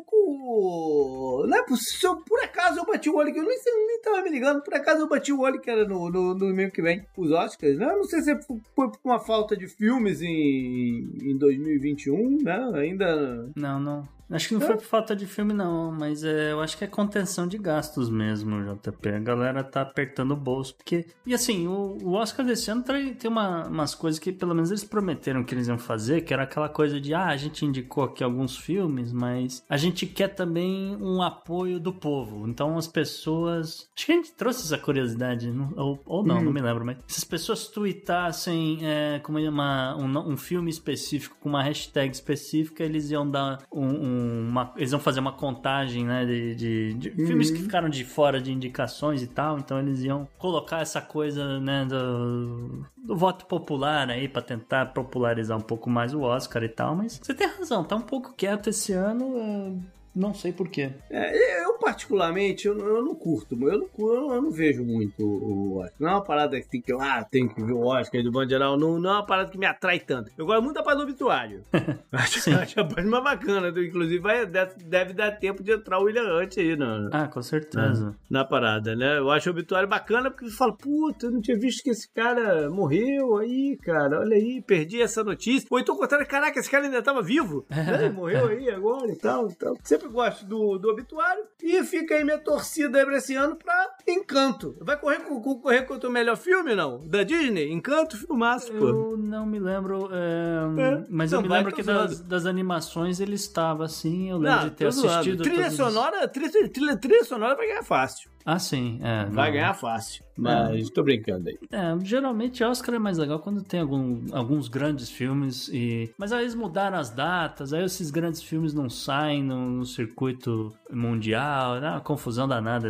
[0.00, 1.46] pouco.
[1.46, 2.16] Não é possível.
[2.16, 4.62] Por acaso eu bati o olho que eu nem, nem tava me ligando.
[4.62, 7.78] Por acaso eu bati o olho que era no, no, no que vem, os Oscars.
[7.78, 7.86] Né?
[7.86, 12.70] Eu não sei se foi por uma falta de filmes em, em 2021, né?
[12.74, 13.50] Ainda.
[13.56, 14.15] Não, não.
[14.30, 16.86] Acho que não foi por falta de filme, não, mas é, eu acho que é
[16.86, 19.08] contenção de gastos mesmo, JP.
[19.08, 21.06] A galera tá apertando o bolso, porque...
[21.24, 24.84] E assim, o, o Oscar desse ano tem uma, umas coisas que pelo menos eles
[24.84, 28.24] prometeram que eles iam fazer, que era aquela coisa de, ah, a gente indicou aqui
[28.24, 32.48] alguns filmes, mas a gente quer também um apoio do povo.
[32.48, 33.88] Então as pessoas...
[33.96, 36.44] Acho que a gente trouxe essa curiosidade, ou, ou não, hum.
[36.44, 41.36] não me lembro, mas se as pessoas tweetassem é, como uma, um, um filme específico,
[41.40, 46.04] com uma hashtag específica, eles iam dar um, um, uma, eles iam fazer uma contagem,
[46.04, 47.26] né, de, de, de uhum.
[47.26, 51.60] filmes que ficaram de fora de indicações e tal, então eles iam colocar essa coisa,
[51.60, 56.68] né, do, do voto popular aí para tentar popularizar um pouco mais o Oscar e
[56.68, 59.72] tal, mas você tem razão, tá um pouco quieto esse ano, é,
[60.16, 60.90] não sei porquê.
[61.10, 63.54] É, eu, particularmente, eu, eu não curto.
[63.68, 65.94] Eu não, eu não vejo muito o Oscar.
[66.00, 68.48] Não é uma parada que tem que, ah, tem que ver o Oscar do bando
[68.48, 68.78] geral.
[68.78, 70.32] Não, não é uma parada que me atrai tanto.
[70.38, 71.62] Eu gosto muito da parte do obituário.
[72.12, 73.68] acho, acho a parte mais bacana.
[73.68, 77.10] Inclusive, vai, deve dar tempo de entrar o William Hunt aí, né?
[77.12, 78.16] Ah, com certeza.
[78.30, 79.18] Na, na parada, né?
[79.18, 82.10] Eu acho o obituário bacana porque você fala, puta, eu não tinha visto que esse
[82.10, 84.20] cara morreu aí, cara.
[84.20, 85.68] Olha aí, perdi essa notícia.
[85.70, 87.66] Ou então, contrário, caraca, esse cara ainda tava vivo.
[87.70, 88.08] né?
[88.08, 89.76] Morreu aí agora e tal, tal.
[89.82, 91.44] Sempre sempre gosto do, do obituário.
[91.62, 94.76] E fica aí minha torcida pra esse ano pra Encanto.
[94.80, 97.06] Vai correr, correr contra o melhor filme, não?
[97.06, 97.72] Da Disney?
[97.72, 98.88] Encanto, filmaço, pô.
[98.88, 100.08] Eu não me lembro.
[100.12, 104.30] É, é, mas eu me lembro que das, das, animações ele estava assim.
[104.30, 105.42] Eu lembro não, de ter assistido.
[105.42, 108.30] Trilha sonora, trilha, trilha, trilha sonora vai ganhar fácil.
[108.46, 109.00] Ah, sim.
[109.02, 110.24] É, vai ganhar fácil.
[110.36, 110.92] Mas é.
[110.92, 111.58] tô brincando aí.
[111.72, 116.14] É, geralmente Oscar é mais legal quando tem algum, alguns grandes filmes e.
[116.16, 120.72] Mas aí eles mudaram as datas, aí esses grandes filmes não saem no, no circuito
[120.92, 121.90] mundial, né?
[121.90, 122.88] uma confusão danada.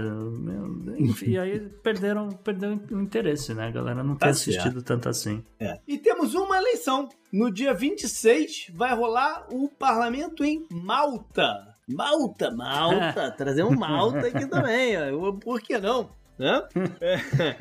[0.98, 3.68] Enfim, e aí perderam, perderam o interesse, né?
[3.68, 5.42] A galera não tem tá assistido tanto assim.
[5.58, 5.78] É.
[5.88, 7.08] E temos uma eleição.
[7.32, 11.76] No dia 26 vai rolar o parlamento em Malta.
[11.88, 14.94] Malta, Malta, trazer um Malta aqui também,
[15.40, 16.10] por que não?
[17.00, 17.56] É.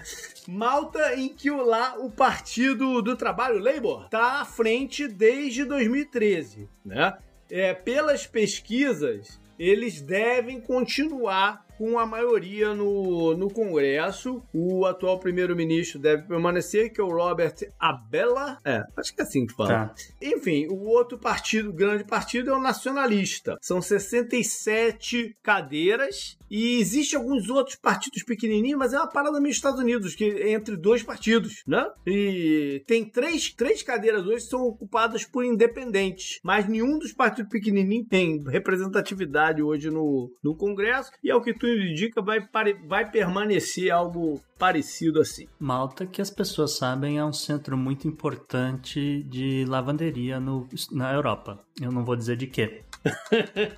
[0.49, 6.67] Malta, em que lá o Partido do Trabalho, Labour, está à frente desde 2013.
[6.83, 7.17] Né?
[7.49, 14.43] É, pelas pesquisas, eles devem continuar com a maioria no, no Congresso.
[14.53, 18.59] O atual primeiro-ministro deve permanecer, que é o Robert Abela.
[18.65, 19.69] É, acho que é assim que fala.
[19.69, 19.95] Tá.
[20.21, 23.57] Enfim, o outro partido, grande partido, é o nacionalista.
[23.61, 29.79] São 67 cadeiras e existe alguns outros partidos pequenininhos, mas é uma parada meio Estados
[29.79, 31.85] Unidos, que é entre dois partidos, né?
[32.05, 37.51] E tem três, três cadeiras hoje que são ocupadas por independentes, mas nenhum dos partidos
[37.51, 42.39] pequenininhos tem representatividade hoje no, no Congresso, e é o que tu indica, vai,
[42.87, 45.47] vai permanecer algo parecido assim.
[45.59, 51.59] Malta, que as pessoas sabem, é um centro muito importante de lavanderia no, na Europa.
[51.81, 52.83] Eu não vou dizer de quê.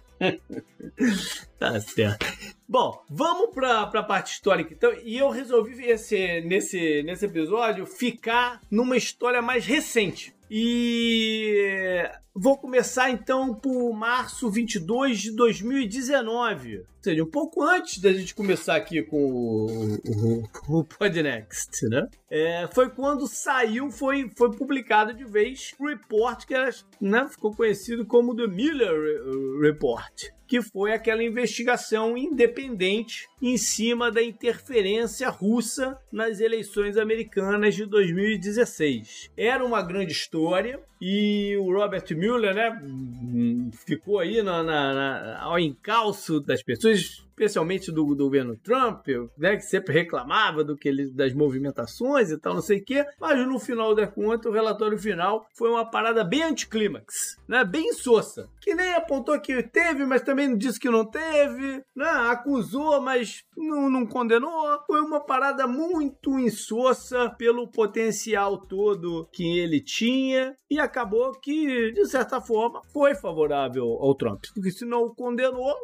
[1.59, 2.25] tá certo.
[2.69, 4.93] Bom, vamos pra, pra parte histórica então.
[5.03, 10.35] E eu resolvi esse, nesse, nesse episódio ficar numa história mais recente.
[10.51, 12.03] E
[12.33, 16.79] vou começar então por março 22 de 2019.
[16.79, 22.07] Ou seja, um pouco antes da gente começar aqui com o, o, o Podnext, né?
[22.29, 26.69] É, foi quando saiu, foi, foi publicado de vez o report que era,
[26.99, 29.21] né, ficou conhecido como The Miller
[29.61, 37.85] Report que foi aquela investigação independente em cima da interferência russa nas eleições americanas de
[37.85, 39.31] 2016.
[39.35, 42.81] Era uma grande história e o Robert Mueller, né,
[43.85, 49.07] ficou aí na, na, na, ao encalço das pessoas especialmente do, do governo Trump,
[49.37, 53.05] né, que sempre reclamava do que ele, das movimentações e tal, não sei o quê,
[53.21, 57.93] mas no final da conta, o relatório final foi uma parada bem anticlímax, né, bem
[57.93, 63.43] sossa, que nem apontou que teve, mas também disse que não teve, né, acusou, mas
[63.55, 70.55] não, não condenou, foi uma parada muito insossa pelo potencial todo que ele tinha.
[70.69, 75.75] E acabou que, de certa forma, foi favorável ao Trump, porque se não o condenou,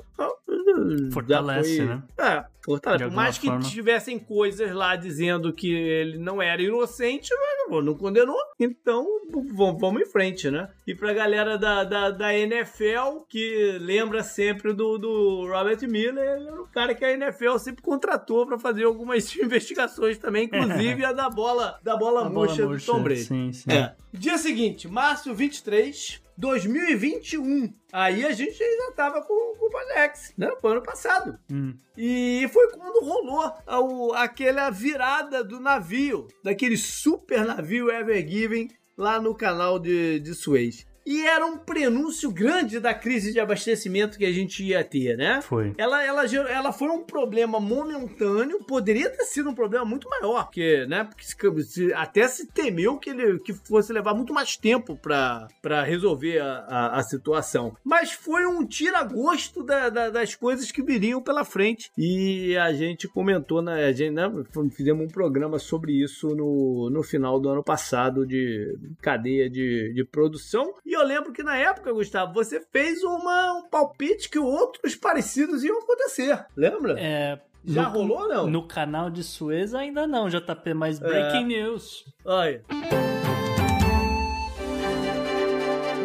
[1.11, 1.85] Fortalece, foi...
[1.85, 2.03] né?
[2.17, 3.03] É, fortalece.
[3.05, 3.63] Por mais que forma.
[3.63, 8.37] tivessem coisas lá dizendo que ele não era inocente, mas não, não condenou.
[8.59, 9.05] Então,
[9.53, 10.69] vamos em frente, né?
[10.87, 16.47] E pra galera da, da, da NFL, que lembra sempre do, do Robert Miller, ele
[16.47, 21.11] era o cara que a NFL sempre contratou para fazer algumas investigações também, inclusive a
[21.11, 23.25] da bola, da bola, murcha, do Tom Brady.
[23.25, 23.71] Sim, sim.
[23.71, 23.93] É.
[24.13, 27.73] Dia seguinte, março 23, 2021.
[27.91, 30.51] Aí a gente ainda tava com, com o Panex, né?
[30.61, 31.39] Foi ano passado.
[31.51, 31.73] Hum.
[31.97, 39.19] E foi quando rolou a, aquela virada do navio, daquele super navio Ever Given lá
[39.19, 40.85] no canal de, de Suez.
[41.05, 45.41] E era um prenúncio grande da crise de abastecimento que a gente ia ter, né?
[45.41, 45.73] Foi.
[45.77, 50.85] Ela, ela, ela foi um problema momentâneo, poderia ter sido um problema muito maior, porque,
[50.87, 51.03] né?
[51.03, 51.25] Porque
[51.63, 56.65] se, até se temeu que ele que fosse levar muito mais tempo para resolver a,
[56.67, 57.75] a, a, situação.
[57.83, 61.91] Mas foi um tira-gosto da, da, das coisas que viriam pela frente.
[61.97, 64.31] E a gente comentou, na, a gente, né,
[64.71, 70.05] fizemos um programa sobre isso no, no final do ano passado de cadeia de, de
[70.05, 70.73] produção.
[70.85, 75.63] E eu lembro que na época, Gustavo, você fez uma, um palpite que outros parecidos
[75.63, 76.45] iam acontecer.
[76.55, 76.95] Lembra?
[76.99, 77.39] É.
[77.65, 78.47] Já no, rolou não?
[78.47, 81.59] No canal de Suez ainda não, JP, mas breaking é.
[81.59, 82.05] news.
[82.25, 82.61] Olha.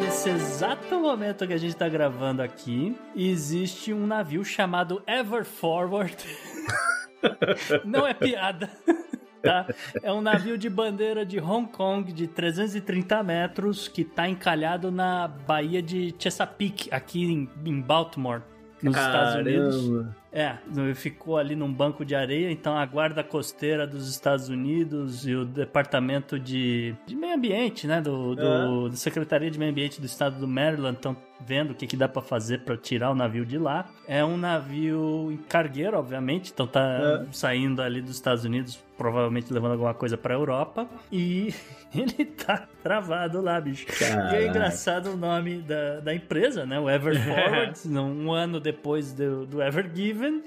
[0.00, 6.16] Nesse exato momento que a gente tá gravando aqui, existe um navio chamado Ever Forward.
[7.84, 8.70] não é piada.
[9.42, 9.66] Tá?
[10.02, 15.28] É um navio de bandeira de Hong Kong de 330 metros que está encalhado na
[15.28, 18.42] Baía de Chesapeake, aqui em, em Baltimore,
[18.82, 19.50] nos Caramba.
[19.50, 20.06] Estados Unidos.
[20.30, 20.56] É,
[20.94, 25.44] ficou ali num banco de areia, então a guarda costeira dos Estados Unidos e o
[25.44, 28.90] departamento de, de meio ambiente, né, do, do, é.
[28.90, 32.08] da Secretaria de Meio Ambiente do Estado do Maryland estão vendo o que, que dá
[32.08, 33.88] para fazer para tirar o navio de lá.
[34.06, 37.32] É um navio cargueiro, obviamente, então tá é.
[37.32, 41.54] saindo ali dos Estados Unidos, provavelmente levando alguma coisa para Europa e
[41.94, 43.86] ele tá travado lá, bicho.
[43.86, 44.36] Caraca.
[44.36, 49.12] E é engraçado o nome da, da empresa, né, o Ever Forward, um ano depois
[49.12, 50.42] do, do Ever Given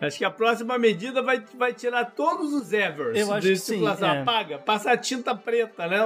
[0.00, 3.18] Acho que a próxima medida vai, vai tirar todos os Evers.
[3.18, 3.84] Eu acho que sim.
[3.86, 4.20] É.
[4.20, 5.98] Apaga, passa a tinta preta, né?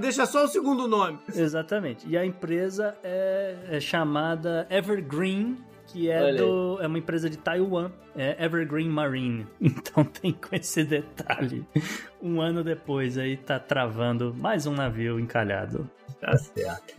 [0.00, 1.18] Deixa só o segundo nome.
[1.34, 2.08] Exatamente.
[2.08, 7.90] E a empresa é, é chamada Evergreen que é, do, é uma empresa de Taiwan,
[8.14, 9.46] é Evergreen Marine.
[9.60, 11.64] Então tem com esse detalhe.
[12.20, 15.88] Um ano depois aí tá travando mais um navio encalhado.
[16.20, 16.94] Tá certo.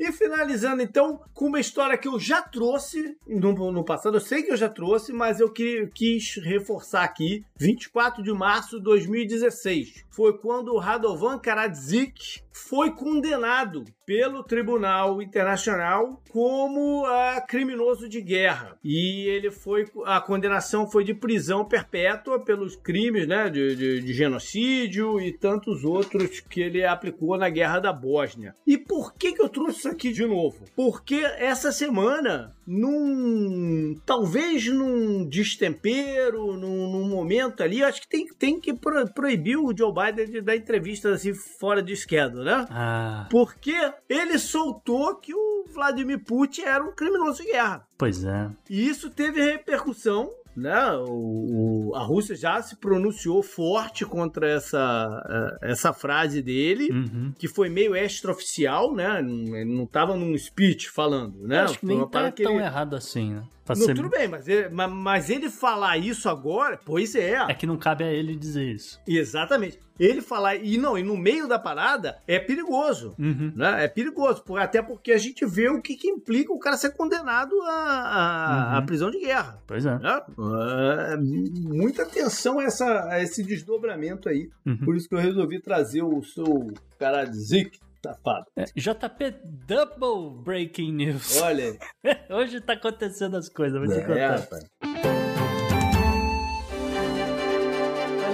[0.00, 4.42] E finalizando então com uma história que eu já trouxe no, no passado, eu sei
[4.42, 7.44] que eu já trouxe, mas eu que, quis reforçar aqui.
[7.58, 16.20] 24 de março de 2016 foi quando o Radovan Karadzic foi condenado pelo Tribunal Internacional
[16.30, 18.76] como uh, criminoso de guerra.
[18.82, 19.86] E ele foi.
[20.04, 25.84] A condenação foi de prisão perpétua pelos crimes né, de, de, de genocídio e tantos
[25.84, 28.56] outros que ele aplicou na guerra da Bósnia.
[28.66, 30.64] E por que, que eu trouxe isso aqui de novo?
[30.74, 34.00] Porque essa semana, num.
[34.06, 39.76] talvez num destempero, num, num momento ali, acho que tem, tem que pro, proibir o
[39.76, 42.66] Joe Biden de dar entrevistas assim fora de esquerdo, né?
[42.70, 43.26] Ah.
[43.28, 43.74] Porque
[44.08, 47.84] ele soltou que o Vladimir Putin era um criminoso de guerra.
[47.98, 48.48] Pois é.
[48.68, 50.92] E isso teve repercussão né?
[51.08, 57.32] O, o, a Rússia já se pronunciou forte contra essa, é, essa frase dele, uhum.
[57.38, 59.20] que foi meio extraoficial, né?
[59.20, 61.60] Ele não estava num speech falando, né?
[61.60, 62.64] acho que nem tá tão ele...
[62.64, 63.42] errado assim, né?
[63.78, 63.94] Não, ser...
[63.94, 67.34] Tudo bem, mas ele, mas ele falar isso agora, pois é.
[67.48, 69.00] É que não cabe a ele dizer isso.
[69.06, 73.52] Exatamente ele falar e não, e no meio da parada é perigoso, uhum.
[73.54, 73.84] né?
[73.84, 77.54] É perigoso, até porque a gente vê o que, que implica o cara ser condenado
[77.64, 78.86] a, a, uhum.
[78.86, 79.62] prisão de guerra.
[79.66, 79.98] Pois é.
[79.98, 80.22] Né?
[81.12, 84.48] é muita atenção a, essa, a esse desdobramento aí.
[84.64, 84.78] Uhum.
[84.78, 87.24] Por isso que eu resolvi trazer o seu cara
[88.02, 88.46] Safado.
[88.56, 89.34] É, JP
[89.66, 91.40] Double Breaking News.
[91.40, 92.16] Olha aí.
[92.30, 94.40] Hoje tá acontecendo as coisas, vou te é, contar.
[94.40, 94.70] Rapaz.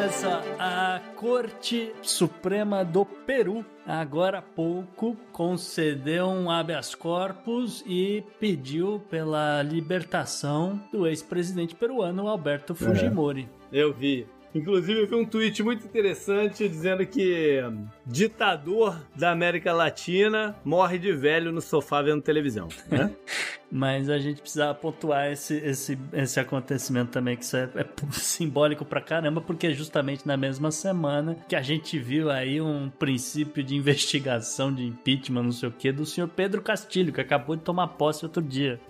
[0.06, 8.22] Olha só, a Corte Suprema do Peru, agora há pouco, concedeu um habeas corpus e
[8.38, 13.48] pediu pela libertação do ex-presidente peruano Alberto Fujimori.
[13.72, 14.28] É, eu vi.
[14.54, 17.60] Inclusive, eu vi um tweet muito interessante dizendo que
[18.06, 22.68] ditador da América Latina morre de velho no sofá vendo televisão.
[22.90, 23.14] Né?
[23.70, 28.84] Mas a gente precisa pontuar esse, esse, esse acontecimento também, que isso é, é, simbólico
[28.84, 33.62] pra caramba, porque é justamente na mesma semana que a gente viu aí um princípio
[33.64, 37.62] de investigação de impeachment, não sei o que, do senhor Pedro Castilho, que acabou de
[37.62, 38.80] tomar posse outro dia.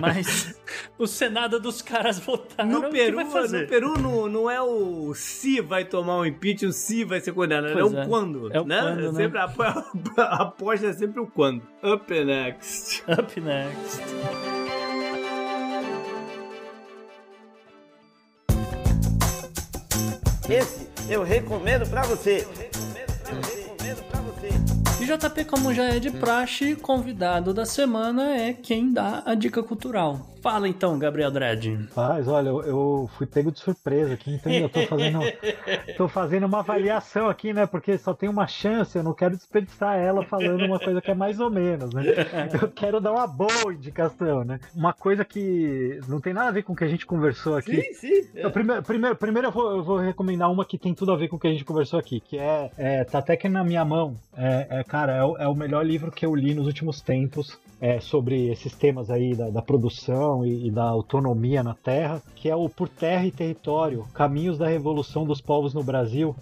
[0.00, 0.54] Mas
[0.98, 2.70] o Senado dos caras votaram.
[2.70, 7.04] No Peru, no Peru não, não é o se vai tomar um impeachment, o se
[7.04, 8.06] vai ser condenado, é o é.
[8.06, 8.52] quando.
[8.52, 8.80] É o né?
[8.80, 9.18] quando, né?
[9.18, 9.84] Sempre a, a,
[10.22, 11.62] a aposta é sempre o quando.
[11.82, 13.02] Up next.
[13.08, 14.02] Up next.
[20.48, 22.46] Esse eu recomendo para você.
[22.46, 24.73] Eu recomendo, eu recomendo pra você.
[25.04, 29.62] E JP, como já é de praxe, convidado da semana é quem dá a dica
[29.62, 30.34] cultural.
[30.44, 31.88] Fala então, Gabriel Dredd.
[31.96, 35.20] Mas olha, eu, eu, fui pego de surpresa aqui, então eu tô fazendo,
[35.96, 37.64] tô fazendo uma avaliação aqui, né?
[37.64, 41.14] Porque só tem uma chance, eu não quero desperdiçar ela falando uma coisa que é
[41.14, 42.02] mais ou menos, né?
[42.60, 44.60] Eu quero dar uma boa indicação, né?
[44.74, 47.80] Uma coisa que não tem nada a ver com o que a gente conversou aqui.
[47.80, 48.28] Sim, sim.
[48.34, 51.28] Então, primeiro, primeiro, primeiro eu, vou, eu vou recomendar uma que tem tudo a ver
[51.28, 53.84] com o que a gente conversou aqui, que é, é Tá até que na minha
[53.84, 54.14] mão.
[54.36, 57.58] É, é cara, é o, é o melhor livro que eu li nos últimos tempos
[57.80, 62.48] é, sobre esses temas aí da, da produção e, e, da autonomia na terra, que
[62.48, 66.36] é o Por Terra e Território, Caminhos da Revolução dos Povos no Brasil,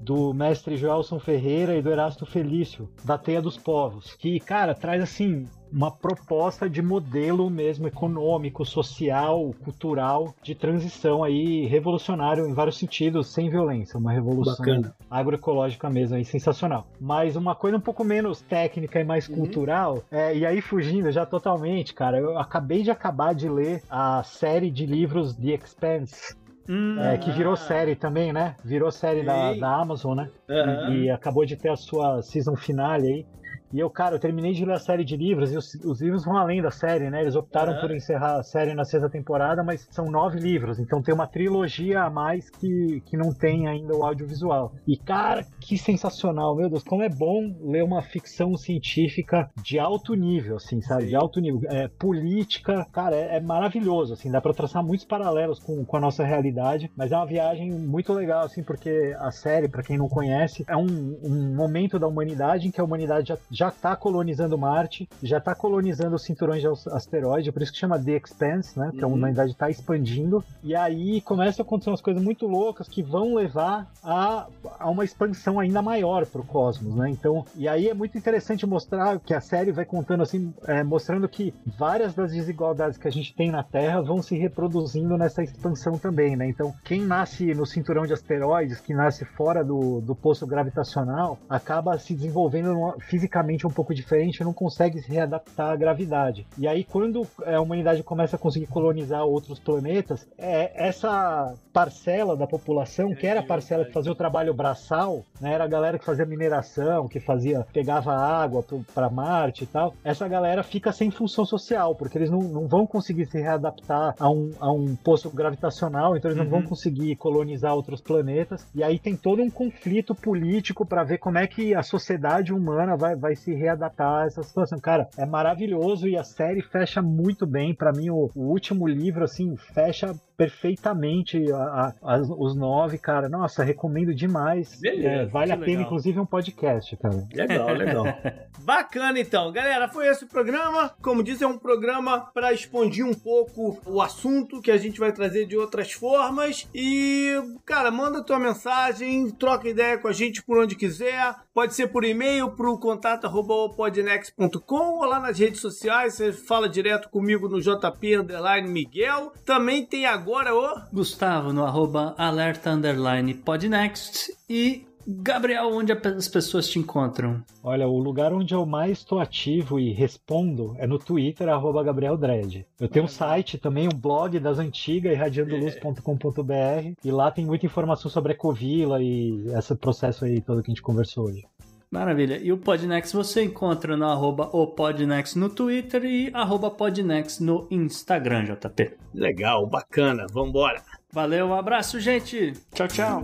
[0.00, 5.02] do mestre Joelson Ferreira e do Erasto Felício, da Teia dos Povos, que, cara, traz
[5.02, 12.78] assim uma proposta de modelo mesmo econômico, social, cultural de transição aí revolucionário em vários
[12.78, 14.94] sentidos, sem violência, uma revolução Bacana.
[15.10, 16.86] agroecológica mesmo aí sensacional.
[17.00, 19.36] Mas uma coisa um pouco menos técnica e mais uhum.
[19.36, 24.22] cultural, é, e aí fugindo já totalmente, cara, eu acabei de acabar de ler a
[24.22, 26.40] série de livros The Expanse
[26.70, 28.54] Hum, é, que virou série também, né?
[28.64, 30.30] Virou série da, da, Amazon, né?
[30.48, 30.92] Uhum.
[30.92, 33.26] E, e, acabou de ter a sua season finale aí.
[33.72, 36.24] E eu, cara, eu terminei de ler a série de livros, e os, os livros
[36.24, 37.20] vão além da série, né?
[37.20, 41.14] Eles optaram por encerrar a série na sexta temporada, mas são nove livros, então tem
[41.14, 44.72] uma trilogia a mais que, que não tem ainda o audiovisual.
[44.86, 50.14] E, cara, que sensacional, meu Deus, como é bom ler uma ficção científica de alto
[50.14, 51.02] nível, assim, sabe?
[51.02, 51.08] Sim.
[51.08, 51.60] De alto nível.
[51.70, 56.00] É, política, cara, é, é, maravilhoso, assim, dá pra traçar muitos paralelos com, com a
[56.00, 60.08] nossa realidade, mas é uma viagem muito legal, assim, porque a série, para quem não
[60.08, 64.56] conhece, é um, um momento da humanidade em que a humanidade já já está colonizando
[64.56, 68.90] Marte, já está colonizando os cinturões de asteroide, por isso que chama The Expanse, né?
[68.90, 69.10] Que uhum.
[69.10, 70.42] a humanidade está expandindo.
[70.62, 74.46] E aí começam a acontecer umas coisas muito loucas que vão levar a,
[74.78, 77.10] a uma expansão ainda maior para o cosmos, né?
[77.10, 81.28] Então, e aí é muito interessante mostrar que a série vai contando assim, é, mostrando
[81.28, 85.98] que várias das desigualdades que a gente tem na Terra vão se reproduzindo nessa expansão
[85.98, 86.48] também, né?
[86.48, 91.98] Então, quem nasce no cinturão de asteroides, que nasce fora do, do poço gravitacional, acaba
[91.98, 96.46] se desenvolvendo fisicamente um pouco diferente, não consegue se readaptar à gravidade.
[96.58, 102.36] E aí, quando é, a humanidade começa a conseguir colonizar outros planetas, é, essa parcela
[102.36, 105.98] da população, que era a parcela que fazia o trabalho braçal, né, era a galera
[105.98, 108.64] que fazia mineração, que fazia, pegava água
[108.94, 112.86] para Marte e tal, essa galera fica sem função social, porque eles não, não vão
[112.86, 116.60] conseguir se readaptar a um, a um poço gravitacional, então eles não uhum.
[116.60, 118.66] vão conseguir colonizar outros planetas.
[118.74, 122.96] E aí tem todo um conflito político para ver como é que a sociedade humana
[122.96, 124.78] vai, vai se readaptar a essa situação.
[124.78, 127.74] Cara, é maravilhoso e a série fecha muito bem.
[127.74, 133.28] Para mim, o, o, último livro, assim, fecha perfeitamente a, a, os nove, cara.
[133.28, 134.80] Nossa, recomendo demais.
[134.80, 135.82] Beleza, é, vale a pena, legal.
[135.82, 137.28] inclusive, um podcast, cara.
[137.30, 138.04] Legal, legal.
[138.60, 139.52] Bacana, então.
[139.52, 140.94] Galera, foi esse o programa.
[141.02, 145.12] Como disse, é um programa para expandir um pouco o assunto que a gente vai
[145.12, 146.66] trazer de outras formas.
[146.74, 147.34] E,
[147.66, 151.34] cara, manda tua mensagem, troca ideia com a gente por onde quiser.
[151.52, 153.28] Pode ser por e-mail, pro contato
[153.76, 159.32] podnext.com ou lá nas redes sociais, você fala direto comigo no JP Underline Miguel.
[159.44, 166.68] Também tem agora o Gustavo no arroba alerta underline podnext e Gabriel, onde as pessoas
[166.68, 167.42] te encontram?
[167.64, 172.16] Olha, o lugar onde eu mais estou ativo e respondo é no Twitter, arroba Gabriel
[172.16, 172.64] Dredd.
[172.78, 178.08] Eu tenho um site também, um blog das antigas, irradiandoluz.com.br, e lá tem muita informação
[178.08, 181.44] sobre a Ecovila e esse processo aí todo que a gente conversou hoje.
[181.90, 182.38] Maravilha.
[182.40, 187.66] E o Podnext você encontra no arroba o Podnext no Twitter e arroba Podnext no
[187.68, 188.96] Instagram, JP.
[189.12, 190.26] Legal, bacana.
[190.30, 190.80] Vambora.
[191.12, 192.52] Valeu, um abraço, gente.
[192.72, 193.22] Tchau, tchau.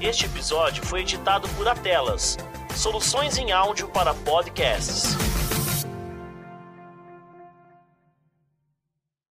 [0.00, 2.38] Este episódio foi editado por Atelas,
[2.74, 5.33] soluções em áudio para podcasts.